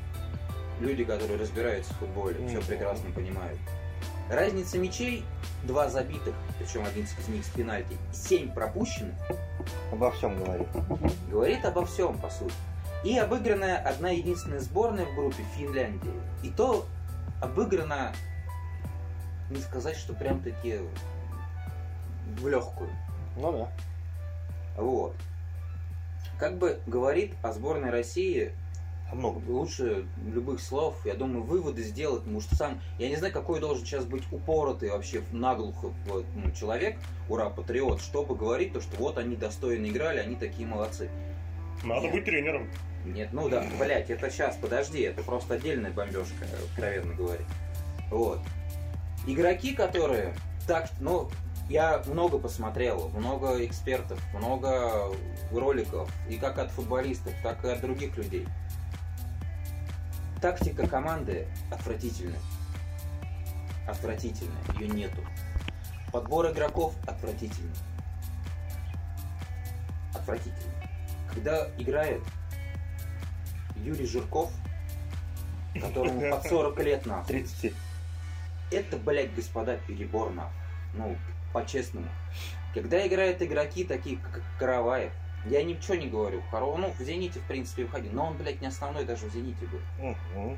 люди, 0.79 1.03
которые 1.03 1.37
разбираются 1.37 1.93
в 1.93 1.97
футболе, 1.97 2.35
все 2.47 2.57
Мгм. 2.57 2.65
прекрасно 2.67 3.11
понимают. 3.11 3.59
Разница 4.29 4.77
мячей, 4.77 5.25
два 5.63 5.89
забитых, 5.89 6.33
причем 6.57 6.85
один 6.85 7.03
из 7.03 7.27
них 7.27 7.45
с 7.45 7.49
пенальти, 7.49 7.97
семь 8.13 8.51
пропущенных, 8.51 9.15
Обо 9.91 10.11
всем 10.11 10.41
говорит. 10.43 10.67
говорит 11.29 11.65
обо 11.65 11.85
всем, 11.85 12.17
по 12.17 12.29
сути. 12.29 12.53
И 13.03 13.17
обыгранная 13.17 13.77
одна 13.77 14.09
единственная 14.09 14.59
сборная 14.59 15.05
в 15.05 15.15
группе 15.15 15.43
Финляндии. 15.57 16.13
И 16.41 16.49
то 16.49 16.85
обыграна, 17.41 18.13
не 19.49 19.61
сказать, 19.61 19.97
что 19.97 20.13
прям 20.13 20.41
таки 20.41 20.79
в 22.39 22.47
легкую. 22.47 22.89
Ну 23.37 23.51
да. 23.51 23.67
Вот. 24.81 25.15
Как 26.39 26.57
бы 26.57 26.79
говорит 26.87 27.35
о 27.43 27.51
сборной 27.51 27.89
России 27.91 28.53
О 29.13 29.15
многом. 29.15 29.47
лучше 29.47 30.05
любых 30.25 30.59
слов, 30.59 30.95
я 31.05 31.13
думаю, 31.13 31.43
выводы 31.43 31.83
сделать, 31.83 32.21
потому 32.21 32.41
что 32.41 32.55
сам, 32.55 32.81
я 32.97 33.09
не 33.09 33.15
знаю, 33.15 33.31
какой 33.31 33.59
должен 33.59 33.85
сейчас 33.85 34.05
быть 34.05 34.23
упоротый 34.31 34.89
вообще 34.89 35.21
наглухо 35.31 35.93
вот, 36.07 36.25
ну, 36.35 36.51
человек, 36.51 36.97
ура, 37.29 37.49
патриот, 37.49 38.01
чтобы 38.01 38.35
говорить 38.35 38.73
то, 38.73 38.81
что 38.81 38.97
вот 38.97 39.17
они 39.17 39.35
достойно 39.35 39.85
играли, 39.85 40.17
они 40.19 40.35
такие 40.35 40.67
молодцы. 40.67 41.09
Надо 41.83 42.05
Нет. 42.05 42.13
быть 42.13 42.25
тренером. 42.25 42.69
Нет, 43.05 43.29
ну 43.33 43.49
да, 43.49 43.63
блять, 43.79 44.09
это 44.09 44.31
сейчас, 44.31 44.55
подожди, 44.57 45.01
это 45.01 45.21
просто 45.23 45.55
отдельная 45.55 45.91
бомбежка, 45.91 46.45
откровенно 46.71 47.13
говоря. 47.13 47.43
Вот. 48.09 48.39
Игроки, 49.27 49.73
которые 49.73 50.33
так, 50.67 50.89
ну, 50.99 51.29
я 51.69 52.01
много 52.07 52.37
посмотрел, 52.37 53.09
много 53.09 53.65
экспертов, 53.65 54.19
много 54.33 55.11
роликов, 55.51 56.09
и 56.29 56.37
как 56.37 56.57
от 56.57 56.71
футболистов, 56.71 57.33
так 57.41 57.63
и 57.65 57.69
от 57.69 57.81
других 57.81 58.17
людей. 58.17 58.47
Тактика 60.43 60.85
команды 60.85 61.47
отвратительная. 61.71 62.41
Отвратительная, 63.87 64.61
ее 64.77 64.89
нету. 64.89 65.21
Подбор 66.11 66.51
игроков 66.51 66.95
отвратительный. 67.07 67.73
Отвратительный. 70.13 70.89
Когда 71.33 71.69
играет 71.77 72.21
Юрий 73.77 74.05
Жирков, 74.05 74.51
которому 75.79 76.19
под 76.31 76.43
40 76.45 76.79
лет 76.83 77.05
нахуй. 77.05 77.25
37. 77.25 77.73
Это, 78.71 78.97
блядь, 78.97 79.33
господа, 79.33 79.77
перебор 79.87 80.33
нахуй. 80.33 80.51
Ну, 80.93 81.15
по-честному. 81.53 82.09
Когда 82.73 83.07
играют 83.07 83.41
игроки 83.41 83.85
такие, 83.85 84.17
как 84.17 84.41
Караваев, 84.59 85.13
я 85.45 85.63
ничего 85.63 85.95
не 85.95 86.07
говорю. 86.07 86.41
Хоро... 86.49 86.77
Ну, 86.77 86.93
в 86.97 87.01
«Зените», 87.01 87.39
в 87.39 87.43
принципе, 87.43 87.83
уходи. 87.83 88.09
Но 88.09 88.27
он, 88.27 88.37
блядь, 88.37 88.61
не 88.61 88.67
основной 88.67 89.05
даже 89.05 89.27
в 89.27 89.33
«Зените» 89.33 89.65
был. 89.65 89.79
Мгм. 89.99 90.57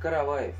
Караваев. 0.00 0.54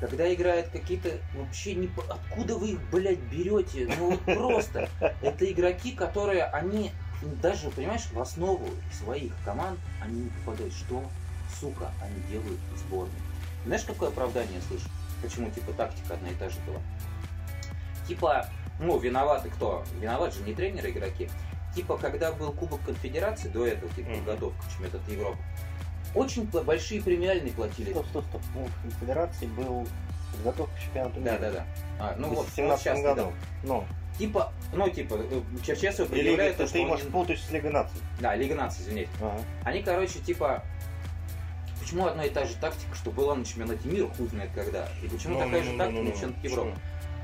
Когда 0.00 0.32
играют 0.32 0.68
какие-то... 0.68 1.10
Вообще 1.34 1.74
не... 1.74 1.90
Откуда 2.08 2.56
вы 2.56 2.70
их, 2.70 2.80
блядь, 2.90 3.18
берете? 3.18 3.92
Ну, 3.98 4.10
вот 4.10 4.20
просто. 4.24 4.88
Это 5.22 5.50
игроки, 5.50 5.92
которые, 5.92 6.44
они 6.44 6.92
даже, 7.42 7.68
понимаешь, 7.70 8.06
в 8.12 8.20
основу 8.20 8.66
своих 8.92 9.32
команд 9.44 9.78
они 10.00 10.22
не 10.22 10.30
попадают. 10.30 10.72
Что, 10.72 11.04
сука, 11.60 11.90
они 12.00 12.20
делают 12.30 12.60
в 12.72 12.78
сборной? 12.78 13.12
Знаешь, 13.66 13.84
какое 13.84 14.08
оправдание 14.08 14.56
я 14.56 14.62
слышу? 14.62 14.88
Почему, 15.20 15.50
типа, 15.50 15.72
тактика 15.72 16.14
одна 16.14 16.30
и 16.30 16.34
та 16.34 16.48
же 16.48 16.56
была? 16.66 16.78
Типа, 18.08 18.48
ну, 18.78 18.98
виноваты 18.98 19.50
кто? 19.50 19.84
Виноват 20.00 20.34
же 20.34 20.42
не 20.42 20.54
тренеры, 20.54 20.90
игроки. 20.90 21.28
Типа, 21.74 21.96
когда 21.98 22.32
был 22.32 22.52
Кубок 22.52 22.80
Конфедерации, 22.84 23.48
до 23.48 23.66
этого, 23.66 23.92
типа, 23.94 24.10
подготовка 24.10 24.62
к 24.66 24.72
чемпионату 24.72 25.12
Европы, 25.12 25.38
очень 26.14 26.44
большие 26.46 27.00
премиальные 27.02 27.52
платили. 27.52 27.90
Стоп, 27.90 28.06
стоп, 28.08 28.24
стоп. 28.24 28.42
Ну, 28.54 28.66
в 28.66 28.82
Конфедерации 28.82 29.46
был 29.46 29.86
подготовка 30.32 30.74
к 30.76 30.80
чемпионату 30.80 31.20
Да, 31.20 31.32
мира. 31.32 31.40
да, 31.40 31.50
да. 31.52 31.66
А, 32.00 32.14
ну 32.18 32.28
В 32.28 32.34
вот, 32.34 32.48
17 32.56 32.82
сейчас 32.82 33.00
году. 33.02 33.32
Ну, 33.62 33.84
Типа, 34.18 34.52
ну, 34.74 34.86
типа, 34.90 35.14
э, 35.18 35.40
Черчесов 35.64 36.08
предъявляет 36.08 36.58
то, 36.58 36.64
что 36.66 36.74
ты 36.74 36.82
он 36.82 36.88
можешь 36.88 37.06
не- 37.06 37.10
путаешь 37.10 37.42
с 37.42 37.50
Лигой 37.50 37.70
наций. 37.70 37.98
Да, 38.20 38.34
Лига 38.34 38.54
наций, 38.54 38.82
извините. 38.82 39.08
Ага. 39.18 39.40
Они, 39.64 39.82
короче, 39.82 40.18
типа, 40.18 40.62
почему 41.80 42.06
одна 42.06 42.24
и 42.26 42.30
та 42.30 42.44
же 42.44 42.54
тактика, 42.56 42.94
что 42.96 43.10
была 43.12 43.34
на 43.34 43.46
чемпионате 43.46 43.88
мира, 43.88 44.08
хуй 44.08 44.26
знает 44.26 44.50
когда, 44.54 44.88
и 45.02 45.08
почему 45.08 45.34
Ну, 45.38 45.44
такая 45.44 45.60
ну, 45.60 45.64
же 45.64 45.70
ну, 45.72 45.78
тактика 45.78 45.98
ну, 46.00 46.04
на 46.04 46.10
ну, 46.10 46.20
чемпионате 46.20 46.48
что? 46.48 46.60
Европы? 46.60 46.78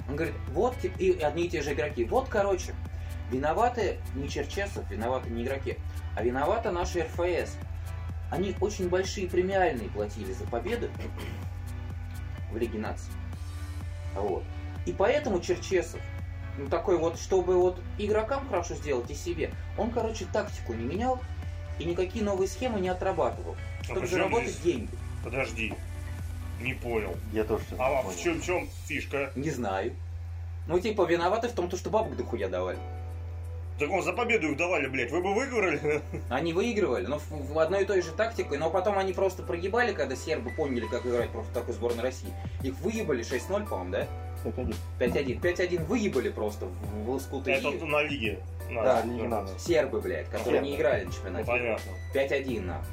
Он 0.09 0.17
говорит, 0.17 0.35
вот, 0.53 0.79
типа, 0.81 0.99
и 0.99 1.21
одни 1.21 1.45
и 1.45 1.49
те 1.51 1.61
же 1.61 1.73
игроки. 1.75 2.05
Вот, 2.05 2.29
короче, 2.31 2.73
виноваты 3.31 3.99
не 4.15 4.29
Черчесов, 4.29 4.89
виноваты 4.91 5.31
не 5.31 5.45
игроки, 5.45 5.77
а 6.17 6.23
виновата 6.23 6.71
наша 6.71 7.05
РФС. 7.05 7.57
Они 8.31 8.55
очень 8.61 8.89
большие 8.89 9.29
премиальные 9.29 9.89
платили 9.89 10.33
за 10.33 10.45
победы 10.47 10.91
в 12.51 12.57
Лиге 12.57 12.79
наций. 12.79 13.13
Вот. 14.15 14.43
И 14.85 14.93
поэтому 14.93 15.41
Черчесов, 15.41 16.01
ну, 16.59 16.69
такой 16.69 16.99
вот, 16.99 17.19
чтобы 17.19 17.57
вот 17.61 17.81
игрокам 17.99 18.49
хорошо 18.49 18.75
сделать 18.75 19.11
и 19.11 19.15
себе, 19.15 19.51
он, 19.77 19.91
короче, 19.91 20.25
тактику 20.33 20.73
не 20.75 20.85
менял 20.85 21.21
и 21.79 21.85
никакие 21.85 22.25
новые 22.25 22.49
схемы 22.49 22.81
не 22.81 22.89
отрабатывал, 22.89 23.57
чтобы 23.83 24.01
при 24.01 24.07
чем 24.09 24.19
заработать 24.19 24.49
здесь- 24.51 24.63
деньги. 24.63 24.91
Подожди. 25.23 25.75
Не 26.61 26.73
понял. 26.75 27.15
Я 27.33 27.45
тоже 27.45 27.65
А 27.79 28.03
понял. 28.03 28.11
в 28.17 28.19
чем, 28.21 28.41
в 28.41 28.45
чем 28.45 28.69
фишка? 28.87 29.31
Не 29.37 29.51
знаю. 29.51 29.93
Ну, 30.67 30.81
типа, 30.81 31.03
виноваты 31.05 31.49
в 31.49 31.53
том, 31.53 31.69
то, 31.69 31.77
что 31.77 31.91
бабок 31.91 32.17
дохуя 32.17 32.49
давали. 32.49 32.79
Так 33.79 33.91
он 33.91 34.03
за 34.03 34.13
победу 34.13 34.51
их 34.51 34.57
давали, 34.57 34.87
блядь. 34.87 35.11
Вы 35.11 35.21
бы 35.21 35.35
выиграли? 35.35 36.01
Они 36.31 36.53
выигрывали, 36.55 37.07
но 37.07 37.19
в, 37.19 37.53
в 37.53 37.59
одной 37.59 37.83
и 37.83 37.85
той 37.85 38.01
же 38.01 38.11
тактикой, 38.13 38.57
но 38.59 38.71
потом 38.71 38.99
они 38.99 39.13
просто 39.13 39.43
прогибали, 39.43 39.93
когда 39.93 40.17
сербы 40.17 40.51
поняли, 40.51 40.87
как 40.87 41.05
играть 41.05 41.29
против 41.31 41.51
такой 41.51 41.75
сборной 41.75 42.03
России. 42.03 42.33
Их 42.63 42.75
выебали 42.81 43.23
6-0, 43.23 43.69
по-моему, 43.69 43.91
да? 43.93 44.07
Это 44.45 44.61
один. 44.63 45.39
5-1. 45.41 45.41
5-1 45.41 45.85
выебали 45.85 46.31
просто 46.31 46.67
в, 46.67 47.05
в 47.05 47.11
лоскуты. 47.11 47.51
Это 47.53 47.71
на 47.85 48.03
лиге. 48.03 48.39
На- 48.71 48.83
Да, 48.83 49.03
на- 49.05 49.13
Лиге 49.13 49.29
наций. 49.29 49.59
Сербы, 49.59 50.01
блядь, 50.01 50.29
которые 50.31 50.63
не 50.63 50.71
Сербы. 50.71 50.83
играли 50.83 51.01
на 51.05 51.07
Ну, 51.11 51.13
чемпионате. 51.15 51.47
понятно. 51.47 51.91
5-1, 52.15 52.61
нахуй. 52.63 52.87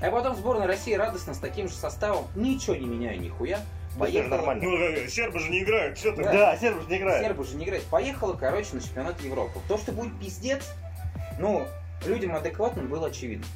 А 0.00 0.10
потом 0.10 0.36
сборная 0.36 0.66
России 0.66 0.92
радостно 0.94 1.32
с 1.34 1.38
таким 1.38 1.66
же 1.68 1.74
составом, 1.74 2.26
ничего 2.36 2.76
не 2.76 2.86
меняя 2.86 3.16
нихуя, 3.16 3.60
Же 3.94 3.98
поехала... 3.98 4.36
нормально. 4.36 4.62
Ну, 4.64 4.76
э, 4.76 5.08
сербы 5.08 5.38
же 5.40 5.50
не 5.50 5.62
играют, 5.62 5.98
что 5.98 6.12
ты? 6.12 6.22
Да. 6.22 6.32
Да, 6.32 6.56
серб 6.56 6.82
же 6.82 6.88
не 6.88 6.98
играет. 6.98 7.24
Сербы 7.26 7.44
же 7.44 7.56
не 7.56 7.64
играют. 7.64 7.84
Поехала, 7.86 8.34
короче, 8.34 8.68
на 8.74 8.80
чемпионат 8.80 9.20
Европы. 9.20 9.58
То, 9.68 9.78
что 9.78 9.92
будет 9.92 10.18
пиздец, 10.20 10.62
ну, 11.38 11.66
людям 12.06 12.34
адекватным 12.36 12.88
было 12.88 13.08
очевидно. 13.08 13.46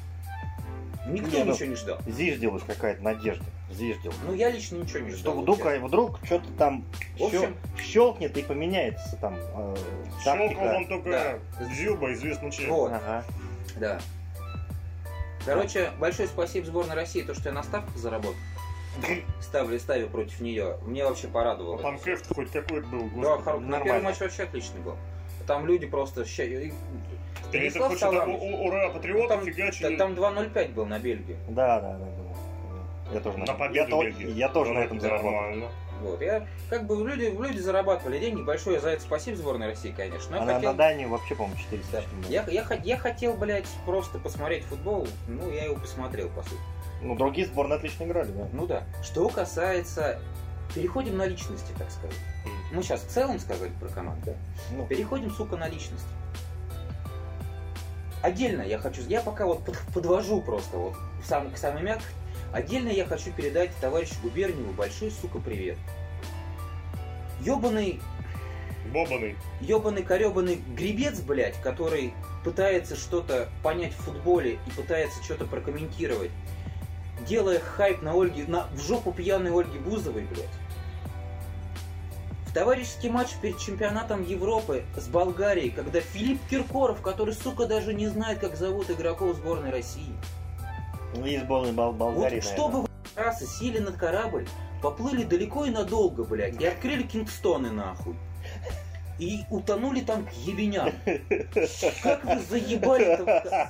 Никто 1.05 1.37
Не, 1.37 1.43
ну, 1.43 1.51
ничего 1.53 1.65
не 1.69 1.75
ждал. 1.75 1.97
Зиждилась 2.07 2.63
какая-то 2.65 3.03
надежда. 3.03 3.43
Зиждилась. 3.69 4.15
Ну, 4.25 4.33
я 4.33 4.49
лично 4.49 4.77
ничего 4.77 4.99
не 4.99 5.09
Что 5.11 5.19
ждал. 5.31 5.41
вдруг, 5.41 5.57
честно. 5.57 5.73
а 5.73 5.79
вдруг 5.87 6.19
что-то 6.23 6.45
там 6.57 6.85
В 7.19 7.23
общем- 7.23 7.57
щелкнет 7.81 8.37
и 8.37 8.41
поменяется 8.41 9.17
там 9.19 9.35
э, 9.35 9.75
Щелкал 10.23 10.37
тактика. 10.47 10.59
вам 10.63 10.87
только 10.87 11.09
Да. 11.59 11.65
Дзюба, 11.65 12.13
известный 12.13 12.51
человек. 12.51 12.71
Вот, 12.71 12.91
Ага. 12.93 13.23
да. 13.77 13.99
Короче, 15.45 15.91
большое 15.99 16.29
спасибо 16.29 16.65
сборной 16.65 16.95
России, 16.95 17.21
то, 17.21 17.33
что 17.33 17.49
я 17.49 17.55
на 17.55 17.63
ставках 17.63 17.97
заработал. 17.97 18.35
Ставлю, 19.41 19.79
ставлю 19.79 20.07
против 20.09 20.39
нее. 20.39 20.77
Мне 20.83 21.03
вообще 21.05 21.27
порадовало. 21.27 21.77
Там 21.79 21.97
кэфт 21.99 22.33
хоть 22.33 22.51
какой-то 22.51 22.87
был. 22.87 23.03
Да, 23.03 23.37
господи. 23.37 23.47
хоро- 23.47 23.59
на 23.59 23.67
нормально. 23.67 23.83
первый 23.85 24.01
матч 24.03 24.19
вообще 24.19 24.43
отличный 24.43 24.81
был. 24.81 24.95
Там 25.47 25.65
люди 25.65 25.85
просто... 25.87 26.25
что-то 27.69 27.97
Саламович. 27.97 28.41
у- 28.41 28.65
ура, 28.67 28.89
патриотов 28.89 29.37
Там- 29.37 29.45
фигачили. 29.45 29.95
Там 29.97 30.13
2.05 30.13 30.73
был 30.73 30.85
на 30.85 30.99
Бельгию. 30.99 31.37
Да, 31.49 31.79
да, 31.81 31.93
да, 31.93 32.05
да. 32.05 33.13
Я 33.13 33.19
тоже 33.19 33.37
На 33.37 33.45
на, 33.45 33.53
победу 33.53 33.89
я, 33.97 34.03
Бельгии. 34.03 34.31
я 34.31 34.49
тоже 34.49 34.71
Ну, 34.73 34.79
на 34.79 34.83
этом 34.83 34.97
это 34.97 35.05
заработал. 35.07 35.31
Нормально. 35.31 35.69
Вот, 36.01 36.21
я 36.21 36.47
как 36.69 36.85
бы 36.87 36.95
люди, 37.07 37.25
люди 37.25 37.59
зарабатывали 37.59 38.17
деньги, 38.19 38.41
большое 38.41 38.79
за 38.79 38.89
это 38.89 39.03
спасибо 39.03 39.37
сборной 39.37 39.67
России, 39.67 39.93
конечно. 39.95 40.31
Но 40.31 40.37
я 40.37 40.41
А 40.41 40.45
на, 40.45 40.53
хотел, 40.55 40.71
на 40.71 40.77
Данию 40.77 41.09
вообще, 41.09 41.35
по-моему, 41.35 41.57
400 41.59 41.91
да, 41.91 42.27
я, 42.29 42.45
я, 42.49 42.65
я 42.83 42.97
хотел, 42.97 43.35
блядь, 43.35 43.67
просто 43.85 44.17
посмотреть 44.19 44.63
футбол, 44.65 45.07
ну, 45.27 45.49
я 45.51 45.65
его 45.65 45.75
посмотрел, 45.75 46.29
по 46.29 46.41
сути. 46.43 46.59
Ну, 47.03 47.15
другие 47.15 47.45
сборные 47.47 47.77
отлично 47.77 48.03
играли, 48.03 48.31
да. 48.31 48.47
Ну 48.53 48.65
да. 48.65 48.83
Что 49.03 49.27
касается 49.29 50.19
переходим 50.73 51.17
на 51.17 51.25
личности, 51.25 51.71
так 51.77 51.91
сказать. 51.91 52.15
Мы 52.71 52.81
сейчас 52.81 53.01
в 53.01 53.07
целом 53.07 53.39
сказали 53.39 53.71
про 53.79 53.89
команду, 53.89 54.21
да? 54.25 54.33
Ну, 54.71 54.87
Переходим, 54.87 55.29
сука, 55.31 55.57
на 55.57 55.67
личность. 55.67 56.05
Отдельно 58.21 58.61
я 58.61 58.77
хочу, 58.79 59.01
я 59.07 59.21
пока 59.21 59.45
вот 59.45 59.65
под- 59.65 59.77
подвожу 59.93 60.41
просто 60.41 60.77
вот 60.77 60.95
сам, 61.25 61.51
к 61.51 61.57
самой 61.57 61.83
мягкой. 61.83 62.07
Отдельно 62.53 62.89
я 62.89 63.05
хочу 63.05 63.31
передать 63.33 63.71
товарищу 63.81 64.15
Губерниеву 64.23 64.71
большой, 64.71 65.11
сука, 65.11 65.39
привет. 65.39 65.77
Ёбаный, 67.41 67.99
Бобаный. 68.93 69.35
ёбаный, 69.59 70.03
корёбаный 70.03 70.55
гребец, 70.55 71.19
блядь, 71.19 71.59
который 71.61 72.13
пытается 72.45 72.95
что-то 72.95 73.49
понять 73.61 73.91
в 73.93 73.97
футболе 74.03 74.57
и 74.67 74.69
пытается 74.71 75.21
что-то 75.23 75.45
прокомментировать, 75.45 76.31
делая 77.25 77.59
хайп 77.59 78.01
на 78.01 78.13
Ольге, 78.13 78.45
на, 78.47 78.67
в 78.73 78.79
жопу 78.79 79.11
пьяной 79.11 79.51
Ольги 79.51 79.79
Бузовой, 79.79 80.23
блядь. 80.23 80.47
В 82.47 82.53
товарищеский 82.53 83.09
матч 83.09 83.29
перед 83.41 83.57
чемпионатом 83.57 84.23
Европы 84.23 84.83
с 84.95 85.07
Болгарией, 85.07 85.71
когда 85.71 86.01
Филипп 86.01 86.39
Киркоров, 86.49 87.01
который, 87.01 87.33
сука, 87.33 87.65
даже 87.65 87.93
не 87.93 88.07
знает, 88.07 88.39
как 88.39 88.55
зовут 88.55 88.91
игроков 88.91 89.35
сборной 89.37 89.71
России, 89.71 90.15
и 91.25 91.37
сборной 91.37 91.71
Бол- 91.71 91.93
Болгарии, 91.93 92.41
вот 92.41 92.43
чтобы 92.43 92.81
вы 92.81 92.87
расы 93.15 93.47
сели 93.47 93.79
на 93.79 93.91
корабль, 93.91 94.47
поплыли 94.81 95.23
далеко 95.23 95.65
и 95.65 95.71
надолго, 95.71 96.23
блядь, 96.23 96.59
и 96.61 96.65
открыли 96.65 97.03
Кингстоны 97.03 97.71
нахуй. 97.71 98.15
И 99.19 99.43
утонули 99.49 100.01
там 100.01 100.25
к 100.25 100.31
ебеням. 100.31 100.91
Как 102.01 102.23
вы 102.25 102.39
заебали 102.39 103.17
Сука. 103.17 103.69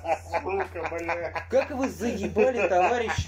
Как 1.49 1.71
вы 1.71 1.89
заебали, 1.89 2.67
товарищ, 2.67 3.27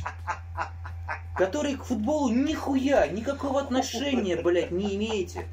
который 1.36 1.76
к 1.76 1.84
футболу 1.84 2.30
нихуя, 2.30 3.08
никакого 3.08 3.62
отношения, 3.62 4.38
блядь, 4.38 4.72
не 4.72 4.96
имеете. 4.96 5.46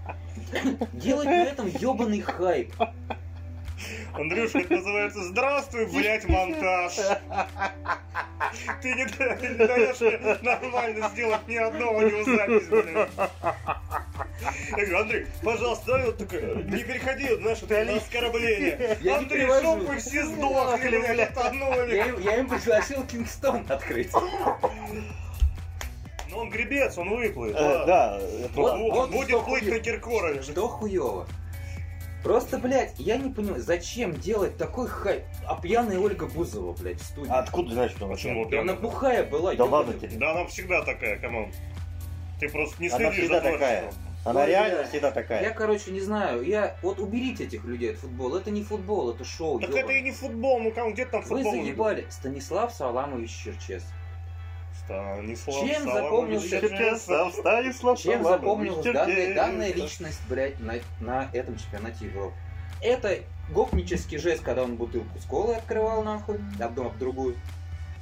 Делать 0.93 1.27
на 1.27 1.45
этом 1.45 1.67
ебаный 1.67 2.21
хайп. 2.21 2.73
Андрюшка, 4.15 4.59
это 4.59 4.75
называется 4.75 5.25
«Здравствуй, 5.25 5.87
блядь, 5.87 6.29
монтаж». 6.29 6.93
Ты 8.83 8.95
не, 8.95 9.07
ты 9.07 9.49
не 9.49 9.55
даешь 9.55 10.01
мне 10.01 10.37
нормально 10.43 11.09
сделать 11.09 11.49
ни 11.49 11.57
одного 11.57 12.01
аудиозапись, 12.01 12.69
блядь. 12.69 13.09
Я 14.71 14.77
говорю, 14.77 14.99
Андрей, 14.99 15.27
пожалуйста, 15.43 15.87
давай 15.87 16.07
вот 16.07 16.19
такое, 16.19 16.55
не 16.65 16.83
переходи, 16.83 17.35
знаешь, 17.37 17.59
вот 17.61 17.71
на 17.71 17.97
оскорбление. 17.97 18.99
Я 19.01 19.13
не 19.13 19.19
Андрей, 19.19 19.41
перевожу. 19.43 19.61
чтоб 19.63 19.79
вы 19.89 19.97
все 19.99 20.27
сдохли, 20.27 20.99
блядь, 20.99 21.31
утонули. 21.31 21.95
Я 21.97 22.07
им, 22.07 22.21
я 22.21 22.37
им 22.39 22.49
предложил 22.49 23.05
Кингстон 23.05 23.65
открыть. 23.69 24.11
Ну 26.31 26.39
он 26.39 26.51
гребец, 26.51 26.97
он 26.97 27.11
выплывет. 27.11 27.57
Э, 27.57 27.61
ладно. 27.61 27.87
Да, 27.87 28.19
это- 28.19 28.49
Вот, 28.55 28.75
Бу- 28.75 28.91
вот 28.91 29.11
Будет 29.11 29.45
плыть 29.45 29.65
хуё- 29.65 29.71
на 29.75 29.79
Киркорове. 29.81 30.43
Что 30.43 30.67
хуево? 30.69 31.27
Просто, 32.25 32.57
блядь, 32.59 32.95
я 32.99 33.17
не 33.19 33.31
понимаю, 33.31 33.61
зачем 33.61 34.15
делать 34.19 34.57
такой 34.57 34.87
хайп? 34.89 35.25
А 35.47 35.61
пьяная 35.61 35.99
Ольга 35.99 36.27
Бузова, 36.27 36.73
блядь, 36.73 37.01
в 37.01 37.05
студии. 37.05 37.31
А 37.31 37.41
откуда 37.41 37.69
ты 37.71 37.75
знаешь, 37.75 37.91
что 37.91 38.07
она 38.07 38.15
Почему? 38.15 38.47
пьяная? 38.49 38.73
Она 38.73 38.81
бухая 38.81 39.25
была, 39.25 39.55
Да 39.55 39.65
ладно 39.65 39.93
тебе. 39.95 40.17
Да 40.17 40.31
она 40.31 40.47
всегда 40.47 40.83
такая, 40.85 41.19
камон. 41.19 41.53
Ты 42.41 42.49
просто 42.49 42.81
не 42.81 42.89
Она 42.89 42.97
следишь 42.99 43.19
всегда 43.19 43.41
за 43.41 43.53
такая. 43.53 43.81
творчеством. 43.83 44.12
Она 44.25 44.43
Ой, 44.43 44.47
реально 44.47 44.85
всегда 44.85 45.09
Я, 45.09 45.13
такая. 45.13 45.51
короче, 45.53 45.91
не 45.91 46.01
знаю. 46.01 46.43
Я 46.43 46.77
вот 46.83 47.01
уберите 47.01 47.45
этих 47.45 47.65
людей 47.65 47.93
от 47.93 47.99
футбола. 47.99 48.39
Это 48.39 48.51
не 48.51 48.63
футбол, 48.63 49.11
это 49.11 49.25
шоу. 49.25 49.59
Так 49.59 49.71
ёбаный. 49.71 49.83
это 49.83 49.93
и 49.95 50.03
не 50.03 50.13
футбол, 50.13 50.61
ну 50.61 50.71
там 50.71 50.93
где 50.93 51.07
там 51.07 51.23
Вы 51.23 51.43
футбол? 51.43 51.53
заебали. 51.53 52.07
Станислав 52.09 52.73
Саламович 52.73 53.31
Черчес. 53.31 53.85
Станислав 54.85 55.67
Чем 55.69 55.83
запомнился 55.85 56.49
Черчесов. 56.61 57.33
Станислав, 57.33 57.35
Станислав 57.35 57.99
Чем 57.99 58.25
запомнилась 58.25 58.85
данная, 58.85 59.35
данная 59.35 59.73
личность, 59.73 60.21
блядь, 60.29 60.59
на, 60.61 60.75
на 61.01 61.29
этом 61.33 61.57
чемпионате 61.57 62.07
Европы? 62.07 62.35
Это 62.81 63.19
гопнический 63.51 64.19
жест, 64.19 64.43
когда 64.43 64.63
он 64.63 64.77
бутылку 64.77 65.19
с 65.19 65.25
колой 65.25 65.57
открывал 65.57 66.03
нахуй, 66.03 66.39
одну 66.61 66.87
об 66.87 66.99
другую. 66.99 67.37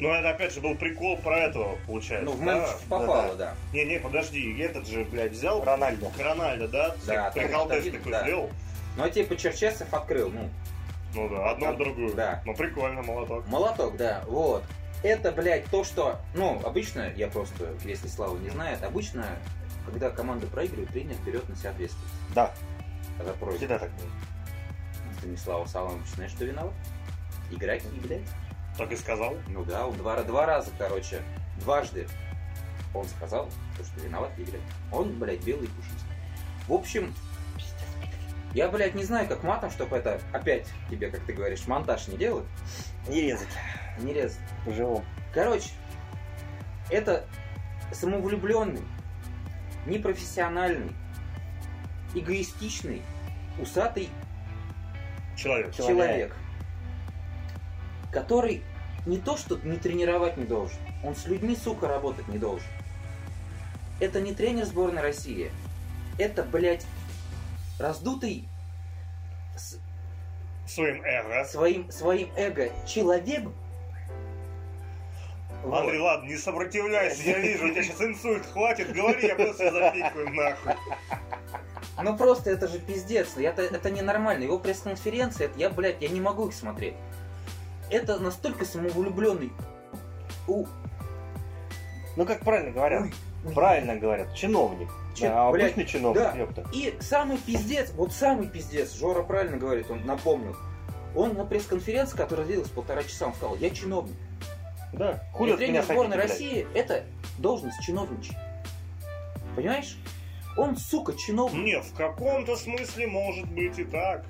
Ну 0.01 0.09
это 0.11 0.31
опять 0.31 0.55
же 0.55 0.61
был 0.63 0.75
прикол 0.77 1.19
про 1.19 1.39
этого, 1.41 1.77
получается. 1.87 2.25
Ну, 2.25 2.33
в 2.33 2.45
да? 2.45 2.67
попало, 2.89 3.35
да. 3.37 3.55
Не-не, 3.73 3.99
подожди, 4.01 4.59
этот 4.59 4.87
же, 4.89 5.05
блядь, 5.05 5.33
взял 5.33 5.63
Рональдо. 5.63 6.11
Рональдо, 6.19 6.69
да? 6.69 6.95
Да, 7.07 7.31
Прикол 7.31 7.69
так, 7.69 7.83
тест 7.83 7.93
такой 7.93 8.13
да. 8.13 8.23
сделал. 8.23 8.51
Ну, 8.97 9.05
а 9.05 9.11
типа 9.11 9.37
Черчесов 9.37 9.93
открыл, 9.93 10.31
ну, 10.31 10.49
Ну 11.15 11.29
да, 11.29 11.51
одну 11.51 11.67
Да. 11.67 11.73
в 11.73 11.77
другую. 11.79 12.15
Да. 12.15 12.43
Ну 12.47 12.55
прикольно, 12.55 13.03
молоток. 13.03 13.47
молоток, 13.47 13.97
да, 13.97 14.25
вот. 14.27 14.65
Это, 15.03 15.33
блядь, 15.33 15.67
то, 15.67 15.85
что, 15.85 16.19
ну, 16.35 16.61
обычно, 16.65 17.11
я 17.17 17.29
просто, 17.29 17.75
если 17.85 18.07
Слава 18.09 18.37
не 18.39 18.51
знает, 18.51 18.83
обычно, 18.83 19.27
когда 19.87 20.11
команда 20.11 20.47
проигрывает, 20.47 20.91
тренер 20.91 21.17
берет 21.27 21.49
на 21.49 21.57
себя 21.57 21.71
ответственность. 21.71 22.15
Да, 22.35 22.53
Когда 23.17 23.33
проигрывает. 23.33 23.59
всегда 23.59 23.79
так 23.79 23.91
было. 23.93 24.09
Станислава 25.19 25.67
Саламович, 25.67 26.07
знаешь, 26.15 26.33
что 26.33 26.45
виноват? 26.45 26.73
Игроки, 27.51 27.87
блядь. 28.03 28.21
Так 28.81 28.93
и 28.93 28.97
сказал. 28.97 29.37
Ну 29.49 29.63
да, 29.63 29.87
он 29.87 29.95
два, 29.99 30.23
два 30.23 30.47
раза, 30.47 30.71
короче, 30.79 31.21
дважды 31.59 32.09
он 32.95 33.05
сказал, 33.05 33.51
то, 33.77 33.85
что 33.85 34.01
виноват 34.01 34.31
игры. 34.39 34.59
Он, 34.91 35.19
блядь, 35.19 35.45
белый 35.45 35.69
пушистый. 35.69 36.09
В 36.67 36.73
общем, 36.73 37.15
я, 38.55 38.71
блядь, 38.71 38.95
не 38.95 39.05
знаю, 39.05 39.29
как 39.29 39.43
матом, 39.43 39.71
чтобы 39.71 39.97
это 39.99 40.19
опять 40.33 40.67
тебе, 40.89 41.11
как 41.11 41.21
ты 41.25 41.35
говоришь, 41.35 41.67
монтаж 41.67 42.09
не 42.09 42.17
делать, 42.17 42.47
Не 43.07 43.21
резать. 43.21 43.49
не 43.99 44.15
резать. 44.15 44.41
В 44.65 44.73
живом. 44.73 45.05
Короче, 45.35 45.71
это 46.89 47.27
самовлюбленный, 47.93 48.83
непрофессиональный, 49.85 50.95
эгоистичный, 52.15 53.03
усатый 53.59 54.09
Человек. 55.37 55.75
Человек. 55.75 55.97
человек, 55.97 56.37
который 58.11 58.65
не 59.11 59.19
то 59.19 59.37
что 59.37 59.59
не 59.65 59.77
тренировать 59.77 60.37
не 60.37 60.45
должен, 60.45 60.79
он 61.03 61.17
с 61.17 61.27
людьми, 61.27 61.57
сука, 61.57 61.89
работать 61.89 62.29
не 62.29 62.39
должен. 62.39 62.69
Это 63.99 64.21
не 64.21 64.33
тренер 64.33 64.65
сборной 64.67 65.03
России. 65.03 65.51
Это, 66.17 66.45
блядь, 66.45 66.87
раздутый 67.79 68.45
с- 69.57 69.79
Своим 70.67 71.03
эго. 71.05 71.45
своим, 71.45 71.91
своим 71.91 72.31
эго 72.37 72.71
человек. 72.87 73.49
Вот. 75.65 75.81
Андрей, 75.81 75.99
ладно, 75.99 76.29
не 76.29 76.37
сопротивляйся, 76.37 77.21
я 77.23 77.39
вижу, 77.41 77.67
у 77.67 77.71
тебя 77.71 77.83
сейчас 77.83 78.01
инсульт 78.01 78.47
хватит, 78.47 78.93
говори, 78.95 79.27
я 79.27 79.35
просто 79.35 79.71
запикаю 79.73 80.31
нахуй. 80.33 80.73
Ну 82.03 82.17
просто 82.17 82.51
это 82.51 82.69
же 82.69 82.79
пиздец, 82.79 83.37
это, 83.37 83.63
это 83.63 83.91
ненормально. 83.91 84.45
Его 84.45 84.59
пресс-конференции, 84.59 85.51
я, 85.57 85.69
блядь, 85.69 86.01
я 86.01 86.09
не 86.09 86.21
могу 86.21 86.47
их 86.49 86.55
смотреть. 86.55 86.95
Это 87.91 88.19
настолько 88.19 88.65
самовлюбленный. 88.65 89.53
У, 90.47 90.67
Ну, 92.17 92.27
как 92.27 92.41
правильно 92.41 92.71
говорят? 92.73 93.03
уй. 93.03 93.55
Правильно 93.55 93.97
говорят. 93.97 94.35
Чиновник. 94.35 94.89
Че- 95.15 95.29
а 95.29 95.51
блядь, 95.51 95.73
обычный 95.73 95.87
чиновник, 95.87 96.23
да. 96.23 96.33
ёпта. 96.37 96.65
И 96.73 96.97
самый 97.01 97.39
пиздец, 97.39 97.91
вот 97.93 98.13
самый 98.13 98.49
пиздец, 98.49 98.95
Жора 98.95 99.23
правильно 99.23 99.57
говорит, 99.57 99.91
он 99.91 100.05
напомнил. 100.07 100.55
Он 101.17 101.35
на 101.35 101.45
пресс-конференции, 101.45 102.17
которая 102.17 102.47
длилась 102.47 102.69
полтора 102.69 103.03
часа, 103.03 103.27
он 103.27 103.35
сказал, 103.35 103.57
я 103.57 103.71
чиновник. 103.71 104.15
Да. 104.93 105.21
Хули 105.33 105.57
тренер 105.57 105.73
меня 105.73 105.83
сборной 105.83 106.17
хотите, 106.19 106.27
блядь? 106.27 106.31
России 106.31 106.67
это 106.75 107.05
должность 107.39 107.81
чиновничья. 107.83 108.39
Понимаешь? 109.57 109.97
Он, 110.57 110.77
сука, 110.77 111.15
чиновник. 111.15 111.65
Не, 111.65 111.81
в 111.81 111.95
каком-то 111.95 112.57
смысле 112.57 113.07
может 113.07 113.49
быть 113.51 113.79
и 113.79 113.85
так. 113.85 114.25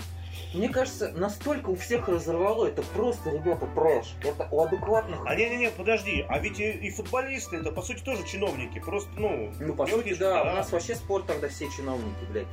Мне 0.53 0.69
кажется, 0.69 1.13
настолько 1.15 1.71
у 1.71 1.77
всех 1.77 2.09
разорвало, 2.09 2.67
это 2.67 2.83
просто, 2.83 3.31
ребята, 3.31 3.67
трэш. 3.75 4.15
Это 4.25 4.49
у 4.51 4.61
адекватных... 4.63 5.21
А 5.25 5.35
не-не-не, 5.37 5.71
подожди, 5.71 6.25
а 6.29 6.39
ведь 6.41 6.59
и, 6.59 6.71
и 6.71 6.91
футболисты, 6.91 7.59
это 7.59 7.71
по 7.71 7.83
сути 7.83 8.03
тоже 8.03 8.25
чиновники, 8.27 8.81
просто, 8.81 9.11
ну... 9.17 9.53
Ну, 9.61 9.75
по 9.75 9.87
сути, 9.87 10.15
да, 10.15 10.43
у 10.43 10.47
нас 10.47 10.73
вообще 10.73 10.97
спорт 10.97 11.27
тогда 11.27 11.49
все 11.49 11.69
чиновники, 11.71 12.25
блядь. 12.31 12.47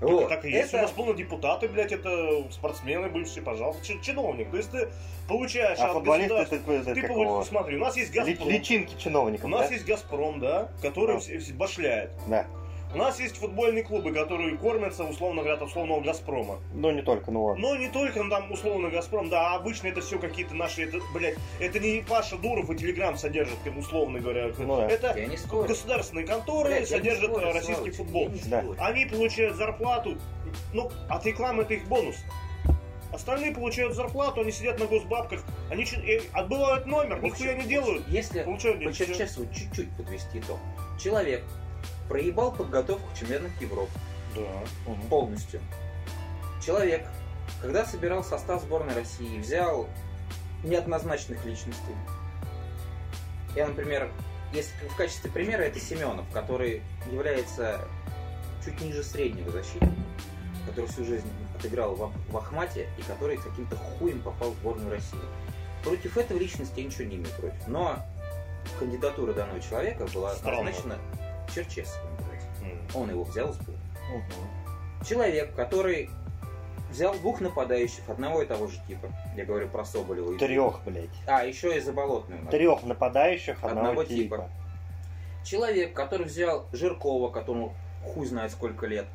Вот. 0.00 0.28
так 0.28 0.44
и 0.44 0.50
есть, 0.50 0.72
у 0.72 0.76
Это- 0.76 0.82
нас 0.86 0.92
полно 0.92 1.12
депутаты, 1.12 1.66
блядь, 1.68 1.90
это 1.90 2.44
спортсмены 2.52 3.08
бывшие, 3.08 3.42
пожалуйста, 3.42 3.84
чи- 3.84 4.00
чиновник. 4.00 4.48
То 4.48 4.56
есть 4.56 4.70
ты 4.70 4.88
получаешь 5.26 5.76
А 5.80 5.86
от 5.86 5.92
футболисты 5.94 6.34
государства- 6.36 6.72
это, 6.72 6.90
это 6.92 6.94
Ты 7.00 7.08
получ- 7.08 7.44
смотри, 7.48 7.76
у 7.76 7.80
нас 7.80 7.96
есть 7.96 8.12
Газпром. 8.12 8.48
Личинки 8.48 8.94
чиновников, 8.96 9.46
У 9.46 9.48
нас 9.48 9.66
да? 9.68 9.74
есть 9.74 9.84
Газпром, 9.86 10.38
да, 10.38 10.68
который 10.80 11.18
Да. 11.18 11.54
башляет. 11.56 12.12
Да. 12.28 12.46
У 12.94 12.96
нас 12.96 13.20
есть 13.20 13.36
футбольные 13.36 13.84
клубы, 13.84 14.12
которые 14.12 14.56
кормятся, 14.56 15.04
условно 15.04 15.42
говоря, 15.42 15.56
от 15.56 15.62
условного 15.62 16.00
Газпрома. 16.00 16.58
Ну, 16.72 16.90
не 16.90 17.02
только, 17.02 17.30
ну 17.30 17.44
ладно. 17.44 17.60
Но 17.60 17.76
не 17.76 17.88
только 17.88 18.22
ну, 18.22 18.30
там 18.30 18.50
условно 18.50 18.88
Газпром, 18.88 19.28
да, 19.28 19.52
а 19.52 19.56
обычно 19.56 19.88
это 19.88 20.00
все 20.00 20.18
какие-то 20.18 20.54
наши, 20.54 20.84
это, 20.84 20.98
блядь, 21.12 21.36
это 21.60 21.78
не 21.78 22.02
Паша 22.08 22.36
Дуров 22.38 22.70
и 22.70 22.76
Телеграм 22.76 23.18
содержит, 23.18 23.58
как 23.62 23.76
условно 23.76 24.20
говоря. 24.20 24.50
Ну 24.56 24.76
да. 24.76 24.86
Это 24.88 25.14
государственные 25.50 26.26
конторы 26.26 26.70
Блядь, 26.70 26.88
содержат 26.88 27.30
спорю, 27.30 27.52
российский 27.52 27.90
футбол. 27.90 28.30
Да. 28.46 28.64
Они 28.78 29.04
получают 29.04 29.56
зарплату, 29.56 30.16
ну, 30.72 30.90
от 31.10 31.26
рекламы 31.26 31.64
это 31.64 31.74
их 31.74 31.86
бонус. 31.88 32.16
Остальные 33.12 33.52
получают 33.52 33.94
зарплату, 33.94 34.42
они 34.42 34.52
сидят 34.52 34.78
на 34.78 34.86
госбабках, 34.86 35.42
они 35.70 35.84
э, 35.84 36.20
отбывают 36.32 36.86
номер, 36.86 37.22
нихуя 37.22 37.54
не 37.54 37.64
делают. 37.64 38.06
Если 38.08 38.42
Получают 38.42 38.78
по 38.78 38.92
деньги. 38.92 38.96
Черчесову 38.96 39.46
чуть-чуть 39.52 39.90
подвести 39.96 40.40
итог. 40.40 40.58
Человек, 41.02 41.42
проебал 42.08 42.52
подготовку 42.52 43.08
к 43.12 43.18
чемпионату 43.18 43.52
Европы 43.60 43.90
Да. 44.34 44.40
Мгм. 44.90 45.02
полностью. 45.08 45.60
Человек, 46.64 47.06
когда 47.62 47.84
собирал 47.84 48.24
состав 48.24 48.62
сборной 48.62 48.94
России, 48.94 49.38
взял 49.38 49.88
неоднозначных 50.64 51.44
личностей. 51.44 51.94
Я, 53.54 53.66
например, 53.68 54.10
если 54.52 54.72
в 54.88 54.96
качестве 54.96 55.30
примера 55.30 55.62
это 55.62 55.78
Семенов, 55.80 56.26
который 56.32 56.82
является 57.10 57.80
чуть 58.64 58.80
ниже 58.80 59.02
среднего 59.02 59.50
защитника, 59.50 59.94
который 60.66 60.86
всю 60.86 61.04
жизнь 61.04 61.28
отыграл 61.58 61.94
в, 61.94 62.12
в 62.30 62.36
Ахмате 62.36 62.88
и 62.98 63.02
который 63.02 63.36
каким-то 63.36 63.76
хуем 63.76 64.20
попал 64.20 64.50
в 64.50 64.54
сборную 64.56 64.90
России. 64.90 65.18
Против 65.82 66.16
этого 66.18 66.38
личности 66.38 66.80
я 66.80 66.86
ничего 66.86 67.04
не 67.04 67.16
имею 67.16 67.34
против. 67.36 67.66
Но 67.68 67.96
кандидатура 68.78 69.32
данного 69.32 69.60
человека 69.60 70.06
была 70.12 70.34
Странно. 70.34 70.64
назначена 70.64 70.98
Черчесовым. 71.64 72.16
блядь. 72.18 72.72
М. 72.72 73.00
Он 73.00 73.10
его 73.10 73.24
взял 73.24 73.52
сборную 73.52 73.78
Мгм. 74.10 75.04
человек, 75.04 75.54
который 75.54 76.08
взял 76.90 77.14
двух 77.14 77.40
нападающих 77.40 78.08
одного 78.08 78.42
и 78.42 78.46
того 78.46 78.66
же 78.68 78.78
типа. 78.86 79.08
Я 79.36 79.44
говорю 79.44 79.68
про 79.68 79.84
Соболева. 79.84 80.38
Трех, 80.38 80.80
блядь. 80.84 81.08
А, 81.26 81.44
еще 81.44 81.76
и 81.76 81.80
Заболотную. 81.80 82.46
Трех 82.46 82.82
нападающих 82.84 83.56
одного, 83.62 83.80
Одного 83.90 84.04
типа. 84.04 84.36
типа. 84.36 84.50
Человек, 85.44 85.92
который 85.94 86.26
взял 86.26 86.66
Жиркова, 86.72 87.30
которому 87.30 87.74
хуй 88.04 88.26
знает 88.26 88.52
сколько 88.52 88.86
лет. 88.86 89.06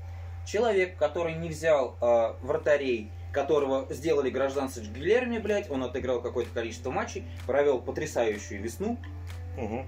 Человек, 0.46 0.98
который 0.98 1.36
не 1.36 1.50
взял 1.50 1.96
э, 2.02 2.34
вратарей, 2.41 3.12
которого 3.32 3.88
сделали 3.91 4.30
гражданцы 4.30 4.82
Гильерми, 4.82 5.38
блядь, 5.39 5.72
он 5.72 5.84
отыграл 5.84 6.22
какое-то 6.22 6.52
количество 6.54 6.91
матчей, 6.91 7.26
провел 7.48 7.80
потрясающую 7.80 8.62
весну, 8.62 8.98
Мгм. 9.58 9.86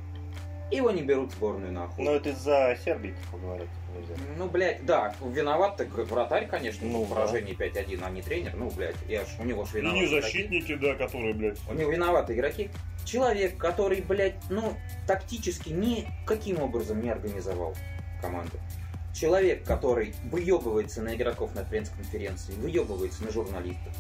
Его 0.72 0.92
не 0.92 1.04
берут 1.04 1.32
в 1.32 1.36
сборную 1.36 1.72
нахуй. 1.72 2.04
Ну, 2.04 2.12
это 2.12 2.30
из-за 2.30 2.78
Сербии, 2.84 3.16
говорят, 3.32 3.68
нельзя. 3.96 4.14
Ну, 4.38 4.48
блядь, 4.48 4.86
да, 4.86 5.14
виноват 5.22 5.78
так 5.78 5.90
вратарь, 5.90 6.48
конечно, 6.48 6.88
Ну, 6.88 7.04
в 7.04 7.10
поражении 7.10 7.56
5-1, 7.56 8.02
а 8.04 8.10
не 8.10 8.22
тренер. 8.22 8.56
Ну, 8.56 8.72
блядь, 8.72 8.96
я 9.08 9.22
ж, 9.22 9.28
у 9.40 9.44
него 9.44 9.66
ж 9.66 9.76
И 9.76 9.78
виноват. 9.78 10.00
не 10.00 10.08
защитники, 10.08 10.76
да, 10.76 10.96
которые, 10.96 11.34
блядь, 11.34 11.60
У 11.70 11.74
него 11.74 11.92
виноваты 11.92 12.34
игроки. 12.34 12.70
Человек, 13.06 13.58
который, 13.58 14.02
блядь, 14.02 14.36
ну, 14.50 14.74
тактически 15.08 15.70
никаким 15.70 16.62
образом 16.62 17.02
не 17.02 17.10
организовал 17.10 17.76
команду. 18.22 18.58
Человек, 19.14 19.64
который 19.64 20.14
выебывается 20.32 21.02
на 21.02 21.16
игроков 21.16 21.56
на 21.56 21.64
пресс-конференции, 21.64 22.54
выебывается 22.54 23.24
на 23.24 23.32
журналистов, 23.32 23.94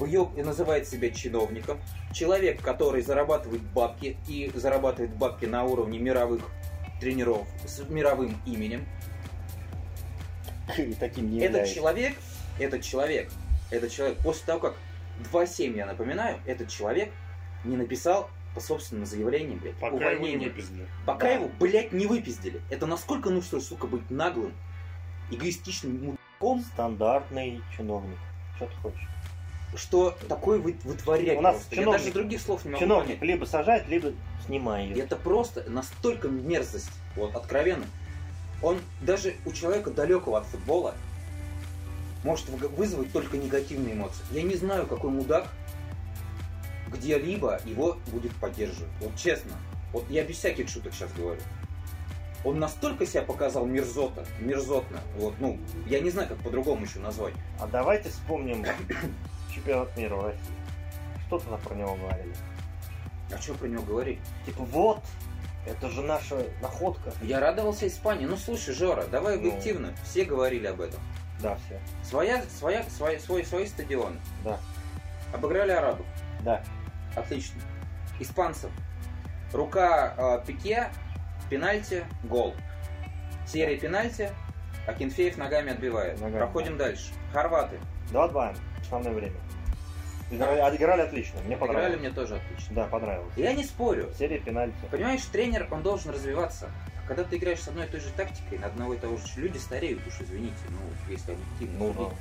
выеб... 0.00 0.36
и 0.36 0.42
называет 0.42 0.88
себя 0.88 1.10
чиновником. 1.10 1.78
Человек, 2.12 2.60
который 2.62 3.02
зарабатывает 3.02 3.62
бабки 3.62 4.16
и 4.26 4.50
зарабатывает 4.54 5.14
бабки 5.14 5.44
на 5.44 5.64
уровне 5.64 5.98
мировых 5.98 6.42
тренеров 7.00 7.46
с 7.66 7.80
мировым 7.88 8.36
именем. 8.46 8.84
И 10.78 10.94
таким 10.94 11.30
не 11.30 11.38
Этот 11.38 11.50
является. 11.50 11.74
человек, 11.74 12.16
этот 12.58 12.82
человек, 12.82 13.30
этот 13.70 13.90
человек, 13.92 14.18
после 14.18 14.46
того, 14.46 14.60
как 14.60 14.74
2.7, 15.32 15.76
я 15.76 15.86
напоминаю, 15.86 16.38
этот 16.46 16.68
человек 16.68 17.10
не 17.64 17.76
написал 17.76 18.30
по 18.54 18.60
собственному 18.60 19.06
заявлению, 19.06 19.58
блядь, 19.60 19.74
пока 19.76 19.86
его 19.96 19.98
не 19.98 20.04
увольнение. 20.16 20.48
выпиздили. 20.48 20.86
Пока 21.06 21.26
Да. 21.28 21.32
его, 21.34 21.50
блядь, 21.60 21.92
не 21.92 22.06
выпиздили. 22.06 22.60
Это 22.70 22.86
насколько 22.86 23.30
нужно, 23.30 23.60
сука, 23.60 23.86
быть 23.86 24.10
наглым, 24.10 24.52
эгоистичным 25.30 26.16
мудаком, 26.40 26.64
Стандартный 26.72 27.60
чиновник. 27.76 28.16
Что 28.56 28.66
ты 28.66 28.74
хочешь? 28.82 29.08
Что 29.76 30.16
такое 30.28 30.58
вы, 30.58 30.76
вытворять 30.84 31.38
У 31.38 31.40
нас 31.42 31.56
просто. 31.56 31.74
Я 31.76 31.82
чиновник- 31.82 31.98
даже 32.00 32.12
других 32.12 32.40
слов 32.40 32.64
не 32.64 32.70
могу 32.72 32.80
Чиновник 32.80 33.18
понять. 33.20 33.22
либо 33.22 33.44
сажает, 33.44 33.88
либо 33.88 34.12
снимает. 34.46 34.96
Это 34.98 35.16
просто 35.16 35.64
настолько 35.70 36.28
мерзость, 36.28 36.90
вот, 37.16 37.34
откровенно. 37.36 37.84
Он 38.62 38.78
даже 39.00 39.34
у 39.46 39.52
человека 39.52 39.90
далекого 39.90 40.38
от 40.38 40.46
футбола 40.46 40.94
может 42.24 42.48
вы- 42.48 42.68
вызвать 42.68 43.12
только 43.12 43.36
негативные 43.38 43.94
эмоции. 43.94 44.22
Я 44.32 44.42
не 44.42 44.54
знаю, 44.56 44.86
какой 44.86 45.10
мудак 45.10 45.46
где-либо 46.88 47.60
его 47.64 47.96
будет 48.08 48.34
поддерживать. 48.36 48.90
Вот 49.00 49.16
честно. 49.16 49.52
Вот 49.92 50.08
я 50.10 50.24
без 50.24 50.36
всяких 50.36 50.68
шуток 50.68 50.92
сейчас 50.92 51.10
говорю. 51.12 51.40
Он 52.44 52.58
настолько 52.58 53.06
себя 53.06 53.22
показал 53.22 53.66
мерзота, 53.66 54.24
мерзотно. 54.40 54.98
Вот, 55.16 55.34
ну, 55.40 55.58
я 55.86 56.00
не 56.00 56.10
знаю, 56.10 56.28
как 56.28 56.38
по-другому 56.38 56.84
еще 56.84 56.98
назвать. 56.98 57.34
А 57.60 57.66
давайте 57.66 58.08
вспомним 58.08 58.64
чемпионат 59.54 59.96
мира 59.96 60.14
в 60.16 60.24
России. 60.26 60.40
Что 61.26 61.38
тогда 61.38 61.56
про 61.58 61.74
него 61.74 61.94
говорили? 61.94 62.34
А 63.32 63.38
что 63.38 63.54
про 63.54 63.66
него 63.68 63.82
говорить? 63.82 64.18
Типа, 64.46 64.62
вот, 64.64 65.00
это 65.66 65.88
же 65.90 66.02
наша 66.02 66.44
находка. 66.60 67.12
Я 67.22 67.38
радовался 67.40 67.86
Испании. 67.86 68.26
Ну 68.26 68.36
слушай, 68.36 68.74
Жора, 68.74 69.04
давай 69.06 69.36
Ну. 69.36 69.40
объективно. 69.40 69.92
Все 70.04 70.24
говорили 70.24 70.66
об 70.66 70.80
этом. 70.80 71.00
Да, 71.40 71.56
все. 71.66 71.80
Своя, 72.02 72.42
своя, 72.58 72.84
свои, 72.90 73.18
свой, 73.18 73.44
свои 73.44 73.66
стадионы. 73.66 74.16
Да. 74.44 74.58
Обыграли 75.32 75.70
арабов. 75.70 76.06
Да. 76.40 76.62
Отлично. 77.14 77.60
Испанцев. 78.18 78.70
Рука 79.52 80.14
э, 80.16 80.46
Пике, 80.46 80.90
пенальти, 81.48 82.04
гол. 82.24 82.54
Серия 83.46 83.76
пенальти, 83.76 84.30
а 84.86 84.92
Кенфеев 84.92 85.36
ногами 85.38 85.72
отбивает. 85.72 86.20
Ногами, 86.20 86.38
Проходим 86.38 86.76
дальше. 86.76 87.12
Хорваты. 87.32 87.78
2-2, 88.12 88.56
основное 88.90 89.12
время. 89.12 89.36
Играли, 90.30 90.60
отыграли 90.60 91.00
отлично, 91.02 91.40
мне 91.42 91.54
Играли 91.56 91.68
понравилось. 91.72 92.00
мне 92.00 92.10
тоже 92.10 92.36
отлично. 92.36 92.74
Да, 92.76 92.86
понравилось. 92.86 93.32
Я 93.36 93.52
не 93.52 93.64
спорю. 93.64 94.10
Серия 94.18 94.38
пенальти. 94.38 94.76
Понимаешь, 94.90 95.22
тренер, 95.24 95.66
он 95.70 95.82
должен 95.82 96.12
развиваться. 96.12 96.70
А 97.04 97.08
когда 97.08 97.24
ты 97.24 97.36
играешь 97.36 97.60
с 97.60 97.68
одной 97.68 97.86
и 97.86 97.88
той 97.88 98.00
же 98.00 98.10
тактикой, 98.10 98.58
на 98.58 98.66
одного 98.68 98.94
и 98.94 98.98
того 98.98 99.16
же... 99.16 99.24
Люди 99.36 99.58
стареют 99.58 100.06
уж, 100.06 100.20
извините, 100.20 100.54
ну, 100.68 101.12
если 101.12 101.32
объективно 101.32 101.78
Ну, 101.78 101.92
да. 102.10 102.14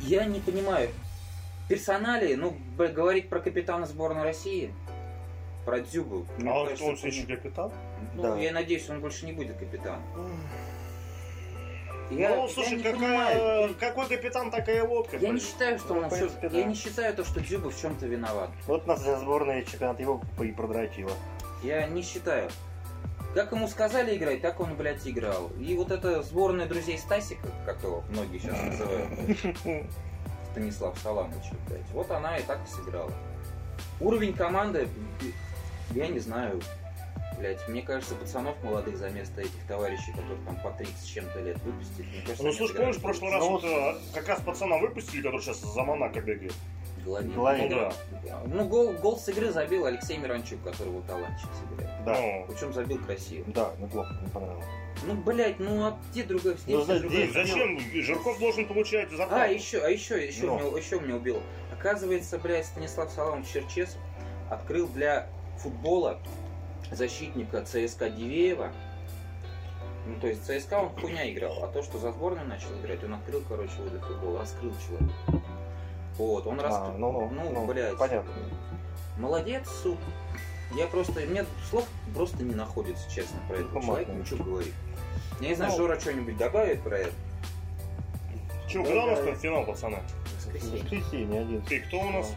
Я 0.00 0.24
не 0.26 0.40
понимаю. 0.40 0.90
Персонали, 1.68 2.34
ну, 2.34 2.50
б- 2.76 2.88
говорить 2.88 3.30
про 3.30 3.40
капитана 3.40 3.86
сборной 3.86 4.22
России, 4.22 4.72
про 5.64 5.80
Дзюбу. 5.80 6.26
А 6.46 6.50
он, 6.60 6.66
кажется, 6.66 6.84
он 6.84 6.96
все 6.96 7.08
еще 7.08 7.26
капитан? 7.26 7.72
Ну, 8.14 8.22
Да. 8.22 8.36
я 8.38 8.52
надеюсь, 8.52 8.88
он 8.90 9.00
больше 9.00 9.24
не 9.24 9.32
будет 9.32 9.56
капитаном. 9.56 10.02
Я, 12.10 12.36
ну, 12.36 12.42
я 12.46 12.48
слушай, 12.48 12.76
не 12.76 12.82
какая, 12.82 12.94
понимаю. 12.94 13.74
какой 13.80 14.08
капитан, 14.08 14.50
такая 14.50 14.84
лодка. 14.84 15.16
Я 15.16 15.28
не 15.28 15.34
блин. 15.34 15.44
считаю, 15.44 15.78
что 15.78 15.94
Ну, 15.94 16.02
он 16.02 16.10
принципе, 16.10 16.48
да. 16.48 16.58
Я 16.58 16.64
не 16.64 16.74
считаю 16.74 17.14
то, 17.14 17.24
что 17.24 17.40
Дзюба 17.40 17.70
в 17.70 17.80
чем-то 17.80 18.06
виноват. 18.06 18.50
Вот 18.66 18.86
нас 18.86 19.02
для 19.02 19.16
сборной 19.18 19.64
чемпионат 19.64 19.98
Европы 19.98 20.48
и 20.48 20.52
продрочило. 20.52 21.12
Я 21.62 21.86
не 21.86 22.02
считаю. 22.02 22.48
Как 23.34 23.52
ему 23.52 23.68
сказали 23.68 24.16
играть, 24.16 24.40
так 24.40 24.60
он, 24.60 24.76
блядь, 24.76 25.06
играл. 25.06 25.50
И 25.58 25.74
вот 25.76 25.90
эта 25.90 26.22
сборная 26.22 26.66
друзей 26.66 26.96
Стасика, 26.98 27.48
как 27.66 27.82
его 27.82 28.02
многие 28.08 28.38
сейчас 28.38 28.62
называют, 28.62 29.10
Станислав 30.52 30.98
Саламович, 31.02 31.44
блядь, 31.68 31.90
вот 31.92 32.10
она 32.10 32.38
и 32.38 32.42
так 32.42 32.60
и 32.66 32.70
сыграла. 32.70 33.12
Уровень 34.00 34.32
команды, 34.32 34.88
я 35.90 36.08
не 36.08 36.18
знаю, 36.18 36.62
блядь, 37.38 37.66
мне 37.68 37.82
кажется, 37.82 38.14
пацанов 38.14 38.54
молодых 38.62 38.96
за 38.96 39.10
место 39.10 39.40
этих 39.40 39.62
товарищей, 39.68 40.10
которых 40.12 40.44
там 40.44 40.56
по 40.60 40.70
30 40.70 40.96
с 40.98 41.04
чем-то 41.04 41.40
лет 41.40 41.58
выпустить, 41.62 42.06
мне 42.08 42.20
кажется, 42.22 42.42
Ну, 42.44 42.52
слушай, 42.52 42.76
помнишь, 42.76 42.96
в 42.96 43.02
прошлый 43.02 43.30
раз 43.32 43.40
Ну, 43.44 43.50
вот, 43.52 43.64
а, 43.64 43.96
как 44.14 44.28
раз 44.28 44.40
пацана 44.40 44.78
выпустили, 44.78 45.22
который 45.22 45.40
сейчас 45.40 45.58
за 45.60 45.82
Монако 45.82 46.20
бегает? 46.20 46.54
Головин. 47.04 47.32
Головин. 47.34 47.68
Ну 47.70 47.78
да. 48.24 48.42
Ну, 48.46 48.64
гол, 48.64 48.92
гол 48.94 49.16
с 49.16 49.28
игры 49.28 49.50
забил 49.52 49.86
Алексей 49.86 50.16
Миранчук, 50.16 50.60
которого 50.64 51.02
талантчик 51.02 51.48
играет. 51.72 52.04
Да. 52.04 52.14
Ну, 52.20 52.46
Причем 52.48 52.72
забил 52.72 52.98
красиво. 52.98 53.44
Да, 53.48 53.70
неплохо, 53.78 54.12
мне 54.20 54.30
понравилось. 54.30 54.66
Ну, 55.04 55.14
блядь, 55.14 55.60
ну 55.60 55.84
а 55.84 55.98
где 56.10 56.24
другая 56.24 56.54
Ну, 56.54 56.58
встреча? 56.58 56.84
за- 56.84 57.00
другая 57.00 57.26
здесь- 57.28 57.32
зачем? 57.32 57.78
Жирков 58.02 58.38
должен 58.40 58.66
получать 58.66 59.10
зарплату. 59.10 59.34
А, 59.42 59.46
еще, 59.46 59.78
а 59.84 59.88
еще, 59.88 60.26
еще, 60.26 60.46
Ну. 60.46 60.58
меня, 60.58 60.78
еще 60.78 60.98
меня 60.98 61.16
убило. 61.16 61.40
Оказывается, 61.72 62.38
блядь, 62.38 62.66
Станислав 62.66 63.12
Саламович 63.12 63.46
Черчесов 63.52 63.98
открыл 64.50 64.88
для 64.88 65.28
футбола 65.58 66.18
защитника 66.90 67.62
ЦСКА 67.64 68.10
Дивеева. 68.10 68.72
Ну, 70.06 70.20
то 70.20 70.28
есть 70.28 70.44
ЦСКА 70.44 70.74
он 70.78 70.90
хуйня 71.00 71.30
играл, 71.32 71.64
а 71.64 71.68
то, 71.68 71.82
что 71.82 71.98
за 71.98 72.12
сборную 72.12 72.46
начал 72.46 72.68
играть, 72.80 73.02
он 73.02 73.14
открыл, 73.14 73.42
короче, 73.48 73.72
для 73.90 74.00
футбола, 74.00 74.40
раскрыл 74.42 74.72
человека. 74.86 75.12
Вот, 76.16 76.46
он 76.46 76.60
А, 76.60 76.62
раскрыл. 76.62 76.98
ну, 76.98 77.12
ну, 77.12 77.30
ну, 77.30 77.50
ну, 77.52 77.66
блядь. 77.66 77.96
понятно. 77.98 78.32
Молодец, 79.18 79.68
сука. 79.82 80.00
Я 80.76 80.86
просто, 80.86 81.20
мне 81.20 81.44
слов 81.70 81.86
просто 82.14 82.42
не 82.44 82.54
находится, 82.54 83.08
честно, 83.10 83.38
про 83.48 83.56
этого 83.56 83.80
Помахнем. 83.80 84.06
человека, 84.06 84.12
ничего 84.12 84.44
говорить. 84.44 84.74
Я 85.40 85.48
не 85.48 85.54
знаю, 85.54 85.72
Ну. 85.72 85.76
Жора 85.78 86.00
что-нибудь 86.00 86.36
добавит 86.36 86.82
про 86.82 86.98
это? 86.98 87.12
Че, 88.68 88.82
когда 88.84 89.04
у 89.04 89.06
нас 89.08 89.20
там 89.20 89.36
финал, 89.36 89.64
пацаны? 89.64 89.98
Воскресенье. 90.36 90.82
Воскресенье 90.82 91.40
один. 91.40 91.60
И 91.70 91.78
кто 91.80 92.00
у 92.00 92.10
нас? 92.10 92.34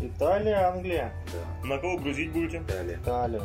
Италия, 0.00 0.68
Англия. 0.68 1.12
Да, 1.32 1.66
На 1.68 1.78
кого 1.78 1.98
грузить 1.98 2.32
будете? 2.32 2.60
далее. 2.60 2.98
Италия. 3.02 3.42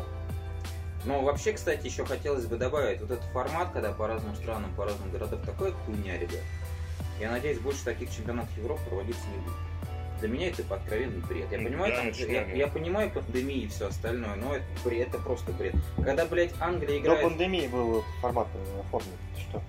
Ну, 1.06 1.22
вообще, 1.24 1.54
кстати, 1.54 1.86
еще 1.86 2.06
хотелось 2.06 2.46
бы 2.46 2.58
добавить 2.58 3.00
вот 3.02 3.12
этот 3.12 3.26
формат, 3.32 3.72
когда 3.72 3.94
по 3.94 4.08
разным 4.08 4.36
странам, 4.36 4.74
по 4.76 4.86
разным 4.86 5.10
городам, 5.12 5.40
такая 5.46 5.72
хуйня, 5.72 6.18
ребят. 6.18 6.42
Я 7.20 7.32
надеюсь, 7.32 7.60
больше 7.60 7.86
таких 7.86 8.12
чемпионатов 8.14 8.56
Европы 8.58 8.82
проводиться 8.90 9.22
не 9.30 9.38
будет. 9.38 9.56
для 10.20 10.28
меня 10.30 10.50
это 10.50 10.64
откровенный 10.74 11.20
бред. 11.22 11.50
Я 11.52 11.58
понимаю, 11.60 11.94
там, 11.96 12.12
я, 12.12 12.46
я 12.52 12.68
понимаю 12.68 13.10
пандемии 13.12 13.62
и 13.62 13.68
все 13.68 13.88
остальное, 13.88 14.36
но 14.36 14.56
это, 14.56 14.66
бред, 14.84 15.08
это 15.10 15.20
просто 15.20 15.52
бред. 15.54 15.76
Когда, 16.04 16.26
блядь, 16.26 16.52
Англия 16.60 16.98
играет... 17.00 17.22
До 17.22 17.30
пандемии 17.30 17.68
был 17.68 18.04
формат 18.22 18.48
оформлен. 18.82 19.12
Что? 19.38 19.62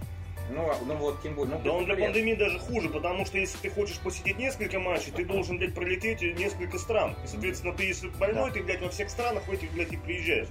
Ну, 0.51 0.73
ну 0.87 0.97
вот, 0.97 1.23
тем 1.23 1.35
более. 1.35 1.57
Ну, 1.57 1.63
да 1.63 1.73
он 1.73 1.85
для 1.85 1.97
пандемии 1.97 2.35
даже 2.35 2.59
хуже, 2.59 2.89
потому 2.89 3.25
что 3.25 3.39
если 3.39 3.59
ты 3.59 3.71
хочешь 3.71 3.99
посетить 4.01 4.39
несколько 4.39 4.79
матчей, 4.79 5.13
ты 5.13 5.25
должен, 5.25 5.59
блядь, 5.59 5.75
пролететь 5.75 6.23
несколько 6.39 6.79
стран. 6.79 7.17
И, 7.25 7.27
соответственно, 7.27 7.75
ты, 7.75 7.85
если 7.85 8.09
больной, 8.09 8.51
да. 8.51 8.57
ты, 8.57 8.63
блядь, 8.63 8.83
во 8.83 8.89
всех 8.89 9.11
странах 9.11 9.47
в 9.47 9.53
этих, 9.53 9.73
блядь, 9.73 9.93
и 9.93 9.97
приезжаешь. 9.97 10.49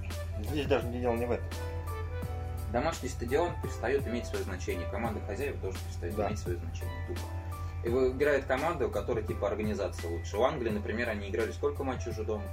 Здесь 0.50 0.66
даже 0.66 0.86
не 0.88 1.00
дело 1.00 1.16
не 1.16 1.26
в 1.26 1.32
этом. 1.32 1.46
Домашний 2.72 3.08
стадион 3.08 3.50
перестает 3.62 4.06
иметь 4.06 4.26
свое 4.26 4.44
значение. 4.44 4.86
Команда 4.90 5.20
хозяев 5.26 5.60
тоже 5.60 5.76
перестает 5.86 6.16
да. 6.16 6.28
иметь 6.28 6.38
свое 6.38 6.56
значение. 6.58 7.06
Тупо. 7.08 7.20
И 7.82 7.88
играет 7.88 8.44
команда, 8.44 8.86
у 8.86 8.90
которой 8.90 9.24
типа 9.24 9.48
организация 9.48 10.10
лучше. 10.10 10.36
В 10.36 10.42
Англии, 10.42 10.70
например, 10.70 11.08
они 11.08 11.28
играли 11.28 11.50
сколько 11.50 11.82
матчей 11.82 12.10
уже 12.10 12.24
дома? 12.24 12.44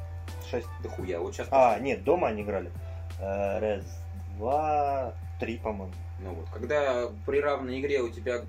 Шесть. 0.49 0.67
Да 0.81 0.89
хуя. 0.89 1.19
Вот 1.19 1.35
сейчас. 1.35 1.47
А, 1.51 1.77
нет, 1.79 2.03
дома 2.03 2.29
они 2.29 2.43
играли. 2.43 2.71
Э, 3.19 3.59
раз, 3.59 3.83
два, 4.37 5.13
три, 5.39 5.57
по-моему. 5.57 5.93
Ну 6.19 6.33
вот, 6.33 6.45
когда 6.51 7.09
при 7.25 7.39
равной 7.39 7.79
игре 7.79 8.01
у 8.01 8.09
тебя 8.09 8.41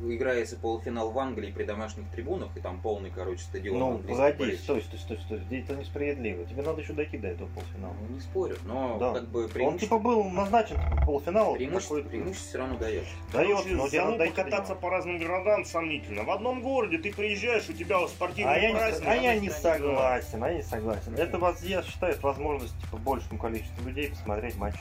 играется 0.00 0.56
полуфинал 0.56 1.10
в 1.10 1.18
Англии 1.18 1.50
при 1.50 1.64
домашних 1.64 2.10
трибунах, 2.10 2.50
и 2.54 2.60
там 2.60 2.80
полный, 2.80 3.10
короче, 3.10 3.42
стадион 3.42 3.78
Ну, 3.78 3.98
погоди, 3.98 4.56
стой, 4.56 4.82
стой, 4.82 4.98
стой, 4.98 5.18
стой, 5.18 5.38
здесь 5.46 5.64
это 5.64 5.76
несправедливо. 5.76 6.44
Тебе 6.44 6.62
надо 6.62 6.82
еще 6.82 6.92
дойти 6.92 7.16
до 7.16 7.28
этого 7.28 7.48
полуфинала. 7.48 7.94
Ну, 8.08 8.14
не 8.14 8.20
спорю, 8.20 8.56
но 8.64 8.98
да. 8.98 9.14
как 9.14 9.28
бы 9.28 9.48
преимущество... 9.48 9.96
Он 9.96 10.02
типа 10.02 10.10
был 10.10 10.24
назначен 10.24 10.76
полуфинал. 11.06 11.54
Преимущество, 11.54 12.00
преимущество 12.00 12.48
все 12.48 12.58
равно 12.58 12.78
дает. 12.78 13.04
Дает, 13.32 13.66
но 13.70 13.88
тебе 13.88 14.04
надо 14.04 14.30
кататься 14.30 14.74
по 14.74 14.90
разным 14.90 15.18
городам 15.18 15.64
сомнительно. 15.64 16.24
В 16.24 16.30
одном 16.30 16.60
городе 16.60 16.98
ты 16.98 17.12
приезжаешь, 17.12 17.68
у 17.70 17.72
тебя 17.72 18.06
спортивный 18.06 18.68
а 18.68 18.72
праздник. 18.72 19.06
Я 19.06 19.18
не, 19.18 19.28
а 19.28 19.32
я 19.32 19.40
не 19.40 19.50
согласен, 19.50 20.44
а 20.44 20.50
я 20.50 20.56
не 20.56 20.62
согласен. 20.62 21.14
Это, 21.14 21.38
вас, 21.38 21.62
я 21.62 21.82
считаю, 21.82 22.14
возможность 22.20 22.78
типа, 22.82 22.98
большему 22.98 23.38
количеству 23.38 23.86
людей 23.86 24.10
посмотреть 24.10 24.56
матчи. 24.56 24.78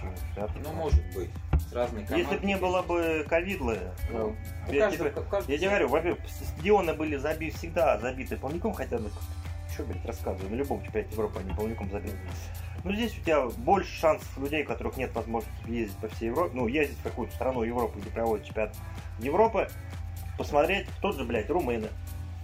Ну, 0.64 0.74
может 0.74 1.02
быть. 1.16 1.30
С 1.70 1.74
разной 1.74 2.04
если 2.18 2.38
бы 2.38 2.46
не 2.46 2.58
было 2.58 2.82
бы 2.82 3.26
ковидлы, 3.28 3.80
ну, 4.12 4.36
я, 4.70 4.90
каждого, 4.90 5.10
тебе, 5.10 5.22
каждого... 5.24 5.52
я 5.52 5.58
тебе 5.58 5.70
говорю, 5.70 5.88
во-первых, 5.90 6.20
стадионы 6.28 6.94
были 6.94 7.16
забиты 7.18 7.58
всегда 7.58 7.98
забиты 8.00 8.38
полником, 8.38 8.74
хотя 8.74 8.98
бы, 8.98 9.10
что, 9.74 9.84
блядь, 9.84 10.06
рассказываю, 10.06 10.50
на 10.50 10.56
любом 10.56 10.84
чемпионате 10.84 11.14
Европы 11.14 11.40
они 11.40 11.54
полником 11.54 11.90
забиты. 11.92 12.18
Но 12.84 12.94
здесь 12.94 13.18
у 13.18 13.22
тебя 13.22 13.46
больше 13.58 13.92
шансов 14.00 14.38
людей, 14.38 14.64
у 14.64 14.68
которых 14.68 14.98
нет 14.98 15.14
возможности 15.14 15.70
ездить 15.70 15.98
по 15.98 16.08
всей 16.10 16.28
Европе, 16.28 16.52
ну, 16.56 16.68
ездить 16.68 16.98
в 17.00 17.04
какую-то 17.04 17.34
страну 17.34 17.64
Европы, 17.64 18.00
где 18.00 18.10
проводят 18.10 18.46
чемпионат 18.46 18.76
Европы, 19.20 19.68
посмотреть 20.38 20.88
тот 21.02 21.16
же, 21.16 21.24
блядь, 21.24 21.50
румыны, 21.50 21.90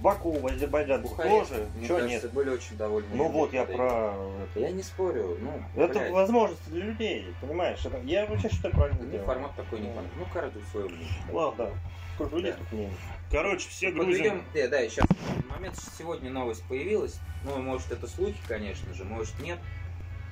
Баку, 0.04 0.34
в 0.34 0.46
Азербайджан 0.46 1.02
Бухарест, 1.02 1.50
тоже. 1.50 1.68
Мне 1.76 1.88
Чего 1.88 1.98
кажется, 2.00 2.26
нет? 2.26 2.34
были 2.34 2.50
очень 2.50 2.76
довольны. 2.76 3.08
Ну 3.14 3.30
вот 3.30 3.54
я 3.54 3.64
про... 3.64 4.14
Я 4.54 4.72
не 4.72 4.84
спорю. 4.84 5.38
Ну, 5.40 5.82
это 5.82 6.00
блядь. 6.00 6.12
возможность 6.12 6.70
для 6.70 6.84
людей, 6.84 7.34
понимаешь? 7.40 7.80
Это... 7.86 7.98
Я 8.00 8.26
вообще 8.26 8.50
считаю 8.50 8.74
правильно 8.74 9.02
Мне 9.02 9.20
формат 9.20 9.56
такой 9.56 9.80
не 9.80 9.88
понятен. 9.88 10.12
Ну, 10.18 10.26
каждый 10.34 10.62
свое 10.72 10.90
мнение. 10.90 11.08
Ладно, 11.32 11.66
да. 11.66 11.72
Сколько 12.16 12.36
людей 12.36 12.52
тут 12.52 12.72
мнение? 12.74 12.98
Короче, 13.32 13.70
все 13.70 13.92
грузим. 13.92 14.44
Да, 14.54 14.68
да, 14.68 14.82
сейчас 14.90 15.08
момент, 15.50 15.80
сегодня 15.98 16.30
новость 16.30 16.64
появилась. 16.68 17.18
Ну, 17.46 17.58
может, 17.62 17.90
это 17.94 18.06
слухи, 18.06 18.38
конечно 18.46 18.94
же, 18.94 19.06
может, 19.06 19.40
нет. 19.40 19.58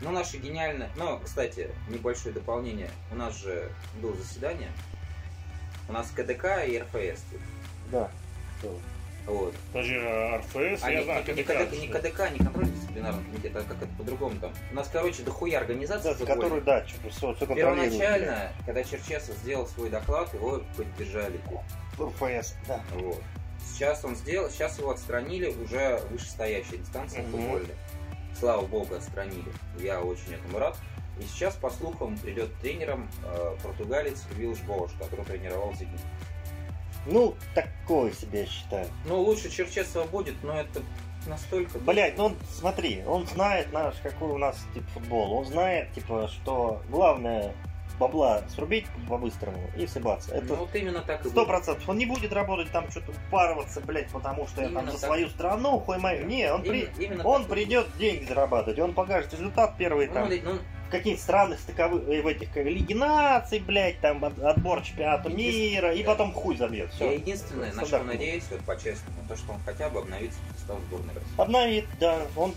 Но 0.01 0.11
наши 0.11 0.36
гениальные... 0.36 0.89
Ну, 0.97 1.17
кстати, 1.24 1.69
небольшое 1.88 2.34
дополнение. 2.34 2.89
У 3.09 3.15
нас 3.15 3.38
же 3.38 3.72
было 4.01 4.13
заседание. 4.17 4.69
У 5.88 5.93
нас 5.93 6.11
КДК 6.11 6.65
и 6.67 6.78
РФС. 6.78 7.24
Да. 7.89 8.11
Вот. 9.28 9.53
Даже 9.74 9.99
РФС, 10.38 10.84
а 10.84 10.91
я 10.91 10.99
не, 10.99 11.03
знаю, 11.05 11.24
не, 11.36 11.43
КДК, 11.43 11.72
не 11.72 11.88
КДК, 11.88 12.32
не 12.32 12.39
контроль 12.39 12.65
дисциплинарного 12.65 13.24
комитета, 13.24 13.59
а 13.59 13.63
как 13.63 13.78
это 13.78 13.91
по-другому 13.97 14.36
там. 14.39 14.53
У 14.72 14.76
нас, 14.76 14.89
короче, 14.91 15.24
дохуя 15.24 15.59
организаций. 15.59 16.13
Да, 16.19 16.36
которые, 16.36 16.61
да, 16.61 16.86
все, 17.09 17.34
все 17.36 17.45
Первоначально, 17.45 18.51
когда 18.65 18.84
Черчесов 18.84 19.36
сделал 19.38 19.67
свой 19.67 19.89
доклад, 19.89 20.34
его 20.34 20.61
поддержали. 20.76 21.39
РФС, 21.99 22.55
да. 22.67 22.82
Вот. 22.93 23.22
Сейчас 23.72 24.03
он 24.03 24.15
сделал, 24.15 24.49
сейчас 24.49 24.80
его 24.80 24.91
отстранили 24.91 25.47
уже 25.47 26.01
вышестоящая 26.09 26.80
инстанция 26.80 27.24
угу. 27.24 27.38
футбольная. 27.38 27.76
Слава 28.39 28.65
богу, 28.65 28.95
отстранили. 28.95 29.51
Я 29.80 30.01
очень 30.01 30.34
этому 30.34 30.57
рад. 30.57 30.78
И 31.19 31.24
сейчас, 31.24 31.55
по 31.55 31.69
слухам, 31.69 32.17
придет 32.17 32.49
тренером 32.61 33.07
э, 33.24 33.55
португалец 33.61 34.24
Вилш 34.36 34.59
Бош, 34.61 34.91
который 34.99 35.26
тренировал 35.26 35.74
Зенит. 35.76 35.99
Ну, 37.06 37.36
такое 37.56 38.12
себе 38.12 38.41
я 38.41 38.45
считаю. 38.45 38.88
Ну, 39.06 39.22
лучше 39.22 39.49
Черчесова 39.49 40.06
будет, 40.06 40.36
но 40.43 40.60
это 40.60 40.82
настолько... 41.28 41.80
Блять, 41.80 42.18
ну 42.18 42.26
он, 42.26 42.36
смотри, 42.52 43.04
он 43.06 43.26
знает 43.28 43.72
наш, 43.72 43.95
какой 44.04 44.30
у 44.30 44.38
нас 44.38 44.58
тип 44.74 44.84
футбол. 44.93 45.34
Он 45.34 45.45
знает, 45.45 45.91
типа, 45.93 46.28
что 46.28 46.82
главное 46.89 47.54
бабла 47.99 48.41
срубить 48.56 48.86
по-быстрому 49.08 49.60
и 49.78 49.86
съебаться. 49.86 50.34
Это 50.34 50.47
ну, 50.47 50.56
вот 50.56 50.76
именно 50.76 51.02
так 51.02 51.24
Сто 51.24 51.45
процентов. 51.45 51.88
Он 51.88 51.97
не 51.97 52.08
будет 52.08 52.34
работать 52.34 52.72
там 52.72 52.89
что-то 52.89 53.12
упарываться, 53.12 53.80
блядь, 53.82 54.10
потому 54.10 54.47
что 54.47 54.62
именно 54.62 54.80
я 54.80 54.86
там 54.86 54.91
за 54.91 54.99
так. 54.99 55.08
свою 55.08 55.30
страну, 55.30 55.80
хуй 55.80 55.99
мою. 55.99 56.26
Не, 56.26 56.52
он, 56.52 56.64
именно, 56.64 56.91
при... 56.91 57.06
именно 57.06 57.24
он 57.24 57.45
придет 57.45 57.88
деньги 57.97 58.26
зарабатывать. 58.26 58.80
Он 58.80 58.93
покажет 58.93 59.32
результат 59.34 59.76
первый 59.78 60.08
ну, 60.08 60.14
там. 60.14 60.30
Ну, 60.43 60.60
каких-то 60.91 61.21
странных 61.21 61.59
стыковых, 61.59 62.07
э, 62.07 62.21
в 62.21 62.27
этих 62.27 62.51
как, 62.51 62.65
Лиги 62.65 62.93
наций, 62.93 63.59
блядь, 63.59 63.99
там 63.99 64.23
отбор 64.23 64.81
чемпионата 64.81 65.29
мира, 65.29 65.93
и 65.93 66.03
потом 66.03 66.33
хуй 66.33 66.57
забьет. 66.57 66.91
Все. 66.93 67.05
Я 67.05 67.11
единственное, 67.13 67.73
на 67.73 67.85
что 67.85 68.03
надеюсь, 68.03 68.43
вот 68.51 68.61
по-честному, 68.61 69.17
то, 69.27 69.35
что 69.35 69.53
он 69.53 69.59
хотя 69.65 69.89
бы 69.89 69.99
обновит 69.99 70.31
состав 70.57 70.79
сборной 70.87 71.13
России. 71.15 71.33
Обновит, 71.37 71.85
да. 71.99 72.21
Он 72.35 72.53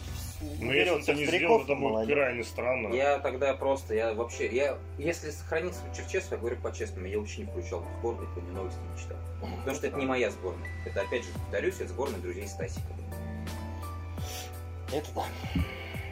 ну, 0.61 0.72
если 0.72 0.91
он 0.91 1.01
это 1.01 1.14
не 1.14 1.26
сделал, 1.26 1.62
это 1.62 1.74
будет 1.74 2.07
крайне 2.07 2.45
странно. 2.45 2.95
Я 2.95 3.18
тогда 3.18 3.55
просто, 3.55 3.95
я 3.95 4.12
вообще, 4.12 4.55
я, 4.55 4.78
если 4.99 5.30
сохранится 5.30 5.80
Черчесов, 5.97 6.32
я 6.32 6.39
говорю 6.39 6.57
по-честному, 6.57 7.07
я 7.07 7.18
вообще 7.18 7.43
не 7.43 7.47
включал 7.47 7.80
в 7.80 7.99
сборную, 7.99 8.28
кто 8.28 8.41
не 8.41 8.51
новости 8.51 8.78
не 8.78 9.03
читал. 9.03 9.16
Потому 9.41 9.76
что 9.76 9.87
это 9.87 9.97
не 9.97 10.07
моя 10.07 10.30
сборная. 10.30 10.68
Это, 10.85 11.01
опять 11.01 11.24
же, 11.24 11.30
повторюсь, 11.32 11.76
это 11.76 11.89
сборная 11.89 12.20
друзей 12.20 12.47
Стасика. 12.47 12.82
Это 14.93 15.07
да. 15.14 15.24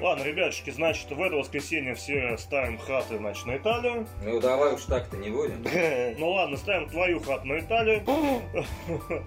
Ладно, 0.02 0.24
ребятушки, 0.24 0.70
значит, 0.70 1.08
в 1.12 1.22
это 1.22 1.36
воскресенье 1.36 1.94
все 1.94 2.36
ставим 2.36 2.76
хаты, 2.76 3.18
значит, 3.18 3.46
на 3.46 3.56
Италию. 3.56 4.08
Ну, 4.24 4.40
давай 4.40 4.74
уж 4.74 4.82
так-то 4.82 5.16
не 5.16 5.30
будем. 5.30 5.64
Ну 6.18 6.30
ладно, 6.30 6.56
ставим 6.56 6.88
твою 6.88 7.20
хату 7.20 7.46
на 7.46 7.60
Италию. 7.60 8.02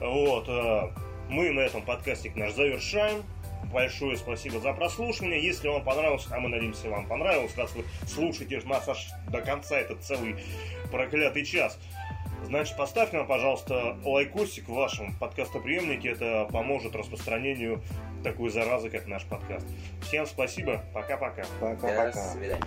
Вот. 0.00 0.48
Э, 0.48 0.90
мы 1.28 1.50
на 1.50 1.60
этом 1.60 1.82
подкастик 1.82 2.36
наш 2.36 2.54
завершаем. 2.54 3.24
Большое 3.72 4.16
спасибо 4.16 4.60
за 4.60 4.72
прослушивание. 4.72 5.42
Если 5.42 5.68
вам 5.68 5.82
понравилось, 5.82 6.26
а 6.30 6.38
мы 6.38 6.48
надеемся, 6.48 6.88
вам 6.88 7.06
понравилось, 7.06 7.56
раз 7.56 7.74
вы 7.74 7.84
слушаете 8.06 8.60
нас 8.64 8.88
аж 8.88 9.10
до 9.28 9.40
конца 9.40 9.76
этот 9.78 10.02
целый 10.04 10.36
проклятый 10.90 11.44
час. 11.44 11.78
Значит, 12.44 12.76
поставьте 12.76 13.16
нам, 13.16 13.26
пожалуйста, 13.26 13.96
лайкосик 14.04 14.68
в 14.68 14.74
вашем 14.74 15.14
подкастоприемнике. 15.18 16.10
Это 16.10 16.48
поможет 16.52 16.94
распространению 16.94 17.82
такой 18.22 18.50
заразы, 18.50 18.90
как 18.90 19.06
наш 19.06 19.24
подкаст. 19.24 19.66
Всем 20.02 20.26
спасибо. 20.26 20.82
Пока-пока. 20.92 21.44
Пока-пока. 21.60 22.12
До 22.12 22.38
свидания. 22.38 22.62